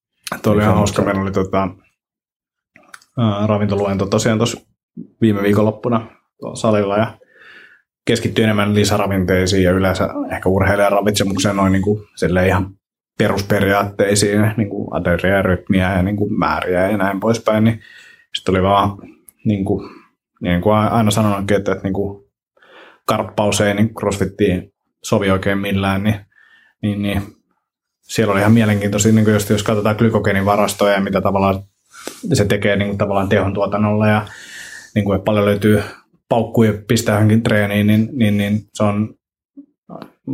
Tuo 0.43 0.53
oli 0.53 0.61
ihan 0.61 0.75
hauska. 0.75 1.01
Meillä 1.01 1.21
oli 1.21 1.31
tota, 1.31 1.67
ravintoluento 3.45 4.05
tosiaan 4.05 4.39
tuossa 4.39 4.61
viime 5.21 5.43
viikonloppuna 5.43 6.07
salilla 6.53 6.97
ja 6.97 7.17
keskittyy 8.05 8.43
enemmän 8.43 8.75
lisäravinteisiin 8.75 9.63
ja 9.63 9.71
yleensä 9.71 10.09
ehkä 10.31 10.49
urheilijan 10.49 10.91
ravitsemukseen 10.91 11.55
noin 11.55 11.71
niin 11.71 11.81
kuin, 11.81 12.03
ihan 12.47 12.71
perusperiaatteisiin, 13.17 14.51
niin 14.57 14.69
kuin 14.69 14.87
ateriarytmiä 14.91 15.95
ja 15.95 16.03
niin 16.03 16.15
kuin 16.15 16.39
määriä 16.39 16.91
ja 16.91 16.97
näin 16.97 17.19
poispäin, 17.19 17.63
niin 17.63 17.81
sitten 18.35 18.55
oli 18.55 18.63
vaan 18.63 18.97
niin 19.45 19.65
kuin, 19.65 19.89
niin 20.41 20.61
kuin 20.61 20.75
aina 20.75 21.11
sanonutkin, 21.11 21.57
että, 21.57 21.71
että 21.71 21.83
niin 21.83 21.93
kuin 21.93 22.23
karppaus 23.05 23.61
ei 23.61 23.73
niin 23.73 23.93
crossfittiin 23.93 24.73
sovi 25.03 25.31
oikein 25.31 25.57
millään, 25.57 26.03
niin, 26.03 26.15
niin, 26.81 27.01
niin 27.01 27.21
siellä 28.01 28.31
oli 28.31 28.39
ihan 28.39 28.53
mielenkiintoisia, 28.53 29.11
niin 29.11 29.33
just 29.33 29.49
jos 29.49 29.63
katsotaan 29.63 29.95
glykogeenin 29.95 30.45
varastoja 30.45 30.93
ja 30.93 31.01
mitä 31.01 31.21
tavallaan 31.21 31.63
se 32.33 32.45
tekee 32.45 32.75
niin 32.75 32.87
kuin 32.87 32.97
tavallaan 32.97 33.29
tehon 33.29 33.53
tuotannolla 33.53 34.07
ja 34.07 34.25
niin 34.95 35.05
kuin, 35.05 35.21
paljon 35.21 35.45
löytyy 35.45 35.83
paukkuja 36.29 36.73
pistää 36.87 37.15
johonkin 37.15 37.43
treeniin, 37.43 37.87
niin, 37.87 38.09
niin, 38.13 38.37
niin 38.37 38.61
se 38.73 38.83
on 38.83 39.15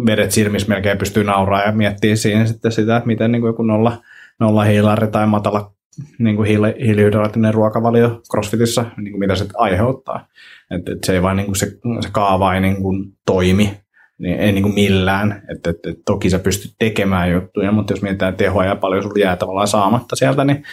vedet 0.06 0.32
silmissä 0.32 0.70
melkein 0.70 0.98
pystyy 0.98 1.24
nauraa 1.24 1.64
ja 1.64 1.72
miettii 1.72 2.18
siinä 2.18 2.46
sitten 2.46 2.72
sitä, 2.72 2.98
että 2.98 3.08
miten 3.08 3.32
niin 3.32 3.42
kuin 3.42 3.50
joku 3.50 3.64
nolla, 3.64 3.98
nolla 4.40 4.64
hiilari 4.64 5.08
tai 5.08 5.28
matala 5.28 5.72
niin 6.20 6.36
kuin 6.36 6.48
hiili, 6.48 6.76
hiilihydraattinen 6.86 7.54
ruokavalio 7.54 8.22
CrossFitissa, 8.32 8.86
niin 8.98 9.12
kuin 9.12 9.20
mitä 9.20 9.36
se 9.36 9.46
aiheuttaa. 9.58 10.28
Että 10.72 10.92
et 10.92 11.04
se 11.04 11.14
ei 11.14 11.22
vain 11.22 11.38
niin 11.38 11.46
kuin 11.46 11.56
se, 11.56 11.66
se 12.02 12.10
kaava 12.12 12.56
ei 12.56 12.62
niin 12.62 12.82
kuin 12.82 13.14
toimi, 13.26 13.78
niin 14.18 14.40
ei 14.40 14.52
niin 14.52 14.64
kuin 14.64 14.76
millään. 14.76 15.44
Että 15.52 15.70
et, 15.70 15.86
et 15.88 16.00
toki 16.06 16.30
sä 16.30 16.40
pystyt 16.40 16.72
tekemään 16.80 17.32
juttuja, 17.32 17.72
mutta 17.72 17.94
jos 17.94 18.02
mietitään 18.02 18.36
tehoa 18.36 18.66
ja 18.66 18.76
paljon 18.76 19.04
sulla 19.04 19.20
jää 19.20 19.36
tavallaan 19.36 19.68
saamatta 19.68 20.16
sieltä, 20.16 20.44
niin, 20.44 20.64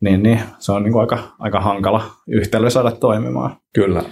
niin, 0.00 0.22
niin 0.22 0.40
se 0.58 0.72
on 0.72 0.82
niin 0.82 0.92
kuin 0.92 1.00
aika, 1.00 1.18
aika 1.38 1.60
hankala 1.60 2.02
yhtälö 2.28 2.70
saada 2.70 2.90
toimimaan. 2.90 3.56
Kyllä. 3.74 4.02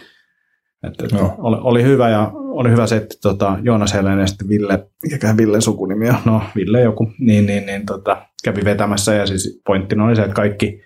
Että, 0.87 1.05
että 1.05 1.17
no. 1.17 1.35
oli, 1.39 1.57
oli, 1.61 1.83
hyvä 1.83 2.11
ja 2.11 2.31
oli 2.35 2.71
hyvä 2.71 2.87
se, 2.87 2.97
että 2.97 3.15
tota, 3.23 3.59
Joonas 3.63 3.95
Helenen 3.95 4.21
ja 4.21 4.27
sitten 4.27 4.49
Ville, 4.49 4.87
mikäkään 5.03 5.37
Ville 5.37 5.61
sukunimi 5.61 6.09
on, 6.09 6.17
no 6.25 6.43
Ville 6.57 6.81
joku, 6.81 7.13
niin, 7.19 7.47
niin, 7.47 7.67
niin 7.67 7.87
tota, 7.87 8.27
kävi 8.45 8.65
vetämässä 8.65 9.15
ja 9.15 9.27
siis 9.27 9.61
pointtina 9.67 10.05
oli 10.05 10.17
se, 10.17 10.23
että 10.23 10.35
kaikki 10.35 10.81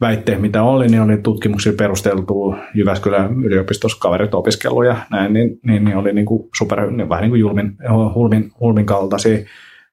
väitteet, 0.00 0.40
mitä 0.40 0.62
oli, 0.62 0.88
niin 0.88 1.02
oli 1.02 1.16
tutkimuksilla 1.16 1.76
perusteltu 1.76 2.54
Jyväskylän 2.74 3.44
yliopistossa 3.44 3.98
kaverit 4.00 4.34
opiskellut 4.34 4.86
ja 4.86 4.96
näin, 5.10 5.32
niin, 5.32 5.58
niin, 5.66 5.84
niin 5.84 5.96
oli 5.96 6.12
niin 6.12 6.26
kuin 6.26 6.48
super, 6.58 6.90
niin 6.90 7.08
vähän 7.08 7.22
niin 7.22 7.30
kuin 7.30 7.40
julmin, 7.40 7.76
hulmin, 8.14 8.50
hulmin 8.60 8.86
kaltaisia 8.86 9.38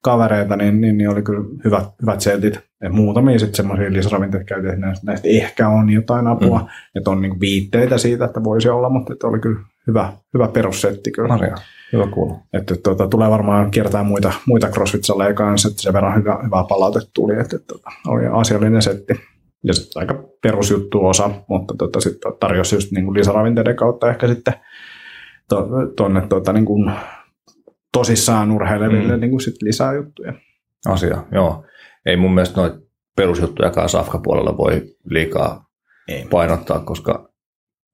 kavereita, 0.02 0.56
niin, 0.56 0.80
niin, 0.80 0.98
niin 0.98 1.10
oli 1.10 1.22
kyllä 1.22 1.44
hyvät, 1.64 1.84
hyvät 2.02 2.20
setit. 2.20 2.60
Ja 2.82 2.90
muutamia 2.90 3.38
sitten 3.38 3.54
semmoisia 3.54 3.92
lisäravinteita 3.92 4.44
käytiin, 4.44 4.74
että 4.74 4.86
näistä, 4.86 5.06
näistä 5.06 5.28
ehkä 5.28 5.68
on 5.68 5.90
jotain 5.90 6.26
apua, 6.26 6.58
mm. 6.58 6.66
että 6.94 7.10
on 7.10 7.22
niin 7.22 7.40
viitteitä 7.40 7.98
siitä, 7.98 8.24
että 8.24 8.44
voisi 8.44 8.68
olla, 8.68 8.88
mutta 8.88 9.12
että 9.12 9.26
oli 9.26 9.38
kyllä 9.38 9.60
hyvä, 9.86 10.12
hyvä 10.34 10.48
perussetti 10.48 11.10
kyllä. 11.10 11.28
Maria, 11.28 11.56
hyvä 11.92 12.06
kuulla. 12.06 12.34
Että, 12.52 12.74
että 12.74 12.82
tuota, 12.82 13.08
tulee 13.08 13.30
varmaan 13.30 13.70
kiertää 13.70 14.02
muita, 14.02 14.32
muita 14.46 14.66
CrossFit-saleja 14.66 15.34
kanssa, 15.34 15.68
että 15.68 15.82
sen 15.82 15.92
verran 15.92 16.18
hyvä, 16.18 16.38
hyvä 16.44 16.64
palaute 16.68 17.00
tuli, 17.14 17.32
että, 17.32 17.56
että, 17.56 17.74
että 17.76 17.90
oli 18.06 18.22
asiallinen 18.32 18.82
setti. 18.82 19.20
Ja 19.64 19.74
sitten 19.74 20.00
aika 20.00 20.24
perusjuttu 20.42 21.06
osa, 21.06 21.30
mutta 21.48 21.74
tota, 21.78 22.00
sitten 22.00 22.32
tarjosi 22.40 22.76
just 22.76 22.92
niin 22.92 23.14
lisäravinteiden 23.14 23.76
kautta 23.76 24.10
ehkä 24.10 24.28
sitten 24.28 24.54
tuonne 25.96 26.20
to, 26.20 26.26
tuota, 26.28 26.52
niin 26.52 26.64
kuin 26.64 26.92
tosissaan 27.92 28.50
urheileville 28.50 29.14
mm. 29.14 29.20
niin 29.20 29.30
kuin 29.30 29.40
sit 29.40 29.62
lisää 29.62 29.94
juttuja. 29.94 30.32
Asia, 30.86 31.24
joo. 31.32 31.64
Ei 32.06 32.16
mun 32.16 32.34
mielestä 32.34 32.60
noita 32.60 32.78
perusjuttujakaan 33.16 33.88
Safka-puolella 33.88 34.56
voi 34.56 34.82
liikaa 35.04 35.70
Ei. 36.08 36.26
painottaa, 36.30 36.78
koska 36.78 37.32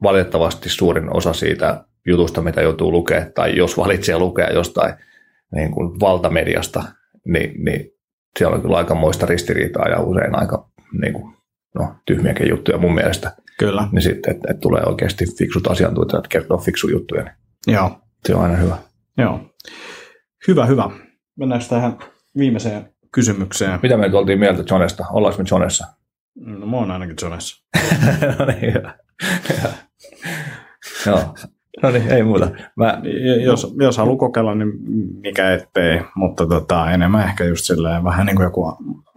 valitettavasti 0.03 0.69
suurin 0.69 1.17
osa 1.17 1.33
siitä 1.33 1.85
jutusta, 2.07 2.43
mitä 2.43 2.63
joutuu 2.63 2.93
lukemaan, 2.93 3.33
tai 3.35 3.57
jos 3.57 3.77
valitsee 3.77 4.19
lukea 4.19 4.53
jostain 4.53 4.95
niin 5.55 5.71
kuin 5.71 6.01
valtamediasta, 6.01 6.85
niin, 7.25 7.65
niin 7.65 7.91
siellä 8.39 8.57
on 8.57 8.63
kyllä 8.63 8.77
aikamoista 8.77 9.27
ristiriitaa 9.27 9.89
ja 9.89 10.01
usein 10.01 10.39
aika 10.39 10.71
niin 11.01 11.13
kuin, 11.13 11.35
no, 11.75 11.95
tyhmiäkin 12.07 12.49
juttuja 12.49 12.79
mun 12.79 12.95
mielestä. 12.95 13.33
Kyllä. 13.59 13.89
Niin 13.93 14.03
sitten, 14.03 14.37
että, 14.37 14.49
että 14.51 14.61
tulee 14.61 14.83
oikeasti 14.87 15.25
fiksut 15.39 15.67
asiantuntijat 15.67 16.29
kertoa 16.29 16.59
fiksu 16.59 16.89
juttuja, 16.89 17.23
niin 17.23 17.35
Joo. 17.67 18.01
se 18.27 18.35
on 18.35 18.43
aina 18.43 18.57
hyvä. 18.57 18.77
Joo. 19.19 19.41
Hyvä, 20.49 20.67
hyvä. 20.67 20.91
Mennäänkö 21.39 21.67
tähän 21.69 21.99
viimeiseen 22.39 22.93
kysymykseen? 23.13 23.81
Mitä 23.83 23.97
me 23.97 24.11
oltiin 24.13 24.39
mieltä 24.39 24.65
Jonesta? 24.71 25.05
Ollaanko 25.11 25.43
me 25.43 25.49
Jonessa? 25.51 25.87
No 26.37 26.67
mä 26.67 26.77
oon 26.77 26.91
ainakin 26.91 27.17
Jonessa. 27.23 27.65
no 28.39 28.47
niin, 28.47 28.75
hyvä. 28.75 28.95
Joo. 31.07 31.35
No 31.83 31.91
niin, 31.91 32.13
ei 32.13 32.23
muuta. 32.23 32.51
Mä, 32.77 33.01
jos, 33.45 33.75
jos 33.81 33.99
haluaa 33.99 34.19
kokeilla, 34.19 34.55
niin 34.55 34.73
mikä 35.21 35.53
ettei, 35.53 36.01
mutta 36.15 36.47
tota, 36.47 36.91
enemmän 36.91 37.25
ehkä 37.25 37.45
just 37.45 37.65
silleen 37.65 38.05
vähän 38.05 38.27
niin 38.27 38.37
kuin 38.37 38.45
joku 38.45 38.77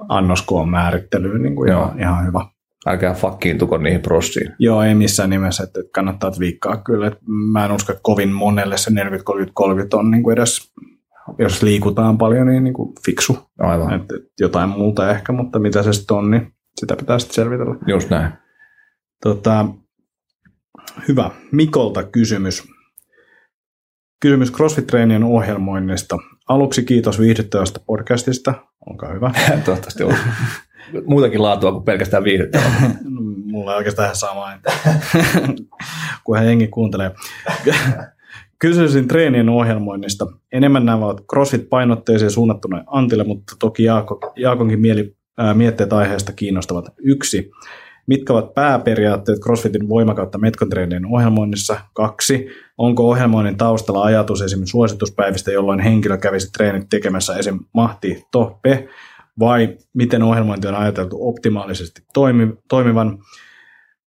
annoskoon 0.10 0.70
määrittely, 0.70 1.40
niin 1.40 1.56
kuin 1.56 1.70
ihan, 1.70 2.00
ihan 2.00 2.26
hyvä. 2.26 2.46
Älkää 2.86 3.14
fakkiintuko 3.14 3.78
niihin 3.78 4.02
prossiin. 4.02 4.52
Joo, 4.60 4.84
ei 4.84 4.96
missään 4.96 5.30
nimessä, 5.30 5.64
että 5.64 5.80
kannattaa 5.94 6.32
viikkaa 6.40 6.78
kyllä. 6.78 7.08
Että 7.08 7.20
mä 7.52 7.66
en 7.66 7.72
usko, 7.72 7.92
että 7.92 8.02
kovin 8.04 8.30
monelle 8.30 8.78
se 8.78 8.92
40-30-30 8.92 8.94
on 9.94 10.12
niin 10.12 10.24
kuin 10.24 10.34
edes 10.34 10.72
jos 11.38 11.64
liikutaan 11.64 12.18
paljon, 12.18 12.48
niin, 12.48 12.64
niin 12.64 12.74
kuin 12.74 12.94
fiksu. 13.06 13.38
Aivan. 13.60 13.94
Et, 13.94 14.02
et 14.02 14.32
jotain 14.40 14.70
muuta 14.70 15.12
ehkä, 15.12 15.34
mutta 15.34 15.60
mitä 15.60 15.84
se 15.84 15.94
sitten 15.94 16.18
on, 16.18 16.32
niin 16.32 16.54
sitä 16.80 16.96
pitää 16.96 17.20
sitten 17.20 17.36
selvitellä. 17.36 17.76
Just 17.88 18.10
näin. 18.10 18.34
Tota, 19.24 19.66
hyvä. 21.08 21.32
Mikolta 21.52 22.04
kysymys. 22.04 22.64
Kysymys 24.22 24.52
CrossFit-treenien 24.52 25.24
ohjelmoinnista. 25.24 26.18
Aluksi 26.50 26.84
kiitos 26.84 27.20
viihdyttävästä 27.20 27.80
podcastista. 27.86 28.54
Olkaa 28.90 29.14
hyvä. 29.14 29.32
Toivottavasti 29.66 30.04
on. 30.04 30.14
Muutakin 31.06 31.42
laatua 31.42 31.72
kuin 31.72 31.84
pelkästään 31.84 32.24
viihdyttävää. 32.24 32.96
Mulla 33.52 33.72
on 33.72 33.78
oikeastaan 33.78 34.06
ihan 34.06 34.16
sama, 34.16 34.54
kun 36.24 36.46
jengi 36.46 36.68
kuuntelee. 36.68 37.12
Kysyisin 38.60 39.08
treenien 39.08 39.50
ohjelmoinnista. 39.50 40.28
Enemmän 40.52 40.86
nämä 40.86 41.06
ovat 41.06 41.22
CrossFit-painotteisia 41.22 42.30
suunnattuna 42.30 42.84
Antille, 42.88 43.24
mutta 43.24 43.56
toki 43.60 43.84
Jaako, 43.84 44.34
Jaakonkin 44.36 44.80
mieli, 44.80 45.16
ää, 45.38 45.54
mietteet 45.54 45.94
aiheesta 45.94 46.34
kiinnostavat. 46.34 46.86
Yksi. 47.04 47.52
Mitkä 48.08 48.34
ovat 48.34 48.54
pääperiaatteet 48.54 49.40
CrossFitin 49.40 49.90
voimakautta 49.90 50.38
metkontreenien 50.38 51.06
ohjelmoinnissa? 51.06 51.80
Kaksi. 51.94 52.48
Onko 52.78 53.10
ohjelmoinnin 53.10 53.58
taustalla 53.58 54.04
ajatus 54.04 54.42
esimerkiksi 54.42 54.72
suosituspäivistä, 54.72 55.52
jolloin 55.52 55.80
henkilö 55.80 56.18
kävisi 56.18 56.52
treenit 56.52 56.90
tekemässä 56.90 57.36
esim. 57.36 57.60
mahti 57.74 58.24
toppe? 58.32 58.88
Vai 59.42 59.78
miten 59.94 60.24
ohjelmointi 60.24 60.68
on 60.68 60.76
ajateltu 60.76 61.30
optimaalisesti 61.30 62.02
toimi, 62.14 62.54
toimivan? 62.70 63.20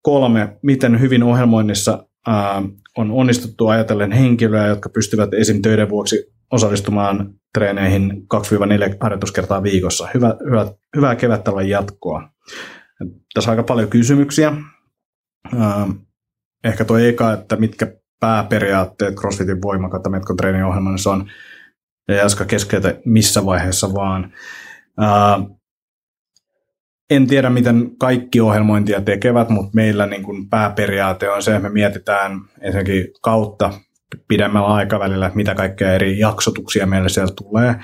Kolme. 0.01 0.57
Miten 0.61 0.99
hyvin 0.99 1.23
ohjelmoinnissa 1.23 2.05
ää, 2.27 2.61
on 2.97 3.11
onnistuttu 3.11 3.67
ajatellen 3.67 4.11
henkilöä, 4.11 4.67
jotka 4.67 4.89
pystyvät 4.89 5.34
esim. 5.34 5.61
töiden 5.61 5.89
vuoksi 5.89 6.34
osallistumaan 6.51 7.34
treeneihin 7.53 8.27
2-4 8.34 8.97
harjoituskertaa 9.01 9.63
viikossa. 9.63 10.07
Hyvä, 10.13 10.36
hyvä, 10.45 10.71
hyvää 10.95 11.15
kevättalven 11.15 11.69
jatkoa. 11.69 12.29
Tässä 13.34 13.51
on 13.51 13.57
aika 13.57 13.67
paljon 13.67 13.89
kysymyksiä. 13.89 14.53
Ehkä 16.63 16.86
tuo 16.86 16.97
eka, 16.97 17.34
että 17.34 17.55
mitkä 17.55 17.88
pääperiaatteet 18.19 19.15
CrossFitin 19.15 19.61
voimakautta 19.61 20.09
Metkon 20.09 20.38
treeniohjelmassa 20.38 21.11
on, 21.11 21.29
ja 22.07 22.15
Jaska 22.15 22.45
keskeytä 22.45 22.95
missä 23.05 23.45
vaiheessa 23.45 23.93
vaan. 23.93 24.34
En 27.10 27.28
tiedä, 27.28 27.50
miten 27.50 27.91
kaikki 28.00 28.41
ohjelmointia 28.41 29.02
tekevät, 29.02 29.50
mutta 29.50 29.72
meillä 29.76 30.06
niin 30.06 30.24
kuin 30.24 30.50
pääperiaate 30.50 31.30
on 31.30 31.44
se, 31.44 31.56
että 31.56 31.70
me 31.70 31.74
mietitään 31.74 32.39
ensinnäkin 32.62 33.08
kautta 33.22 33.74
pidemmällä 34.28 34.68
aikavälillä, 34.68 35.32
mitä 35.36 35.56
kaikkea 35.56 35.94
eri 35.94 36.20
jaksotuksia 36.20 36.86
meille 36.86 37.10
sieltä 37.10 37.34
tulee. 37.36 37.76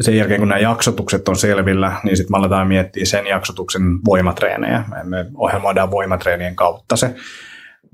Sen 0.00 0.16
jälkeen, 0.16 0.40
kun 0.40 0.48
nämä 0.48 0.58
jaksotukset 0.58 1.28
on 1.28 1.36
selvillä, 1.36 1.92
niin 2.04 2.16
sitten 2.16 2.32
me 2.32 2.38
aletaan 2.38 2.68
miettiä 2.68 3.04
sen 3.04 3.26
jaksotuksen 3.26 3.82
voimatreenejä. 4.04 4.84
Me 5.04 5.26
ohjelmoidaan 5.34 5.90
voimatreenien 5.90 6.56
kautta 6.56 6.96
se. 6.96 7.14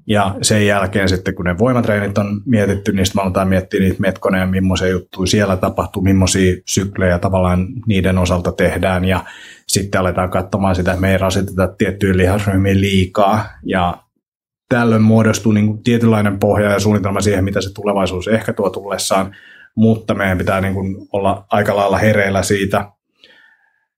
Ja 0.07 0.35
sen 0.43 0.67
jälkeen 0.67 1.09
sitten, 1.09 1.35
kun 1.35 1.45
ne 1.45 1.59
voimatreenit 1.59 2.19
on 2.19 2.43
mietitty, 2.47 2.93
niin 2.93 3.07
sitten 3.07 3.23
aletaan 3.23 3.49
miettiä 3.49 3.81
niitä 3.81 4.01
metkoneja, 4.01 4.47
millaisia 4.47 4.89
juttuja 4.89 5.27
siellä 5.27 5.57
tapahtuu, 5.57 6.03
millaisia 6.03 6.57
syklejä 6.67 7.19
tavallaan 7.19 7.67
niiden 7.87 8.19
osalta 8.19 8.53
tehdään. 8.53 9.05
Ja 9.05 9.25
sitten 9.69 10.01
aletaan 10.01 10.31
katsomaan 10.31 10.77
sitä, 10.77 10.91
että 10.91 11.01
me 11.01 11.13
ei 11.13 11.19
rasiteta 11.19 11.69
tiettyjä 11.69 12.17
lihasryhmiä 12.17 12.75
liikaa. 12.75 13.45
Ja 13.67 13.97
tällöin 14.69 15.03
muodostuu 15.03 15.53
niin 15.53 15.67
kuin 15.67 15.83
tietynlainen 15.83 16.39
pohja 16.39 16.71
ja 16.71 16.81
suunnitelma 16.81 17.21
siihen, 17.21 17.45
mitä 17.45 17.61
se 17.61 17.75
tulevaisuus 17.75 18.29
ehkä 18.29 18.53
tuo 18.53 18.71
tullessaan. 18.71 19.37
Mutta 19.77 20.15
meidän 20.15 20.39
pitää 20.39 20.61
niin 20.61 20.75
kuin 20.75 20.97
olla 21.13 21.47
aika 21.51 21.77
lailla 21.77 21.99
hereillä 21.99 22.43
siitä, 22.43 22.91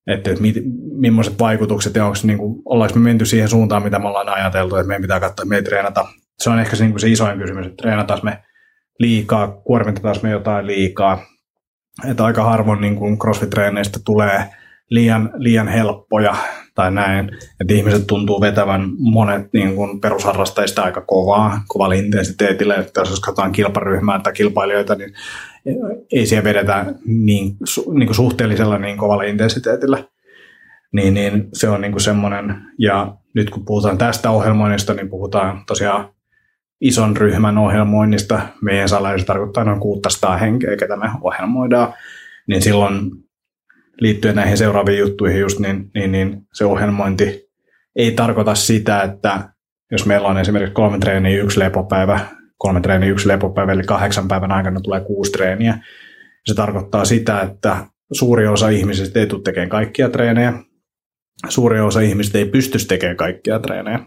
että, 0.06 0.30
että 0.30 0.42
mit, 0.42 0.54
millaiset 0.96 1.38
vaikutukset 1.38 1.94
ja 1.94 2.12
niin 2.22 2.38
kuin, 2.38 2.62
ollaanko 2.64 2.98
me 2.98 3.04
menty 3.04 3.26
siihen 3.26 3.48
suuntaan, 3.48 3.82
mitä 3.82 3.98
me 3.98 4.08
ollaan 4.08 4.28
ajateltu, 4.28 4.76
että 4.76 4.88
meidän 4.88 5.02
pitää 5.02 5.20
katsoa, 5.20 5.32
että 5.32 5.44
me 5.44 5.56
ei 5.56 5.62
treenata. 5.62 6.06
Se 6.38 6.50
on 6.50 6.58
ehkä 6.58 6.76
se, 6.76 6.84
niin 6.84 6.92
kuin 6.92 7.00
se 7.00 7.08
isoin 7.08 7.38
kysymys, 7.38 7.66
että 7.66 7.82
treenataan 7.82 8.20
me 8.22 8.42
liikaa, 8.98 9.48
kuormitetaan 9.48 10.16
me 10.22 10.30
jotain 10.30 10.66
liikaa. 10.66 11.22
Että 12.10 12.24
aika 12.24 12.44
harvoin 12.44 12.80
niin 12.80 12.96
kuin 12.96 13.18
CrossFit-treeneistä 13.18 14.00
tulee 14.04 14.44
liian, 14.90 15.30
liian 15.36 15.68
helppoja 15.68 16.36
tai 16.74 16.90
näin, 16.90 17.30
että 17.60 17.74
ihmiset 17.74 18.06
tuntuu 18.06 18.40
vetävän 18.40 18.90
monet 18.98 19.52
niin 19.52 19.74
kuin 19.74 20.00
perusharrastajista 20.00 20.82
aika 20.82 21.00
kovaa, 21.00 21.60
kovalla 21.68 21.94
intensiteetillä, 21.94 22.74
että 22.74 23.00
jos 23.00 23.20
katsotaan 23.20 23.52
kilparyhmää 23.52 24.20
tai 24.20 24.32
kilpailijoita, 24.32 24.94
niin 24.94 25.14
ei 26.12 26.26
siellä 26.26 26.44
vedetä 26.44 26.86
niin, 27.06 27.56
niin 27.94 28.06
kuin 28.06 28.14
suhteellisella 28.14 28.78
niin 28.78 28.98
kovalla 28.98 29.22
intensiteetillä. 29.22 30.04
Niin, 30.92 31.14
niin 31.14 31.48
se 31.52 31.68
on 31.68 31.80
niin 31.80 31.92
kuin 31.92 32.02
semmoinen, 32.02 32.54
ja 32.78 33.16
nyt 33.34 33.50
kun 33.50 33.64
puhutaan 33.64 33.98
tästä 33.98 34.30
ohjelmoinnista, 34.30 34.94
niin 34.94 35.10
puhutaan 35.10 35.62
tosiaan 35.66 36.14
ison 36.80 37.16
ryhmän 37.16 37.58
ohjelmoinnista. 37.58 38.40
Meidän 38.62 38.88
salaisuus 38.88 39.26
tarkoittaa 39.26 39.64
noin 39.64 39.80
600 39.80 40.36
henkeä, 40.36 40.76
ketä 40.76 40.96
me 40.96 41.10
ohjelmoidaan. 41.20 41.94
Niin 42.46 42.62
silloin 42.62 43.10
liittyen 44.00 44.36
näihin 44.36 44.56
seuraaviin 44.56 44.98
juttuihin 44.98 45.40
just, 45.40 45.58
niin, 45.58 45.90
niin, 45.94 46.12
niin 46.12 46.46
se 46.52 46.64
ohjelmointi 46.64 47.50
ei 47.96 48.10
tarkoita 48.10 48.54
sitä, 48.54 49.02
että 49.02 49.48
jos 49.90 50.06
meillä 50.06 50.28
on 50.28 50.38
esimerkiksi 50.38 50.74
kolme 50.74 50.98
treeniä, 50.98 51.42
yksi 51.42 51.60
lepopäivä, 51.60 52.20
kolme 52.58 52.80
treeniä, 52.80 53.10
yksi 53.10 53.28
lepopäivä, 53.28 53.72
eli 53.72 53.82
kahdeksan 53.82 54.28
päivän 54.28 54.52
aikana 54.52 54.80
tulee 54.80 55.00
kuusi 55.00 55.32
treeniä. 55.32 55.78
Se 56.44 56.54
tarkoittaa 56.54 57.04
sitä, 57.04 57.40
että 57.40 57.86
suuri 58.12 58.46
osa 58.46 58.68
ihmisistä 58.68 59.20
ei 59.20 59.26
tule 59.26 59.42
tekemään 59.42 59.68
kaikkia 59.68 60.08
treenejä. 60.08 60.52
Suuri 61.48 61.80
osa 61.80 62.00
ihmisistä 62.00 62.38
ei 62.38 62.44
pysty 62.44 62.78
tekemään 62.88 63.16
kaikkia 63.16 63.58
treenejä. 63.58 64.00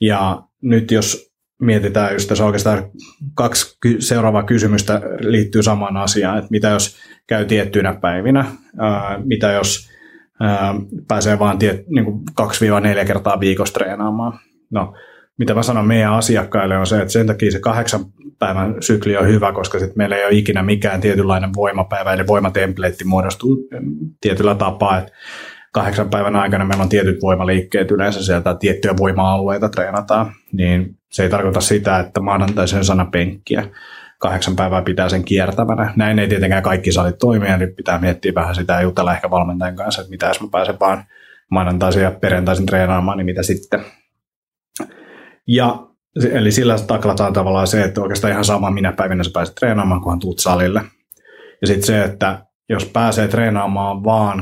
Ja 0.00 0.42
nyt 0.62 0.90
jos 0.90 1.32
mietitään 1.60 2.12
just 2.12 2.28
tässä 2.28 2.44
oikeastaan 2.44 2.90
kaksi 3.34 3.78
seuraavaa 3.98 4.42
kysymystä 4.42 5.00
liittyy 5.20 5.62
samaan 5.62 5.96
asiaan, 5.96 6.38
että 6.38 6.50
mitä 6.50 6.68
jos 6.68 6.96
käy 7.26 7.44
tiettyinä 7.44 7.98
päivinä, 8.00 8.44
ää, 8.78 9.20
mitä 9.24 9.52
jos 9.52 9.90
ää, 10.40 10.74
pääsee 11.08 11.38
tiet, 11.58 11.88
niin 11.88 12.06
2-4 13.02 13.06
kertaa 13.06 13.40
viikossa 13.40 13.74
treenaamaan. 13.74 14.38
No, 14.70 14.94
mitä 15.38 15.54
mä 15.54 15.62
sanon 15.62 15.86
meidän 15.86 16.12
asiakkaille 16.12 16.76
on 16.76 16.86
se, 16.86 17.00
että 17.00 17.12
sen 17.12 17.26
takia 17.26 17.50
se 17.50 17.60
kahdeksan 17.60 18.04
päivän 18.38 18.74
sykli 18.80 19.16
on 19.16 19.26
hyvä, 19.26 19.52
koska 19.52 19.78
sitten 19.78 19.98
meillä 19.98 20.16
ei 20.16 20.24
ole 20.24 20.34
ikinä 20.34 20.62
mikään 20.62 21.00
tietynlainen 21.00 21.50
voimapäivä, 21.56 22.12
eli 22.12 22.26
voimatempleetti 22.26 23.04
muodostuu 23.04 23.58
tietyllä 24.20 24.54
tapaa, 24.54 24.98
että 24.98 25.12
kahdeksan 25.72 26.10
päivän 26.10 26.36
aikana 26.36 26.64
meillä 26.64 26.82
on 26.82 26.88
tietyt 26.88 27.22
voimaliikkeet 27.22 27.90
yleensä 27.90 28.24
sieltä, 28.24 28.54
tiettyjä 28.54 28.94
voima-alueita 28.96 29.68
treenataan, 29.68 30.32
niin 30.52 30.96
se 31.10 31.22
ei 31.22 31.28
tarkoita 31.28 31.60
sitä, 31.60 31.98
että 31.98 32.20
maanantaisin 32.20 32.84
sana 32.84 33.04
penkkiä. 33.04 33.68
Kahdeksan 34.18 34.56
päivää 34.56 34.82
pitää 34.82 35.08
sen 35.08 35.24
kiertävänä. 35.24 35.92
Näin 35.96 36.18
ei 36.18 36.28
tietenkään 36.28 36.62
kaikki 36.62 36.92
salit 36.92 37.18
toimia, 37.18 37.56
niin 37.56 37.74
pitää 37.76 37.98
miettiä 37.98 38.34
vähän 38.34 38.54
sitä 38.54 38.72
ja 38.72 38.82
jutella 38.82 39.12
ehkä 39.12 39.30
valmentajan 39.30 39.76
kanssa, 39.76 40.00
että 40.00 40.10
mitä 40.10 40.26
jos 40.26 40.40
mä 40.40 40.48
pääsen 40.52 40.80
vaan 40.80 41.04
maanantaisin 41.50 42.02
ja 42.02 42.10
perjantaisin 42.10 42.66
treenaamaan, 42.66 43.18
niin 43.18 43.26
mitä 43.26 43.42
sitten. 43.42 43.80
Ja 45.48 45.86
eli 46.32 46.52
sillä 46.52 46.76
taklataan 46.86 47.32
tavallaan 47.32 47.66
se, 47.66 47.82
että 47.82 48.00
oikeastaan 48.00 48.30
ihan 48.32 48.44
sama 48.44 48.70
minä 48.70 48.92
päivinä 48.92 49.24
sä 49.24 49.30
pääset 49.34 49.54
treenaamaan, 49.54 50.00
kunhan 50.00 50.18
tuut 50.18 50.38
salille. 50.38 50.82
Ja 51.60 51.66
sitten 51.66 51.86
se, 51.86 52.04
että 52.04 52.46
jos 52.68 52.84
pääsee 52.84 53.28
treenaamaan 53.28 54.04
vaan 54.04 54.40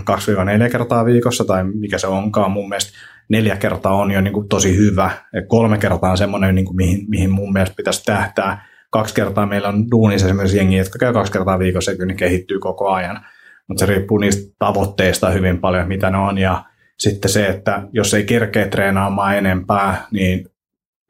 2-4 0.66 0.70
kertaa 0.70 1.04
viikossa, 1.04 1.44
tai 1.44 1.64
mikä 1.64 1.98
se 1.98 2.06
onkaan, 2.06 2.50
mun 2.50 2.68
mielestä 2.68 2.98
neljä 3.28 3.56
kertaa 3.56 3.94
on 3.94 4.10
jo 4.10 4.20
niin 4.20 4.32
kuin 4.32 4.48
tosi 4.48 4.76
hyvä. 4.76 5.10
Ja 5.32 5.42
kolme 5.46 5.78
kertaa 5.78 6.10
on 6.10 6.18
semmoinen, 6.18 6.54
niin 6.54 6.64
kuin 6.64 6.76
mihin, 6.76 7.04
mihin 7.08 7.30
mun 7.30 7.52
mielestä 7.52 7.74
pitäisi 7.76 8.04
tähtää. 8.04 8.66
Kaksi 8.90 9.14
kertaa 9.14 9.46
meillä 9.46 9.68
on 9.68 9.90
duunissa 9.90 10.26
esimerkiksi 10.26 10.56
jengi, 10.56 10.76
jotka 10.76 10.98
käy 10.98 11.12
kaksi 11.12 11.32
kertaa 11.32 11.58
viikossa, 11.58 11.90
ja 11.90 11.96
kyllä 11.96 12.12
ne 12.12 12.14
kehittyy 12.14 12.58
koko 12.58 12.90
ajan. 12.90 13.26
Mutta 13.68 13.86
se 13.86 13.92
riippuu 13.92 14.18
niistä 14.18 14.54
tavoitteista 14.58 15.30
hyvin 15.30 15.58
paljon, 15.58 15.88
mitä 15.88 16.10
ne 16.10 16.18
on. 16.18 16.38
Ja 16.38 16.64
sitten 16.98 17.30
se, 17.30 17.46
että 17.46 17.82
jos 17.92 18.14
ei 18.14 18.24
kerkeä 18.24 18.68
treenaamaan 18.68 19.36
enempää, 19.36 20.06
niin 20.10 20.48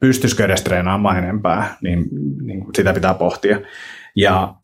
pystyisikö 0.06 0.44
edes 0.44 0.62
treenaamaan 0.62 1.18
enempää, 1.18 1.76
niin, 1.82 2.04
niin 2.42 2.64
sitä 2.76 2.92
pitää 2.92 3.14
pohtia. 3.14 3.60
Ja 4.16 4.54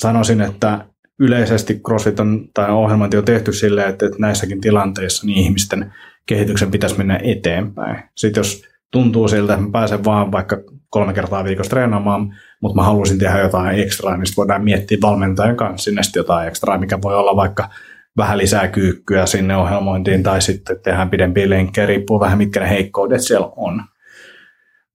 sanoisin, 0.00 0.40
että 0.40 0.84
yleisesti 1.18 1.80
CrossFit 1.86 2.20
on, 2.20 2.48
tai 2.54 2.70
ohjelmointi 2.70 3.16
on 3.16 3.24
tehty 3.24 3.52
silleen, 3.52 3.88
että, 3.88 4.06
että 4.06 4.18
näissäkin 4.18 4.60
tilanteissa 4.60 5.26
niin 5.26 5.38
ihmisten 5.38 5.92
kehityksen 6.26 6.70
pitäisi 6.70 6.98
mennä 6.98 7.20
eteenpäin. 7.22 8.02
Sitten 8.16 8.40
jos 8.40 8.62
tuntuu 8.90 9.28
siltä, 9.28 9.52
että 9.52 9.66
mä 9.66 9.70
pääsen 9.72 10.04
vaan 10.04 10.32
vaikka 10.32 10.56
kolme 10.90 11.12
kertaa 11.12 11.44
viikossa 11.44 11.70
treenaamaan, 11.70 12.34
mutta 12.62 12.76
mä 12.76 12.82
haluaisin 12.82 13.18
tehdä 13.18 13.38
jotain 13.38 13.80
ekstraa, 13.80 14.16
niin 14.16 14.34
voidaan 14.36 14.64
miettiä 14.64 14.98
valmentajan 15.02 15.56
kanssa 15.56 15.84
sinne 15.84 16.02
jotain 16.16 16.48
ekstraa, 16.48 16.78
mikä 16.78 16.98
voi 17.02 17.16
olla 17.16 17.36
vaikka 17.36 17.68
vähän 18.16 18.38
lisää 18.38 18.68
kyykkyä 18.68 19.26
sinne 19.26 19.56
ohjelmointiin 19.56 20.22
tai 20.22 20.42
sitten 20.42 20.80
tehdään 20.82 21.10
pidempiä 21.10 21.50
lenkkejä, 21.50 21.86
riippuu 21.86 22.20
vähän 22.20 22.38
mitkä 22.38 22.60
ne 22.60 22.70
heikkoudet 22.70 23.20
siellä 23.20 23.52
on. 23.56 23.82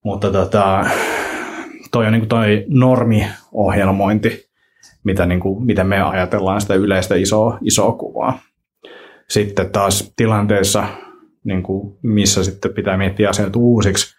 Mutta 0.05 0.31
tota, 0.31 0.85
toi 1.91 2.05
on 2.05 2.13
niin 2.13 2.27
toi 2.27 2.65
normiohjelmointi, 2.67 4.45
mitä, 5.03 5.25
niin 5.25 5.39
kuin, 5.39 5.65
miten 5.65 5.87
me 5.87 6.01
ajatellaan 6.01 6.61
sitä 6.61 6.75
yleistä 6.75 7.15
isoa, 7.15 7.57
isoa 7.61 7.91
kuvaa. 7.91 8.39
Sitten 9.29 9.69
taas 9.69 10.13
tilanteessa, 10.15 10.83
niin 11.43 11.63
kuin, 11.63 11.97
missä 12.03 12.43
sitten 12.43 12.73
pitää 12.73 12.97
miettiä 12.97 13.29
asioita 13.29 13.59
uusiksi, 13.59 14.15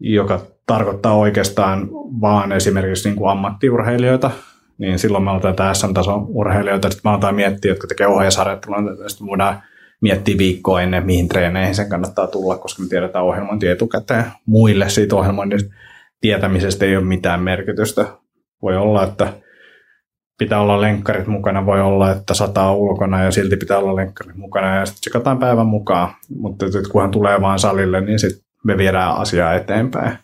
joka 0.00 0.40
tarkoittaa 0.66 1.14
oikeastaan 1.14 1.88
vaan 2.20 2.52
esimerkiksi 2.52 3.08
niin 3.08 3.16
kuin 3.16 3.30
ammattiurheilijoita, 3.30 4.30
niin 4.78 4.98
silloin 4.98 5.24
me 5.24 5.30
otetaan 5.30 5.74
SM-tason 5.74 6.26
urheilijoita, 6.28 6.90
sitten 6.90 7.10
me 7.10 7.12
aletaan 7.12 7.34
miettiä, 7.34 7.70
jotka 7.70 7.86
tekee 7.86 8.06
ohjeisharjoittelua, 8.06 8.78
sitten 9.06 9.26
voidaan 9.26 9.62
miettiä 10.00 10.38
viikkoa 10.38 10.82
ennen, 10.82 11.06
mihin 11.06 11.28
treeneihin 11.28 11.74
sen 11.74 11.88
kannattaa 11.88 12.26
tulla, 12.26 12.58
koska 12.58 12.82
me 12.82 12.88
tiedetään 12.88 13.24
ohjelmointi 13.24 13.68
etukäteen. 13.68 14.24
Muille 14.46 14.88
siitä 14.88 15.16
ohjelmoinnin 15.16 15.60
tietämisestä 16.20 16.84
ei 16.84 16.96
ole 16.96 17.04
mitään 17.04 17.42
merkitystä. 17.42 18.06
Voi 18.62 18.76
olla, 18.76 19.04
että 19.04 19.32
pitää 20.38 20.60
olla 20.60 20.80
lenkkarit 20.80 21.26
mukana, 21.26 21.66
voi 21.66 21.80
olla, 21.80 22.10
että 22.10 22.34
sataa 22.34 22.74
ulkona 22.74 23.24
ja 23.24 23.30
silti 23.30 23.56
pitää 23.56 23.78
olla 23.78 23.96
lenkkarit 23.96 24.36
mukana 24.36 24.76
ja 24.76 24.86
sitten 24.86 25.00
tsekataan 25.00 25.38
päivän 25.38 25.66
mukaan. 25.66 26.14
Mutta 26.38 26.66
kunhan 26.92 27.10
tulee 27.10 27.40
vaan 27.40 27.58
salille, 27.58 28.00
niin 28.00 28.18
sitten 28.18 28.42
me 28.64 28.78
viedään 28.78 29.16
asiaa 29.16 29.54
eteenpäin. 29.54 30.18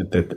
Et, 0.00 0.14
et, 0.14 0.34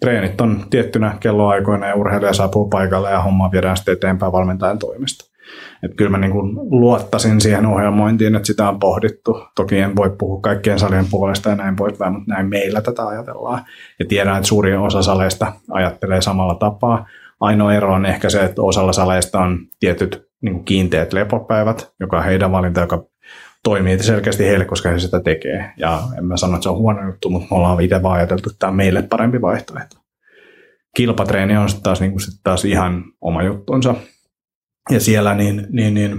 treenit 0.00 0.40
on 0.40 0.66
tiettynä 0.70 1.16
kelloaikoina 1.20 1.86
ja 1.86 1.94
urheilija 1.94 2.32
saapuu 2.32 2.68
paikalle 2.68 3.10
ja 3.10 3.22
homma 3.22 3.52
viedään 3.52 3.76
sitten 3.76 3.92
eteenpäin 3.92 4.32
valmentajan 4.32 4.78
toimesta. 4.78 5.33
Et 5.82 5.94
kyllä 5.96 6.10
mä 6.10 6.18
niin 6.18 6.32
kuin 6.32 6.56
luottasin 6.56 7.40
siihen 7.40 7.66
ohjelmointiin, 7.66 8.36
että 8.36 8.46
sitä 8.46 8.68
on 8.68 8.78
pohdittu. 8.78 9.42
Toki 9.56 9.78
en 9.78 9.96
voi 9.96 10.10
puhua 10.18 10.40
kaikkien 10.40 10.78
salien 10.78 11.06
puolesta 11.10 11.50
ja 11.50 11.56
näin 11.56 11.76
poispäin, 11.76 12.12
mutta 12.12 12.34
näin 12.34 12.48
meillä 12.48 12.80
tätä 12.80 13.06
ajatellaan. 13.06 13.62
Ja 13.98 14.04
tiedän, 14.08 14.36
että 14.36 14.48
suurin 14.48 14.78
osa 14.78 15.02
saleista 15.02 15.52
ajattelee 15.70 16.20
samalla 16.20 16.54
tapaa. 16.54 17.06
Ainoa 17.40 17.74
ero 17.74 17.92
on 17.92 18.06
ehkä 18.06 18.30
se, 18.30 18.44
että 18.44 18.62
osalla 18.62 18.92
saleista 18.92 19.40
on 19.40 19.58
tietyt 19.80 20.28
niin 20.40 20.54
kuin 20.54 20.64
kiinteät 20.64 21.12
lepopäivät, 21.12 21.92
joka 22.00 22.18
on 22.18 22.24
heidän 22.24 22.52
valinta, 22.52 22.80
joka 22.80 23.04
toimii 23.64 23.98
selkeästi 23.98 24.46
heille, 24.46 24.64
koska 24.64 24.88
he 24.88 24.98
sitä 24.98 25.20
tekee. 25.20 25.72
Ja 25.76 26.02
en 26.18 26.24
mä 26.24 26.36
sano, 26.36 26.54
että 26.54 26.62
se 26.62 26.68
on 26.68 26.78
huono 26.78 27.06
juttu, 27.06 27.30
mutta 27.30 27.48
me 27.50 27.56
ollaan 27.56 27.80
itse 27.80 28.02
vaan 28.02 28.16
ajateltu, 28.16 28.50
että 28.50 28.58
tämä 28.58 28.70
on 28.70 28.76
meille 28.76 29.02
parempi 29.02 29.42
vaihtoehto. 29.42 29.96
Kilpatreeni 30.96 31.56
on 31.56 31.68
sitten 31.68 31.82
taas, 31.82 32.00
niin 32.00 32.20
sit 32.20 32.40
taas 32.44 32.64
ihan 32.64 33.04
oma 33.20 33.42
juttunsa. 33.42 33.94
Ja 34.90 35.00
siellä 35.00 35.34
niin, 35.34 35.66
niin, 35.70 35.94
niin 35.94 36.18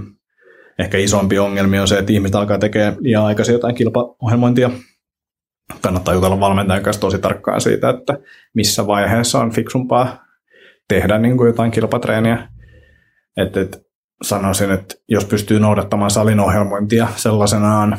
ehkä 0.78 0.98
isompi 0.98 1.38
ongelmi 1.38 1.78
on 1.78 1.88
se, 1.88 1.98
että 1.98 2.12
ihmiset 2.12 2.34
alkaa 2.34 2.58
tekemään 2.58 2.96
liian 2.98 3.24
aikaisin 3.24 3.52
jotain 3.52 3.74
kilpaohjelmointia. 3.74 4.70
Kannattaa 5.80 6.14
jutella 6.14 6.40
valmentajan 6.40 6.82
kanssa 6.82 7.00
tosi 7.00 7.18
tarkkaan 7.18 7.60
siitä, 7.60 7.90
että 7.90 8.18
missä 8.54 8.86
vaiheessa 8.86 9.38
on 9.38 9.52
fiksumpaa 9.52 10.24
tehdä 10.88 11.18
niin 11.18 11.36
kuin 11.36 11.46
jotain 11.46 11.70
kilpatreeniä. 11.70 12.48
Et, 13.36 13.56
et, 13.56 13.86
sanoisin, 14.22 14.70
että 14.70 14.94
jos 15.08 15.24
pystyy 15.24 15.60
noudattamaan 15.60 16.10
salin 16.10 16.40
ohjelmointia 16.40 17.08
sellaisenaan 17.16 17.98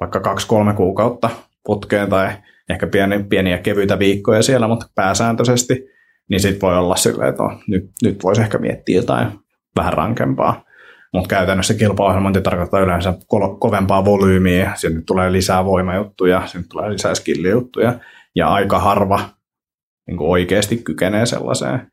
vaikka 0.00 0.20
kaksi-kolme 0.20 0.74
kuukautta 0.74 1.30
putkeen 1.64 2.08
tai 2.08 2.32
ehkä 2.70 2.86
pieni, 2.86 3.24
pieniä 3.24 3.58
kevyitä 3.58 3.98
viikkoja 3.98 4.42
siellä, 4.42 4.68
mutta 4.68 4.86
pääsääntöisesti, 4.94 5.86
niin 6.30 6.40
sitten 6.40 6.60
voi 6.60 6.78
olla 6.78 6.96
silleen, 6.96 7.28
että 7.28 7.42
on, 7.42 7.60
nyt, 7.68 7.90
nyt 8.02 8.22
voisi 8.22 8.40
ehkä 8.40 8.58
miettiä 8.58 8.96
jotain 8.96 9.43
vähän 9.76 9.92
rankempaa. 9.92 10.64
Mutta 11.12 11.28
käytännössä 11.28 11.74
kilpaohjelmointi 11.74 12.40
tarkoittaa 12.40 12.80
yleensä 12.80 13.10
ko- 13.10 13.58
kovempaa 13.58 14.04
volyymiä, 14.04 14.72
sinne 14.74 15.02
tulee 15.06 15.32
lisää 15.32 15.64
voimajuttuja, 15.64 16.46
sinne 16.46 16.66
tulee 16.70 16.92
lisää 16.92 17.14
skillijuttuja, 17.14 17.94
ja 18.34 18.48
aika 18.48 18.78
harva 18.78 19.20
niin 20.06 20.20
oikeasti 20.20 20.76
kykenee 20.76 21.26
sellaiseen. 21.26 21.92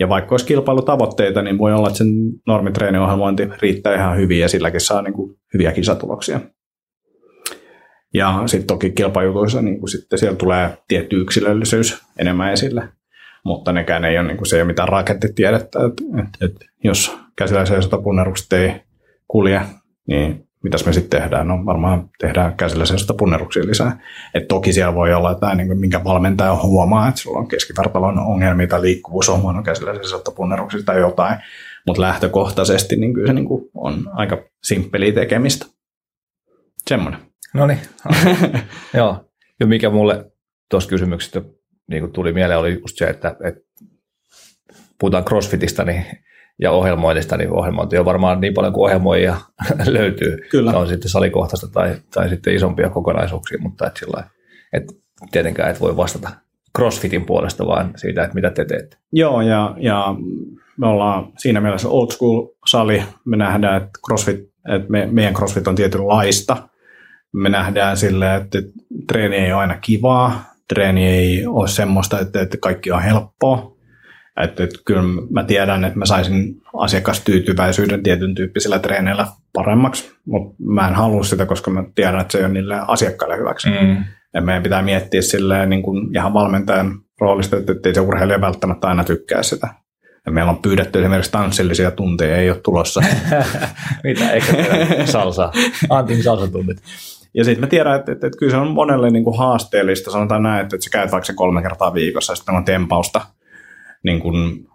Ja 0.00 0.08
vaikka 0.08 0.32
olisi 0.32 0.46
kilpailutavoitteita, 0.46 1.42
niin 1.42 1.58
voi 1.58 1.72
olla, 1.72 1.88
että 1.88 1.98
sen 1.98 2.08
normitreeniohjelmointi 2.46 3.48
riittää 3.62 3.94
ihan 3.94 4.16
hyvin 4.16 4.40
ja 4.40 4.48
silläkin 4.48 4.80
saa 4.80 5.02
niin 5.02 5.14
kuin 5.14 5.36
hyviä 5.54 5.72
kisatuloksia. 5.72 6.40
Ja 8.14 8.42
sitten 8.46 8.66
toki 8.66 8.90
kilpajutuissa 8.90 9.62
niin 9.62 9.80
kuin 9.80 9.90
sitten 9.90 10.18
siellä 10.18 10.36
tulee 10.36 10.78
tietty 10.88 11.20
yksilöllisyys 11.20 12.02
enemmän 12.18 12.52
esille, 12.52 12.88
mutta 13.44 13.72
nekään 13.72 14.04
ei 14.04 14.18
ole, 14.18 14.26
niin 14.26 14.36
kuin, 14.36 14.46
se 14.46 14.56
ei 14.56 14.62
ole 14.62 14.66
mitään 14.66 14.88
rakettitiedettä, 14.88 15.78
että, 15.84 16.02
että, 16.18 16.46
että 16.46 16.66
jos 16.84 17.18
käsillä 17.36 17.66
seisota 17.66 17.98
punnerukset 17.98 18.52
ei 18.52 18.80
kulje, 19.28 19.60
niin 20.08 20.48
mitäs 20.62 20.86
me 20.86 20.92
sitten 20.92 21.20
tehdään? 21.20 21.48
No 21.48 21.64
varmaan 21.66 22.10
tehdään 22.18 22.56
käsillä 22.56 22.86
sen 22.86 22.98
punneruksia 23.18 23.66
lisää. 23.66 24.00
Et 24.34 24.48
toki 24.48 24.72
siellä 24.72 24.94
voi 24.94 25.14
olla 25.14 25.30
jotain, 25.30 25.58
niin 25.58 25.80
minkä 25.80 26.04
valmentaja 26.04 26.54
huomaa, 26.62 27.08
että 27.08 27.20
sulla 27.20 27.38
on 27.38 27.48
keskivartalon 27.48 28.18
ongelmia 28.18 28.66
tai 28.66 28.82
liikkuvuus 28.82 29.28
on 29.28 29.42
huono 29.42 29.62
käsillä 29.62 29.92
sen 29.94 30.34
punneruksia 30.36 30.82
tai 30.82 31.00
jotain. 31.00 31.38
Mutta 31.86 32.02
lähtökohtaisesti 32.02 32.96
niin 32.96 33.14
kyllä 33.14 33.26
se 33.26 33.32
niin 33.32 33.44
kuin 33.44 33.70
on 33.74 34.10
aika 34.12 34.38
simppeliä 34.62 35.12
tekemistä. 35.12 35.66
Semmoinen. 36.88 37.20
No 37.54 37.66
niin. 37.66 37.78
Joo. 38.94 39.24
Ja 39.60 39.66
mikä 39.66 39.90
mulle 39.90 40.32
tuossa 40.70 40.90
kysymyksestä 40.90 41.42
niin 41.86 42.00
kuin 42.00 42.12
tuli 42.12 42.32
mieleen 42.32 42.60
oli 42.60 42.80
just 42.80 42.98
se, 42.98 43.04
että, 43.04 43.36
että 43.44 43.60
puhutaan 44.98 45.24
crossfitista 45.24 45.84
niin, 45.84 46.04
ja 46.62 46.70
ohjelmoinnista, 46.70 47.36
niin 47.36 47.52
ohjelmointi 47.52 47.98
on 47.98 48.04
varmaan 48.04 48.40
niin 48.40 48.54
paljon 48.54 48.72
kuin 48.72 48.84
ohjelmoijia 48.84 49.36
löytyy. 49.86 50.38
Kyllä. 50.50 50.72
On 50.72 50.88
sitten 50.88 51.10
salikohtaista 51.10 51.68
tai, 51.68 51.94
tai 52.14 52.28
sitten 52.28 52.54
isompia 52.54 52.90
kokonaisuuksia, 52.90 53.58
mutta 53.60 53.86
et 53.86 53.96
sillä 53.96 54.24
et 54.72 54.84
tietenkään 55.30 55.70
et 55.70 55.80
voi 55.80 55.96
vastata 55.96 56.30
crossfitin 56.78 57.26
puolesta, 57.26 57.66
vaan 57.66 57.90
siitä, 57.96 58.24
että 58.24 58.34
mitä 58.34 58.50
te 58.50 58.64
teette. 58.64 58.96
Joo, 59.12 59.40
ja, 59.40 59.74
ja 59.78 60.14
me 60.76 60.86
ollaan 60.86 61.32
siinä 61.38 61.60
mielessä 61.60 61.88
old 61.88 62.10
school 62.10 62.46
sali. 62.66 63.02
Me 63.24 63.36
nähdään, 63.36 63.76
että, 63.76 63.98
CrossFit, 64.06 64.40
että 64.74 64.90
me, 64.90 65.08
meidän 65.10 65.34
CrossFit 65.34 65.68
on 65.68 65.74
tietynlaista. 65.74 66.68
Me 67.32 67.48
nähdään 67.48 67.96
sille, 67.96 68.34
että 68.34 68.58
treeni 69.06 69.36
ei 69.36 69.52
ole 69.52 69.60
aina 69.60 69.78
kivaa, 69.80 70.44
treeni 70.68 71.08
ei 71.08 71.46
ole 71.46 71.68
semmoista, 71.68 72.20
että, 72.20 72.40
että 72.40 72.56
kaikki 72.60 72.90
on 72.90 73.02
helppoa. 73.02 73.72
Että, 74.40 74.64
että 74.64 74.78
kyllä 74.84 75.02
mä 75.30 75.44
tiedän, 75.44 75.84
että 75.84 75.98
mä 75.98 76.06
saisin 76.06 76.62
asiakastyytyväisyyden 76.78 78.02
tietyn 78.02 78.34
tyyppisillä 78.34 78.78
treeneillä 78.78 79.26
paremmaksi, 79.52 80.12
mutta 80.26 80.54
mä 80.64 80.88
en 80.88 80.94
halua 80.94 81.24
sitä, 81.24 81.46
koska 81.46 81.70
mä 81.70 81.84
tiedän, 81.94 82.20
että 82.20 82.32
se 82.32 82.38
ei 82.38 82.44
ole 82.44 82.52
niille 82.52 82.80
asiakkaille 82.88 83.36
hyväksi. 83.36 83.68
Mm. 83.68 84.04
Ja 84.34 84.40
meidän 84.40 84.62
pitää 84.62 84.82
miettiä 84.82 85.22
silleen 85.22 85.70
niin 85.70 85.82
kuin 85.82 86.16
ihan 86.16 86.34
valmentajan 86.34 87.00
roolista, 87.20 87.56
että 87.56 87.88
ei 87.88 87.94
se 87.94 88.00
urheilija 88.00 88.40
välttämättä 88.40 88.88
aina 88.88 89.04
tykkää 89.04 89.42
sitä. 89.42 89.68
Ja 90.26 90.32
meillä 90.32 90.50
on 90.50 90.62
pyydetty 90.62 90.98
esimerkiksi 90.98 91.32
tanssillisia 91.32 91.90
tunteja, 91.90 92.36
ei 92.36 92.50
ole 92.50 92.60
tulossa. 92.60 93.00
Mitä, 94.04 94.30
eikö 94.30 94.46
salsa? 95.04 95.52
Antin 95.90 96.22
salsatunnit. 96.22 96.78
Ja 97.34 97.44
sitten 97.44 97.60
mä 97.60 97.66
tiedän, 97.66 97.96
että, 97.96 98.12
että, 98.12 98.26
että 98.26 98.38
kyllä 98.38 98.50
se 98.50 98.56
on 98.56 98.70
monelle 98.70 99.10
niin 99.10 99.24
kuin 99.24 99.38
haasteellista. 99.38 100.10
Sanotaan 100.10 100.42
näin, 100.42 100.62
että, 100.62 100.76
että 100.76 100.84
sä 100.84 100.90
käyt 100.90 101.12
vaikka 101.12 101.26
se 101.26 101.32
kolme 101.32 101.62
kertaa 101.62 101.94
viikossa 101.94 102.32
ja 102.32 102.36
sitten 102.36 102.54
on 102.54 102.64
tempausta 102.64 103.20
niin 104.04 104.20
kuin 104.20 104.66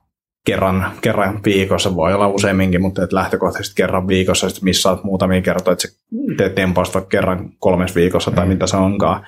kerran, 0.46 0.92
kerran 1.02 1.40
viikossa, 1.46 1.96
voi 1.96 2.14
olla 2.14 2.28
useamminkin, 2.28 2.82
mutta 2.82 3.04
että 3.04 3.16
lähtökohtaisesti 3.16 3.76
kerran 3.76 4.08
viikossa, 4.08 4.50
sitten 4.50 4.66
missaat 4.66 5.04
muutamia 5.04 5.42
kertoja, 5.42 5.74
että 5.74 5.88
sä 5.88 5.94
teet 6.38 6.56
tempausta 6.56 6.94
vaikka 6.94 7.10
kerran 7.10 7.50
kolmes 7.60 7.96
viikossa 7.96 8.32
tai 8.32 8.46
mm. 8.46 8.50
mitä 8.50 8.68
se 8.68 8.78
onkaan, 8.78 9.26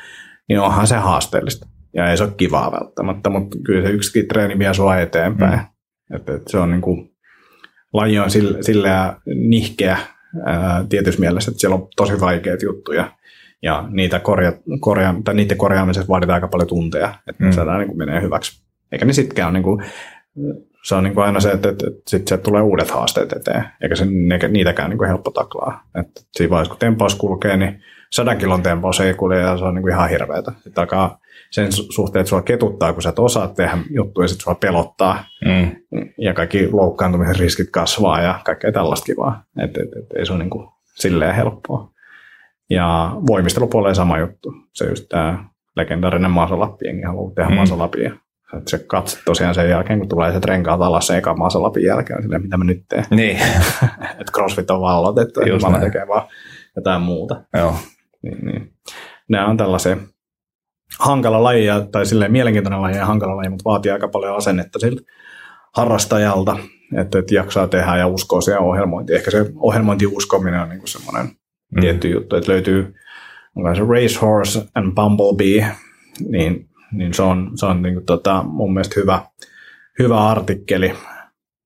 niin 0.50 0.60
onhan 0.60 0.88
se 0.88 0.96
haasteellista. 0.96 1.68
Ja 1.94 2.10
ei 2.10 2.18
se 2.18 2.24
ole 2.24 2.34
kivaa 2.38 2.72
välttämättä, 2.72 3.30
mutta 3.30 3.58
kyllä 3.66 3.88
se 3.88 3.94
yksikin 3.94 4.28
treeni 4.28 4.60
vie 4.60 4.74
sua 4.74 4.98
eteenpäin. 4.98 5.60
Mm. 5.60 6.16
Että, 6.16 6.36
että 6.36 6.52
se 6.52 6.58
on 6.58 6.72
niin 6.72 6.82
kuin, 6.82 7.12
laji 7.94 8.20
on 8.20 8.32
sille, 8.32 8.64
sille 8.64 8.90
nihkeä 9.26 9.98
ää, 10.46 10.86
tietyssä 10.90 11.20
mielessä, 11.20 11.52
että 11.52 11.60
siellä 11.62 11.76
on 11.76 11.88
tosi 11.98 12.20
vaikeita 12.20 12.66
juttuja 12.66 13.12
ja 13.64 13.88
niitä 13.90 14.20
korja, 14.20 14.54
korja, 14.80 15.16
tai 15.24 15.34
niiden 15.34 15.58
korjaamisessa 15.58 16.08
vaaditaan 16.08 16.36
aika 16.36 16.48
paljon 16.48 16.68
tunteja, 16.68 17.14
että 17.28 17.44
mm. 17.44 17.52
saadaan 17.52 17.80
niin 17.80 17.88
kuin 17.88 17.98
menee 17.98 18.22
hyväksi. 18.22 18.69
Eikä 18.92 19.06
ne 19.06 19.14
sittenkään 19.14 19.48
ole 19.48 19.54
niin 19.54 19.64
kuin, 19.64 19.84
se 20.84 20.96
on 20.96 21.04
niin 21.04 21.14
kuin 21.14 21.26
aina 21.26 21.40
se, 21.40 21.52
että, 21.52 21.70
että, 21.70 21.88
että 21.88 22.02
sitten 22.08 22.28
sieltä 22.28 22.44
tulee 22.44 22.62
uudet 22.62 22.92
haasteet 22.92 23.34
eteen, 23.34 23.64
eikä 23.82 23.96
se 23.96 24.06
ne, 24.06 24.40
niitäkään 24.48 24.90
niin 24.90 24.98
kuin 24.98 25.08
helppo 25.08 25.32
taklaa. 25.32 25.84
Että 26.00 26.22
siinä 26.32 26.50
vaiheessa, 26.50 26.72
kun 26.72 26.80
tempaus 26.80 27.16
kulkee, 27.16 27.58
niin 27.58 27.82
sadan 28.12 28.38
kilon 28.38 28.64
tempaus 28.64 29.00
ei 29.00 29.14
kulje 29.14 29.40
ja 29.40 29.58
se 29.58 29.66
on 29.66 29.76
niin 29.76 29.84
kuin 29.84 29.94
ihan 29.94 30.10
hirveätä. 30.10 30.52
Sitten 30.52 30.82
alkaa 30.82 31.20
sen 31.52 31.68
suhteen, 31.72 32.22
että 32.22 32.30
sua 32.30 32.42
ketuttaa, 32.42 32.94
kun 32.94 33.02
sä 33.02 33.10
et 33.10 33.20
osaa 33.20 33.48
tehdä 33.48 33.78
juttuja, 33.90 34.24
ja 34.24 34.28
sitten 34.28 34.44
sua 34.44 34.56
pelottaa. 34.56 35.26
Mm. 35.46 35.72
Ja 36.18 36.34
kaikki 36.34 36.70
loukkaantumisen 36.72 37.36
riskit 37.36 37.70
kasvaa 37.72 38.22
ja 38.22 38.40
kaikkea 38.46 38.72
tällaista 38.72 39.06
kivaa. 39.06 39.44
Että 39.64 39.82
et, 39.84 39.90
et, 40.04 40.18
ei 40.18 40.26
se 40.26 40.34
ole 40.34 40.40
niin 40.40 40.50
kuin 40.50 40.68
silleen 40.84 41.36
helppoa. 41.36 41.92
Ja 42.70 43.12
voimistelupuolella 43.28 43.94
sama 43.94 44.20
juttu. 44.20 44.54
Se 44.74 44.86
just 44.86 45.06
tämä 45.10 45.46
legendaarinen 45.76 46.32
Maasalappi, 46.32 46.88
jengi 46.88 47.04
haluaa 47.04 47.34
tehdä 47.36 47.50
mm. 47.50 47.56
Maasalapia. 47.56 48.16
Se 48.68 48.84
katsot 48.88 49.20
tosiaan 49.26 49.56
sen 49.56 49.70
jälkeen, 49.70 50.00
kun 50.00 50.10
tulee 50.10 50.32
se 50.32 50.40
renkaat 50.46 50.82
alas 50.82 51.08
se 51.08 51.18
eka 51.18 51.36
Maasalapin 51.36 51.84
jälkeen, 51.84 52.22
silleen, 52.22 52.42
mitä 52.42 52.58
mä 52.58 52.64
nyt 52.64 52.84
teen. 52.90 53.06
Niin. 53.12 53.38
että 54.20 54.32
CrossFit 54.34 54.72
on 54.72 54.82
vallotettu, 54.82 55.42
että 55.42 55.70
mä 55.70 55.80
tekee 55.80 56.08
vaan 56.08 56.28
jotain 56.76 57.02
muuta. 57.02 57.42
Joo. 57.58 57.76
Niin, 58.24 58.46
niin. 58.46 58.74
Nämä 59.30 59.48
on 59.48 59.58
tällaisia 59.58 59.98
hankala 61.00 61.44
laji, 61.44 61.68
tai 61.92 62.06
silleen 62.06 62.32
mielenkiintoinen 62.32 62.82
laji 62.82 62.98
ja 62.98 63.06
hankala 63.06 63.38
laji, 63.38 63.50
mutta 63.50 63.70
vaatii 63.70 63.92
aika 63.92 64.08
paljon 64.08 64.36
asennetta 64.36 64.80
siltä 64.80 65.02
harrastajalta, 65.76 66.58
että, 66.98 67.20
että 67.20 67.36
jaksaa 67.36 67.68
tehdä 67.68 67.98
ja 67.98 68.08
uskoo 68.08 68.42
siihen 68.42 68.62
ohjelmointiin. 68.62 69.18
Ehkä 69.18 69.32
se 69.32 69.46
ohjelmointi 69.56 70.08
uskominen 70.08 70.62
on 70.62 70.70
niin 70.70 70.80
kuin 70.80 70.90
semmoinen 70.90 71.32
mm. 71.76 71.82
tietty 71.82 72.10
juttu, 72.10 72.36
että 72.36 72.52
löytyy 72.52 72.96
onko 73.56 73.76
se 73.76 73.82
Racehorse 73.82 74.66
and 74.76 74.96
Bumblebee, 74.96 75.76
niin, 76.28 76.69
niin 76.92 77.14
se 77.14 77.22
on, 77.22 77.52
se 77.56 77.66
on 77.66 77.82
niin 77.82 77.94
kuin 77.94 78.06
tota, 78.06 78.44
mun 78.44 78.74
mielestä 78.74 79.00
hyvä, 79.00 79.22
hyvä 80.00 80.28
artikkeli. 80.30 80.94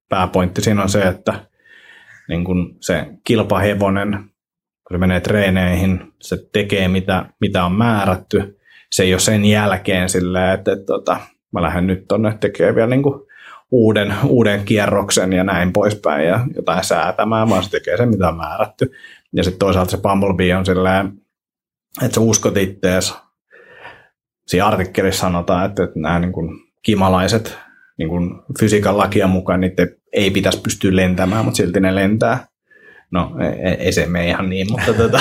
Pääpointti 0.10 0.62
siinä 0.62 0.84
on 0.84 0.90
se, 0.90 1.02
että 1.02 1.34
niin 2.30 2.44
kuin 2.44 2.78
se 2.80 3.08
kilpahevonen, 3.24 4.12
kun 4.88 4.94
se 4.94 4.98
menee 4.98 5.20
treeneihin, 5.20 6.14
se 6.22 6.38
tekee 6.54 6.88
mitä, 6.88 7.26
mitä 7.42 7.66
on 7.66 7.72
määrätty. 7.72 8.60
Se 8.92 9.04
ei 9.04 9.14
ole 9.14 9.20
sen 9.20 9.46
jälkeen 9.46 10.10
silleen, 10.10 10.54
että, 10.54 10.72
että, 10.72 10.72
että 10.72 10.86
tota, 10.86 11.18
mä 11.52 11.62
lähden 11.62 11.88
nyt 11.88 12.08
tonne 12.08 12.38
tekemään 12.40 12.76
vielä 12.76 12.90
niin 12.90 13.04
kuin 13.04 13.20
uuden, 13.72 14.16
uuden 14.26 14.66
kierroksen 14.66 15.34
ja 15.34 15.44
näin 15.44 15.74
poispäin 15.74 16.28
ja 16.28 16.46
jotain 16.56 16.84
säätämään, 16.84 17.50
vaan 17.50 17.64
se 17.64 17.70
tekee 17.70 17.98
sen, 17.98 18.10
mitä 18.10 18.28
on 18.28 18.38
määrätty. 18.38 18.92
Ja 19.34 19.44
sitten 19.44 19.60
toisaalta 19.60 19.92
se 19.92 19.98
Bumblebee 19.98 20.56
on 20.56 20.66
silleen, 20.66 21.14
että 22.02 22.16
sä 22.16 22.22
uskot 22.22 22.58
ittees. 22.58 23.14
Siinä 24.48 24.68
artikkelissa 24.68 25.22
sanotaan, 25.22 25.66
että, 25.66 25.84
että 25.84 26.00
nämä 26.00 26.20
niin 26.20 26.32
kuin 26.32 26.50
kimalaiset 26.82 27.58
niin 27.98 28.10
kuin 28.10 28.32
fysiikan 28.60 28.98
lakia 28.98 29.28
mukaan 29.28 29.62
niitä 29.62 29.88
ei 30.14 30.32
pitäisi 30.32 30.62
pystyä 30.62 30.96
lentämään, 30.96 31.46
mutta 31.46 31.58
silti 31.58 31.80
ne 31.80 31.96
lentää. 31.96 32.48
No, 33.12 33.32
ei, 33.40 33.74
ei 33.74 33.92
se 33.92 34.06
mene 34.06 34.28
ihan 34.28 34.50
niin, 34.50 34.72
mutta 34.72 34.94
tota, 35.04 35.20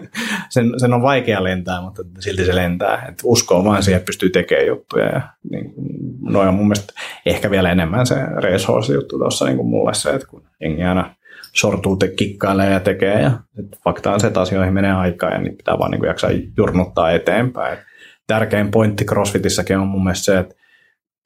sen, 0.54 0.80
sen, 0.80 0.94
on 0.94 1.02
vaikea 1.02 1.44
lentää, 1.44 1.80
mutta 1.80 2.02
silti 2.20 2.44
se 2.44 2.54
lentää. 2.54 3.06
Et 3.08 3.22
uskoo 3.24 3.64
vaan 3.64 3.82
siihen, 3.82 3.96
että 3.96 4.06
pystyy 4.06 4.30
tekemään 4.30 4.66
juttuja. 4.66 5.06
Ja, 5.06 5.20
niin, 5.50 5.74
noin 6.20 6.48
on 6.48 6.54
mun 6.54 6.68
mielestä 6.68 6.92
ehkä 7.26 7.50
vielä 7.50 7.72
enemmän 7.72 8.06
se 8.06 8.14
racehorse-juttu 8.34 9.18
tuossa 9.18 9.44
niin 9.44 9.56
kuin 9.56 9.68
mulle 9.68 9.94
se, 9.94 10.10
että 10.10 10.26
kun 10.26 10.42
jengi 10.60 10.82
aina 10.82 11.14
sortuu 11.52 11.96
te 11.96 12.08
kikkailee 12.08 12.72
ja 12.72 12.80
tekee. 12.80 13.20
Ja 13.20 13.30
fakta 13.84 14.12
on 14.12 14.20
se, 14.20 14.26
että 14.26 14.40
asioihin 14.40 14.74
menee 14.74 14.92
aikaa 14.92 15.30
ja 15.30 15.38
niitä 15.38 15.56
pitää 15.56 15.78
vaan 15.78 15.90
niin 15.90 15.98
kuin 15.98 16.08
jaksaa 16.08 16.30
jurnuttaa 16.56 17.10
eteenpäin. 17.10 17.78
Tärkein 18.26 18.70
pointti 18.70 19.04
CrossFitissäkin 19.04 19.78
on 19.78 19.88
mun 19.88 20.04
mielestä 20.04 20.24
se, 20.24 20.38
että 20.38 20.54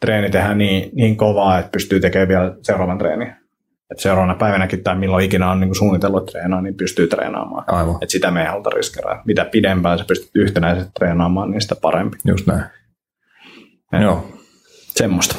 treeni 0.00 0.30
tehdään 0.30 0.58
niin, 0.58 0.90
niin 0.94 1.16
kovaa, 1.16 1.58
että 1.58 1.70
pystyy 1.70 2.00
tekemään 2.00 2.28
vielä 2.28 2.56
seuraavan 2.62 2.98
treenin. 2.98 3.28
Että 3.90 4.02
seuraavana 4.02 4.34
päivänäkin 4.34 4.82
tai 4.82 4.96
milloin 4.96 5.24
ikinä 5.24 5.50
on 5.50 5.60
niin 5.60 5.74
suunnitellut 5.74 6.26
treenaa, 6.26 6.62
niin 6.62 6.74
pystyy 6.74 7.06
treenaamaan. 7.06 7.64
Aivan. 7.66 7.94
Että 7.94 8.12
sitä 8.12 8.30
me 8.30 8.40
ei 8.40 8.46
haluta 8.46 8.70
riskeraa. 8.70 9.22
Mitä 9.26 9.44
pidempään 9.44 9.98
sä 9.98 10.04
pystyt 10.04 10.30
yhtenäisesti 10.34 10.92
treenaamaan, 10.98 11.50
niin 11.50 11.60
sitä 11.60 11.76
parempi. 11.82 12.16
Just 12.24 12.46
näin. 12.46 12.64
Ja 13.92 14.02
Joo. 14.02 14.28
Semmoista. 14.96 15.36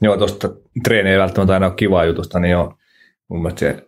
Joo, 0.00 0.16
tuosta 0.16 0.48
treeni 0.84 1.10
ei 1.10 1.18
välttämättä 1.18 1.54
aina 1.54 1.66
ole 1.66 1.74
kivaa 1.74 2.04
jutusta, 2.04 2.40
niin 2.40 2.50
joo, 2.50 2.74
mun 3.28 3.42
mielestä 3.42 3.60
se 3.60 3.86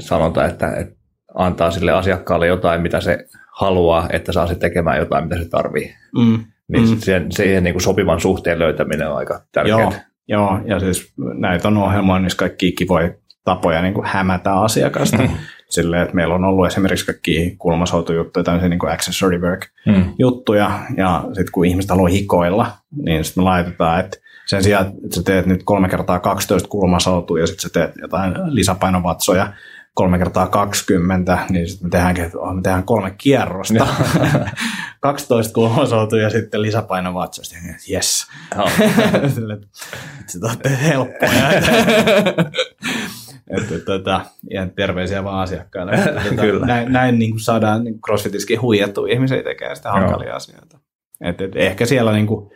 sanota, 0.00 0.44
että, 0.44 0.76
että 0.76 0.94
antaa 1.34 1.70
sille 1.70 1.92
asiakkaalle 1.92 2.46
jotain, 2.46 2.82
mitä 2.82 3.00
se 3.00 3.26
haluaa, 3.52 4.06
että 4.10 4.32
saa 4.32 4.46
se 4.46 4.54
tekemään 4.54 4.98
jotain, 4.98 5.24
mitä 5.24 5.38
se 5.38 5.48
tarvii. 5.48 5.94
Mm. 6.18 6.44
Niin 6.68 6.88
mm. 6.88 6.98
siihen, 6.98 7.32
siihen 7.32 7.64
niin 7.64 7.74
kuin 7.74 7.82
sopivan 7.82 8.20
suhteen 8.20 8.58
löytäminen 8.58 9.10
on 9.10 9.16
aika 9.16 9.40
tärkeää. 9.52 9.78
Joo, 9.78 9.92
joo, 10.28 10.60
ja 10.64 10.80
siis 10.80 11.12
näitä 11.16 11.68
on 11.68 11.76
ohjelmoinnissa 11.76 12.38
kaikki 12.38 12.72
kivoja 12.72 13.10
tapoja 13.44 13.82
niin 13.82 13.94
kuin 13.94 14.06
hämätä 14.06 14.54
asiakasta. 14.54 15.16
Mm. 15.16 15.28
Silleen, 15.68 16.02
että 16.02 16.14
meillä 16.14 16.34
on 16.34 16.44
ollut 16.44 16.66
esimerkiksi 16.66 17.06
kaikki 17.06 17.54
kulmasoutujuttuja, 17.58 18.44
tämmöisiä 18.44 18.68
niin 18.68 18.78
kuin 18.78 18.92
accessory 18.92 19.40
work 19.40 19.66
mm. 19.86 20.04
juttuja, 20.18 20.80
ja 20.96 21.24
sitten 21.26 21.52
kun 21.52 21.64
ihmiset 21.64 21.90
haluaa 21.90 22.08
hikoilla, 22.08 22.70
niin 23.04 23.24
sitten 23.24 23.44
me 23.44 23.44
laitetaan, 23.44 24.00
että 24.00 24.18
sen 24.46 24.62
sijaan, 24.62 24.86
että 24.86 25.16
sä 25.16 25.22
teet 25.22 25.46
nyt 25.46 25.60
kolme 25.64 25.88
kertaa 25.88 26.20
12 26.20 26.68
kulmasoutua 26.68 27.40
ja 27.40 27.46
sitten 27.46 27.62
sä 27.62 27.68
teet 27.72 27.90
jotain 28.00 28.34
lisäpainovatsoja, 28.46 29.52
kolme 29.98 30.18
kertaa 30.18 30.46
20, 30.46 31.38
niin 31.50 31.68
sitten 31.68 31.86
me 31.86 31.90
tehdään, 31.90 32.16
oh, 32.36 32.54
me 32.54 32.62
tehdään 32.62 32.84
kolme 32.84 33.14
kierrosta. 33.18 33.86
12 35.00 35.54
kulmasoutua 35.60 36.18
ja 36.18 36.30
sitten 36.30 36.62
lisäpainovatsoista. 36.62 37.56
Yes. 37.90 38.26
Oh. 38.58 38.70
se 40.26 40.38
on 40.42 40.70
helppoa. 40.82 41.28
että, 43.56 43.78
tota, 43.86 44.20
ihan 44.50 44.70
terveisiä 44.70 45.24
vaan 45.24 45.42
asiakkaille. 45.42 45.92
Että, 45.92 46.22
Kyllä. 46.40 46.66
Näin, 46.66 46.92
näin 46.92 47.18
niin 47.18 47.30
kuin 47.30 47.40
saadaan 47.40 47.84
niin 47.84 48.00
CrossFitiskin 48.00 48.62
huijattu 48.62 49.06
ihmisiä 49.06 49.42
tekemään 49.42 49.76
sitä 49.76 49.92
hankalia 49.92 50.28
Joo. 50.28 50.36
asioita. 50.36 50.78
Et, 51.20 51.40
et, 51.40 51.56
ehkä 51.56 51.86
siellä 51.86 52.12
niin 52.12 52.26
kuin, 52.26 52.50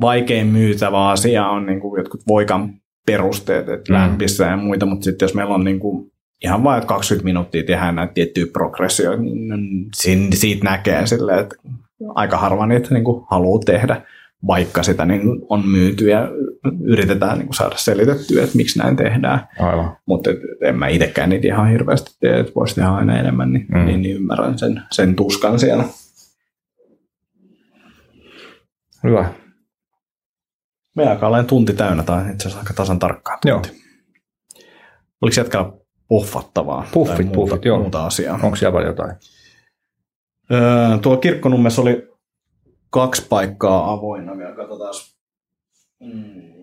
vaikein 0.00 0.46
myytävä 0.46 1.08
asia 1.08 1.46
on 1.46 1.66
niin 1.66 1.80
kuin 1.80 1.98
jotkut 1.98 2.20
voikan 2.28 2.74
perusteet, 3.06 3.68
että 3.68 3.92
mm. 3.92 3.98
lämpissä 3.98 4.44
ja 4.44 4.56
muita, 4.56 4.86
mutta 4.86 5.04
sitten 5.04 5.26
jos 5.26 5.34
meillä 5.34 5.54
on 5.54 5.64
niin 5.64 5.80
kuin 5.80 6.12
ihan 6.44 6.64
vain 6.64 6.86
20 6.86 7.24
minuuttia 7.24 7.64
tehdään 7.64 7.94
näitä 7.94 8.12
tiettyjä 8.12 8.46
progressioita, 8.52 9.22
niin 9.22 9.90
siitä 10.34 10.64
näkee 10.64 11.06
silleen, 11.06 11.38
että 11.38 11.56
aika 12.14 12.36
harva 12.36 12.66
niitä 12.66 12.94
niin 12.94 13.04
kuin 13.04 13.24
haluaa 13.30 13.62
tehdä, 13.66 14.02
vaikka 14.46 14.82
sitä 14.82 15.04
niin 15.04 15.22
on 15.48 15.68
myyty 15.68 16.08
ja 16.08 16.28
yritetään 16.84 17.38
niin 17.38 17.46
kuin 17.46 17.56
saada 17.56 17.76
selitettyä, 17.76 18.44
että 18.44 18.56
miksi 18.56 18.78
näin 18.78 18.96
tehdään. 18.96 19.48
Aivan. 19.58 19.96
Mutta 20.06 20.30
en 20.62 20.78
mä 20.78 20.88
itsekään 20.88 21.30
niitä 21.30 21.46
ihan 21.46 21.70
hirveästi 21.70 22.16
tee, 22.20 22.40
että 22.40 22.52
voisi 22.56 22.74
tehdä 22.74 22.88
aina 22.88 23.18
enemmän, 23.18 23.52
niin, 23.52 23.66
mm. 23.68 23.86
niin, 23.86 24.02
niin 24.02 24.16
ymmärrän 24.16 24.58
sen, 24.58 24.82
sen 24.92 25.16
tuskan 25.16 25.58
siellä. 25.58 25.84
Hyvä. 29.04 29.32
Me 30.96 31.08
alkaa 31.08 31.28
olla 31.28 31.44
tunti 31.44 31.72
täynnä, 31.72 32.02
tai 32.02 32.20
itse 32.20 32.48
asiassa 32.48 32.58
aika 32.58 32.74
tasan 32.74 32.98
tarkkaan 32.98 33.38
tunti. 33.42 33.68
Joo. 33.68 33.86
Oliko 35.22 35.40
jätkällä 35.40 35.72
puffattavaa? 36.08 36.86
Puffit, 36.92 37.26
muuta, 37.26 37.34
puffit, 37.34 37.64
joo. 37.64 37.78
Muuta 37.78 38.06
asiaa. 38.06 38.38
Onko 38.42 38.56
siellä 38.56 38.80
jotain? 38.80 39.16
Öö, 40.52 40.98
tuo 41.02 41.16
kirkkonummessa 41.16 41.82
oli 41.82 42.08
kaksi 42.90 43.26
paikkaa 43.28 43.92
avoinna 43.92 44.36
vielä, 44.36 44.56
katsotaan. 44.56 44.94
Mm. 46.00 46.56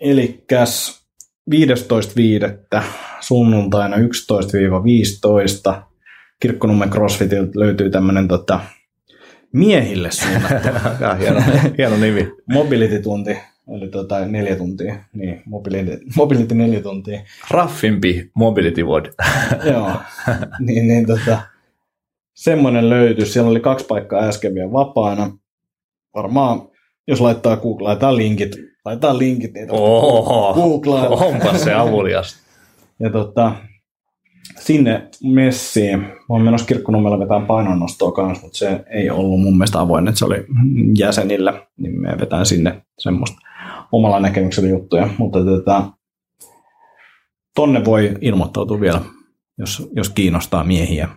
Elikkäs 0.00 1.02
15.5. 1.50 2.82
sunnuntaina 3.20 3.96
11-15 3.96 4.00
Kirkkonummen 6.40 6.90
CrossFitilta 6.90 7.60
löytyy 7.60 7.90
tämmöinen 7.90 8.28
tota, 8.28 8.60
miehille 9.52 10.10
suunnattu. 10.10 10.68
hieno, 11.20 11.40
hieno 11.78 11.96
nimi. 11.96 12.32
Mobility-tunti, 12.46 13.38
eli 13.76 13.88
tota, 13.88 14.26
neljä 14.26 14.56
tuntia. 14.56 14.98
Niin, 15.12 15.42
mobility, 15.46 16.00
mobility 16.16 16.54
neljä 16.54 16.80
tuntia. 16.80 17.20
Raffimpi 17.50 18.30
Mobility 18.34 18.82
Word. 18.82 19.06
Joo, 19.72 19.90
niin, 20.60 20.88
niin 20.88 21.06
tota, 21.06 21.38
semmoinen 22.34 22.90
löytyi. 22.90 23.26
Siellä 23.26 23.50
oli 23.50 23.60
kaksi 23.60 23.86
paikkaa 23.86 24.22
äsken 24.22 24.54
vielä 24.54 24.72
vapaana. 24.72 25.38
Varmaan, 26.14 26.68
jos 27.08 27.20
laittaa 27.20 27.56
Google, 27.56 27.84
laittaa 27.84 28.16
linkit, 28.16 28.56
laittaa 28.84 29.18
linkit 29.18 29.54
niitä. 29.54 29.72
Oho, 29.72 30.72
Onpa 31.26 31.58
se 31.58 31.74
avulias. 31.74 32.36
Ja 33.00 33.10
tota, 33.10 33.52
sinne 34.60 35.08
messiin. 35.24 35.98
Mä 35.98 36.24
oon 36.28 36.42
menossa 36.42 36.66
kirkkonummella 36.66 37.18
vetään 37.18 37.46
painonnostoa 37.46 38.12
kanssa, 38.12 38.42
mutta 38.42 38.58
se 38.58 38.84
ei 38.90 39.10
ollut 39.10 39.40
mun 39.40 39.58
mielestä 39.58 39.80
avoin, 39.80 40.08
että 40.08 40.18
se 40.18 40.24
oli 40.24 40.44
jäsenillä, 40.98 41.66
niin 41.76 42.00
me 42.00 42.16
vetään 42.20 42.46
sinne 42.46 42.82
semmoista 42.98 43.47
omalla 43.92 44.20
näkemyksellä 44.20 44.68
juttuja. 44.68 45.08
Mutta 45.18 45.38
tätä, 45.38 45.50
tota, 45.50 45.92
tonne 47.54 47.84
voi 47.84 48.14
ilmoittautua 48.20 48.80
vielä, 48.80 49.00
jos, 49.58 49.88
jos 49.92 50.08
kiinnostaa 50.08 50.64
miehiä. 50.64 51.08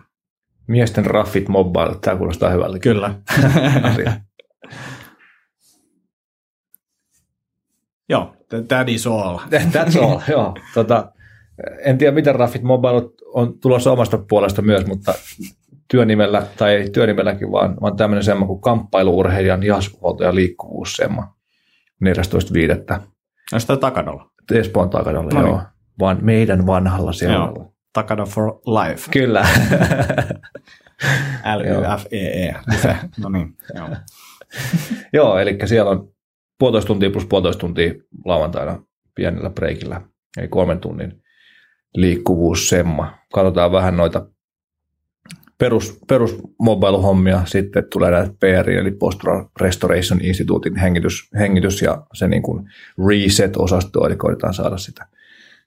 Miesten 0.66 1.06
raffit 1.06 1.48
mobile, 1.48 1.96
tämä 2.00 2.16
kuulostaa 2.16 2.50
hyvältä. 2.50 2.78
Kyllä. 2.78 3.14
Joo, 8.08 8.36
that 8.68 8.88
is 8.88 9.06
all. 9.06 9.38
That's 9.74 10.02
all, 10.02 10.20
joo. 10.34 10.54
Tota, 10.74 11.12
en 11.84 11.98
tiedä, 11.98 12.14
miten 12.14 12.34
Raffit 12.34 12.62
Mobile 12.62 13.02
on 13.34 13.58
tulossa 13.60 13.92
omasta 13.92 14.18
puolesta 14.28 14.62
myös, 14.62 14.86
mutta 14.86 15.14
työnimellä, 15.90 16.46
tai 16.56 16.74
ei 16.74 16.90
työnimelläkin, 16.90 17.52
vaan, 17.52 17.76
vaan 17.80 17.96
tämmöinen 17.96 18.24
semmo 18.24 18.46
kuin 18.46 18.60
kamppailuurheilijan 18.60 19.62
ja 19.62 19.78
liikkuvuussemma 20.34 21.34
14.5. 22.04 23.00
No 23.52 23.58
sitä 23.58 23.76
Takadolla? 23.76 24.30
Espoon 24.52 24.90
Takadolla, 24.90 25.30
no 25.34 25.40
niin. 25.42 25.50
joo. 25.50 25.62
Vaan 25.98 26.18
meidän 26.20 26.66
vanhalla 26.66 27.12
siellä. 27.12 27.52
Takada 27.92 28.24
for 28.24 28.60
life. 28.66 29.10
Kyllä. 29.10 29.40
L-Y-F-E-E. 31.56 32.48
E. 32.88 32.96
No 33.20 33.28
niin, 33.28 33.56
joo. 33.74 33.88
joo, 35.12 35.38
eli 35.38 35.58
siellä 35.64 35.90
on 35.90 36.08
puolitoista 36.58 36.86
tuntia 36.86 37.10
plus 37.10 37.26
puolitoista 37.26 37.60
tuntia 37.60 37.94
lauantaina 38.24 38.82
pienellä 39.14 39.50
breikillä, 39.50 40.00
eli 40.38 40.48
kolmen 40.48 40.80
tunnin 40.80 41.22
liikkuvuussemma. 41.94 43.18
Katsotaan 43.32 43.72
vähän 43.72 43.96
noita 43.96 44.26
perus, 45.62 45.98
perus 46.08 46.38
mobile-hommia, 46.58 47.42
sitten 47.44 47.84
tulee 47.92 48.10
näitä 48.10 48.34
PR, 48.40 48.70
eli 48.70 48.90
Post 48.90 49.20
Restoration 49.60 50.20
Instituutin 50.20 50.76
hengitys, 50.76 51.28
hengitys 51.38 51.82
ja 51.82 52.06
se 52.14 52.28
niin 52.28 52.42
kuin 52.42 52.70
reset-osasto, 53.08 54.06
eli 54.06 54.16
koitetaan 54.16 54.54
saada 54.54 54.78
sitä, 54.78 55.06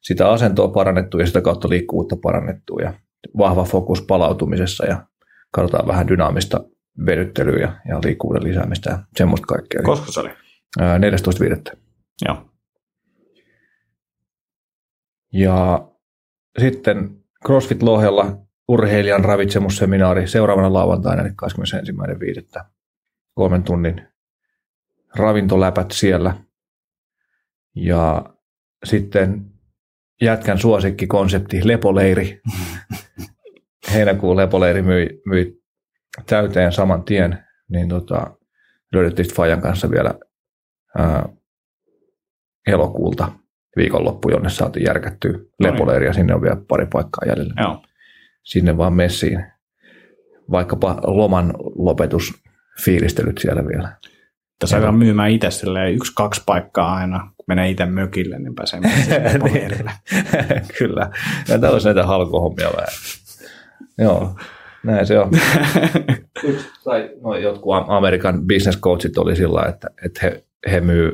sitä 0.02 0.30
asentoa 0.30 0.68
parannettua 0.68 1.20
ja 1.20 1.28
sitä 1.28 1.42
kautta 1.42 1.70
liikkuvuutta 1.70 2.16
parannettua 2.22 2.82
ja 2.82 2.94
vahva 3.38 3.64
fokus 3.64 4.02
palautumisessa 4.02 4.86
ja 4.86 5.06
katsotaan 5.52 5.88
vähän 5.88 6.08
dynaamista 6.08 6.64
vedyttelyä 7.06 7.60
ja, 7.60 7.74
ja 7.90 8.00
liikkuvuuden 8.04 8.44
lisäämistä 8.44 8.90
ja 8.90 9.00
semmoista 9.18 9.46
kaikkea. 9.46 9.82
Koska 9.82 10.12
se 10.12 10.20
oli? 10.20 10.30
14.5. 10.80 11.78
Joo. 12.26 12.38
Ja 15.34 15.88
sitten 16.60 17.16
CrossFit 17.46 17.84
Lohjalla 17.84 18.45
urheilijan 18.68 19.26
ravitsemusseminaari 19.26 20.28
seuraavana 20.28 20.74
lauantaina, 20.74 21.22
eli 21.22 21.30
21.5. 22.60 22.66
Kolmen 23.34 23.64
tunnin 23.64 24.08
ravintoläpät 25.16 25.92
siellä. 25.92 26.36
Ja 27.76 28.26
sitten 28.86 29.46
jätkän 30.22 30.58
suosikkikonsepti 30.58 31.68
lepoleiri. 31.68 32.42
Heinäkuun 33.94 34.38
lepoleiri 34.38 34.82
myi, 34.82 35.22
myi 35.26 35.64
täyteen 36.26 36.72
saman 36.72 37.04
tien, 37.04 37.46
niin 37.70 37.90
tota, 37.90 38.38
löydettiin 38.94 39.36
Fajan 39.36 39.62
kanssa 39.62 39.92
vielä 39.92 40.14
ää, 40.98 41.30
elokuulta 42.68 43.32
viikonloppu, 43.78 44.30
jonne 44.30 44.50
saatiin 44.50 44.86
järkättyä 44.86 45.32
no 45.32 45.38
niin. 45.38 45.74
lepoleiria. 45.74 46.14
Sinne 46.14 46.36
on 46.36 46.42
vielä 46.42 46.58
pari 46.68 46.88
paikkaa 46.94 47.28
jäljellä. 47.28 47.54
Joo. 47.58 47.84
Sinne 48.46 48.78
vaan 48.78 48.94
messiin. 48.94 49.46
Vaikkapa 50.52 51.02
loman 51.04 51.54
lopetus 51.76 52.34
fiilistelyt 52.84 53.38
siellä 53.38 53.68
vielä. 53.68 53.98
Tässä 54.60 54.90
on 54.90 54.96
myymään 54.96 55.32
itse 55.32 55.48
yksi, 55.94 56.12
kaksi 56.16 56.42
paikkaa 56.46 56.96
aina, 56.96 57.20
kun 57.20 57.46
menee 57.48 57.70
itse 57.70 57.86
mökille, 57.86 58.40
niin 58.40 58.56
pääsee 58.56 58.80
niin. 59.44 59.72
Kyllä. 60.78 61.10
Ja 61.48 61.60
tällaisia 61.60 61.94
näitä 61.94 62.08
halkohommia 62.08 62.68
vähän. 62.68 62.88
Joo, 63.98 64.36
näin 64.84 65.06
se 65.06 65.20
on. 65.20 65.32
tai 66.86 67.10
no, 67.24 67.36
jotkut 67.36 67.76
Amerikan 67.88 68.48
business 68.48 68.80
coachit 68.80 69.18
oli 69.18 69.36
sillä 69.36 69.66
että, 69.70 69.88
että 70.06 70.20
he, 70.24 70.46
he 70.72 70.82
myy 70.82 71.12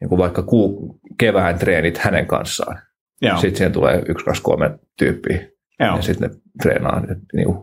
niin 0.00 0.08
kuin 0.08 0.18
vaikka 0.18 0.42
kuu, 0.42 1.00
kevään 1.18 1.58
treenit 1.58 1.98
hänen 1.98 2.26
kanssaan. 2.26 2.78
Joo. 3.22 3.36
Sitten 3.36 3.56
siihen 3.56 3.72
tulee 3.72 4.02
yksi, 4.08 4.24
kaksi, 4.24 4.42
kolme 4.42 4.78
tyyppiä. 4.98 5.51
Joo. 5.86 5.96
Ja 5.96 6.02
sitten 6.02 6.30
ne 6.30 6.36
treenaa 6.62 7.02
niin 7.32 7.46
kuin 7.46 7.58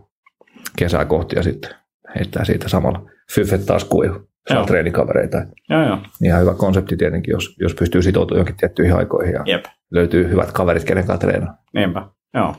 kesää 0.77 1.05
kohti 1.05 1.35
ja 1.35 1.43
sitten 1.43 1.71
heittää 2.15 2.45
siitä 2.45 2.69
samalla. 2.69 3.09
Fyffet 3.35 3.65
taas 3.65 3.83
kuihu. 3.83 4.29
Saa 4.53 4.65
treenikavereita. 4.65 5.37
Joo, 5.69 5.87
joo. 5.87 5.97
Ihan 6.23 6.41
hyvä 6.41 6.53
konsepti 6.53 6.97
tietenkin, 6.97 7.31
jos, 7.31 7.55
jos 7.59 7.75
pystyy 7.75 8.01
sitoutumaan 8.01 8.37
johonkin 8.39 8.57
tiettyihin 8.57 8.95
aikoihin 8.95 9.33
ja 9.33 9.43
Jep. 9.45 9.65
löytyy 9.91 10.29
hyvät 10.29 10.51
kaverit, 10.51 10.83
kenen 10.83 11.07
kanssa 11.07 11.27
treenaa. 11.27 11.57
Niinpä, 11.73 12.07
joo. 12.33 12.55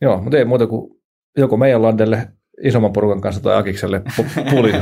Joo, 0.00 0.22
mutta 0.22 0.38
ei 0.38 0.44
muuta 0.44 0.66
kuin 0.66 1.00
joko 1.36 1.56
meidän 1.56 1.82
landelle 1.82 2.28
isomman 2.64 2.92
porukan 2.92 3.20
kanssa 3.20 3.42
tai 3.42 3.56
Akikselle 3.56 4.02
puli 4.50 4.72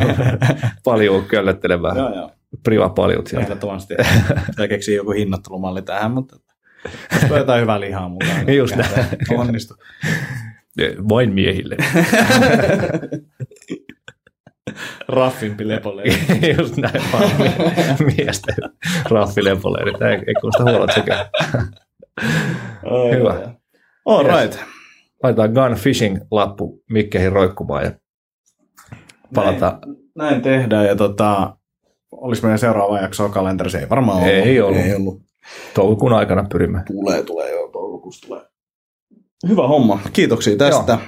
paljon 0.85 1.25
köllöttelevää. 1.25 1.97
joo, 1.97 2.15
joo 2.15 2.31
priva 2.63 2.89
paljon 2.89 3.27
sieltä. 3.27 3.45
Ehdottomasti. 3.47 3.95
Ja 4.59 4.69
keksii 4.69 4.97
joku 4.97 5.11
hinnoittelumalli 5.11 5.83
tähän, 5.83 6.11
mutta 6.11 6.37
jos 7.23 7.31
jotain 7.39 7.63
hyvää 7.63 7.81
lihaa 7.81 8.09
mukaan. 8.09 8.47
Niin 8.47 8.59
just 8.59 8.77
näin. 8.77 8.91
Onnistu. 9.31 9.75
Vain 11.09 11.35
miehille. 11.35 11.77
Raffimpi 15.09 15.69
lepoleiri. 15.69 16.17
Just 16.59 16.77
näin 16.77 17.03
vaan. 17.13 17.31
Miesten 18.17 18.55
raffi 19.11 19.45
lepoleiri. 19.45 19.93
Tämä 19.93 20.11
ei, 20.11 20.23
ei 20.27 20.35
kuulosta 20.41 20.63
huolot 20.63 20.91
sekään. 20.95 21.27
Hyvä. 23.19 23.55
All 24.05 24.25
right. 24.25 24.59
Laitetaan 25.23 25.53
gun 25.53 25.77
fishing-lappu 25.77 26.83
mikkeihin 26.91 27.33
roikkumaan 27.33 27.85
ja 27.85 27.93
palataan. 29.35 29.79
Näin, 29.87 29.97
näin 30.15 30.43
tehdään 30.43 30.87
ja 30.87 30.97
tota, 30.97 31.57
olisi 32.13 32.43
meidän 32.43 32.59
seuraava 32.59 32.99
jakso 33.01 33.29
kalenterissa. 33.29 33.79
Ei 33.79 33.89
varmaan 33.89 34.19
ollut. 34.19 34.33
Ei 34.33 34.61
ollut. 34.61 34.81
Ei 34.81 34.95
ollut. 34.95 35.23
Toukokuun 35.75 36.13
aikana 36.13 36.47
pyrimme. 36.53 36.83
Tulee, 36.87 37.23
tulee 37.23 37.51
joo. 37.51 37.69
Toukokuussa 37.69 38.27
tulee. 38.27 38.43
Hyvä 39.49 39.69
homma. 39.69 39.99
Kiitoksia 40.13 40.57
tästä. 40.57 40.93
Joo. 40.93 41.01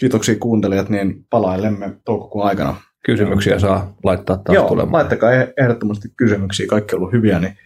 Kiitoksia 0.00 0.36
kuuntelijat, 0.40 0.88
niin 0.88 1.26
palailemme 1.30 1.96
toukokuun 2.04 2.46
aikana. 2.46 2.76
Kysymyksiä 3.04 3.58
saa 3.58 3.94
laittaa 4.04 4.36
taas 4.36 4.54
Joo, 4.54 4.68
tulemaan. 4.68 4.92
laittakaa 4.92 5.30
ehdottomasti 5.32 6.08
kysymyksiä. 6.16 6.66
Kaikki 6.66 6.94
on 6.94 6.98
ollut 7.00 7.12
hyviä, 7.12 7.38
niin 7.40 7.56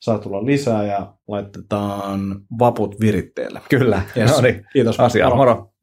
saa 0.00 0.18
tulla 0.18 0.46
lisää 0.46 0.84
ja 0.84 1.14
laitetaan 1.28 2.20
vaput 2.58 3.00
viritteelle. 3.00 3.60
Kyllä. 3.70 4.02
Yes. 4.16 4.30
No 4.30 4.40
niin. 4.40 4.66
Kiitos. 4.72 5.00
Asia. 5.00 5.24
Moro. 5.28 5.36
moro. 5.36 5.73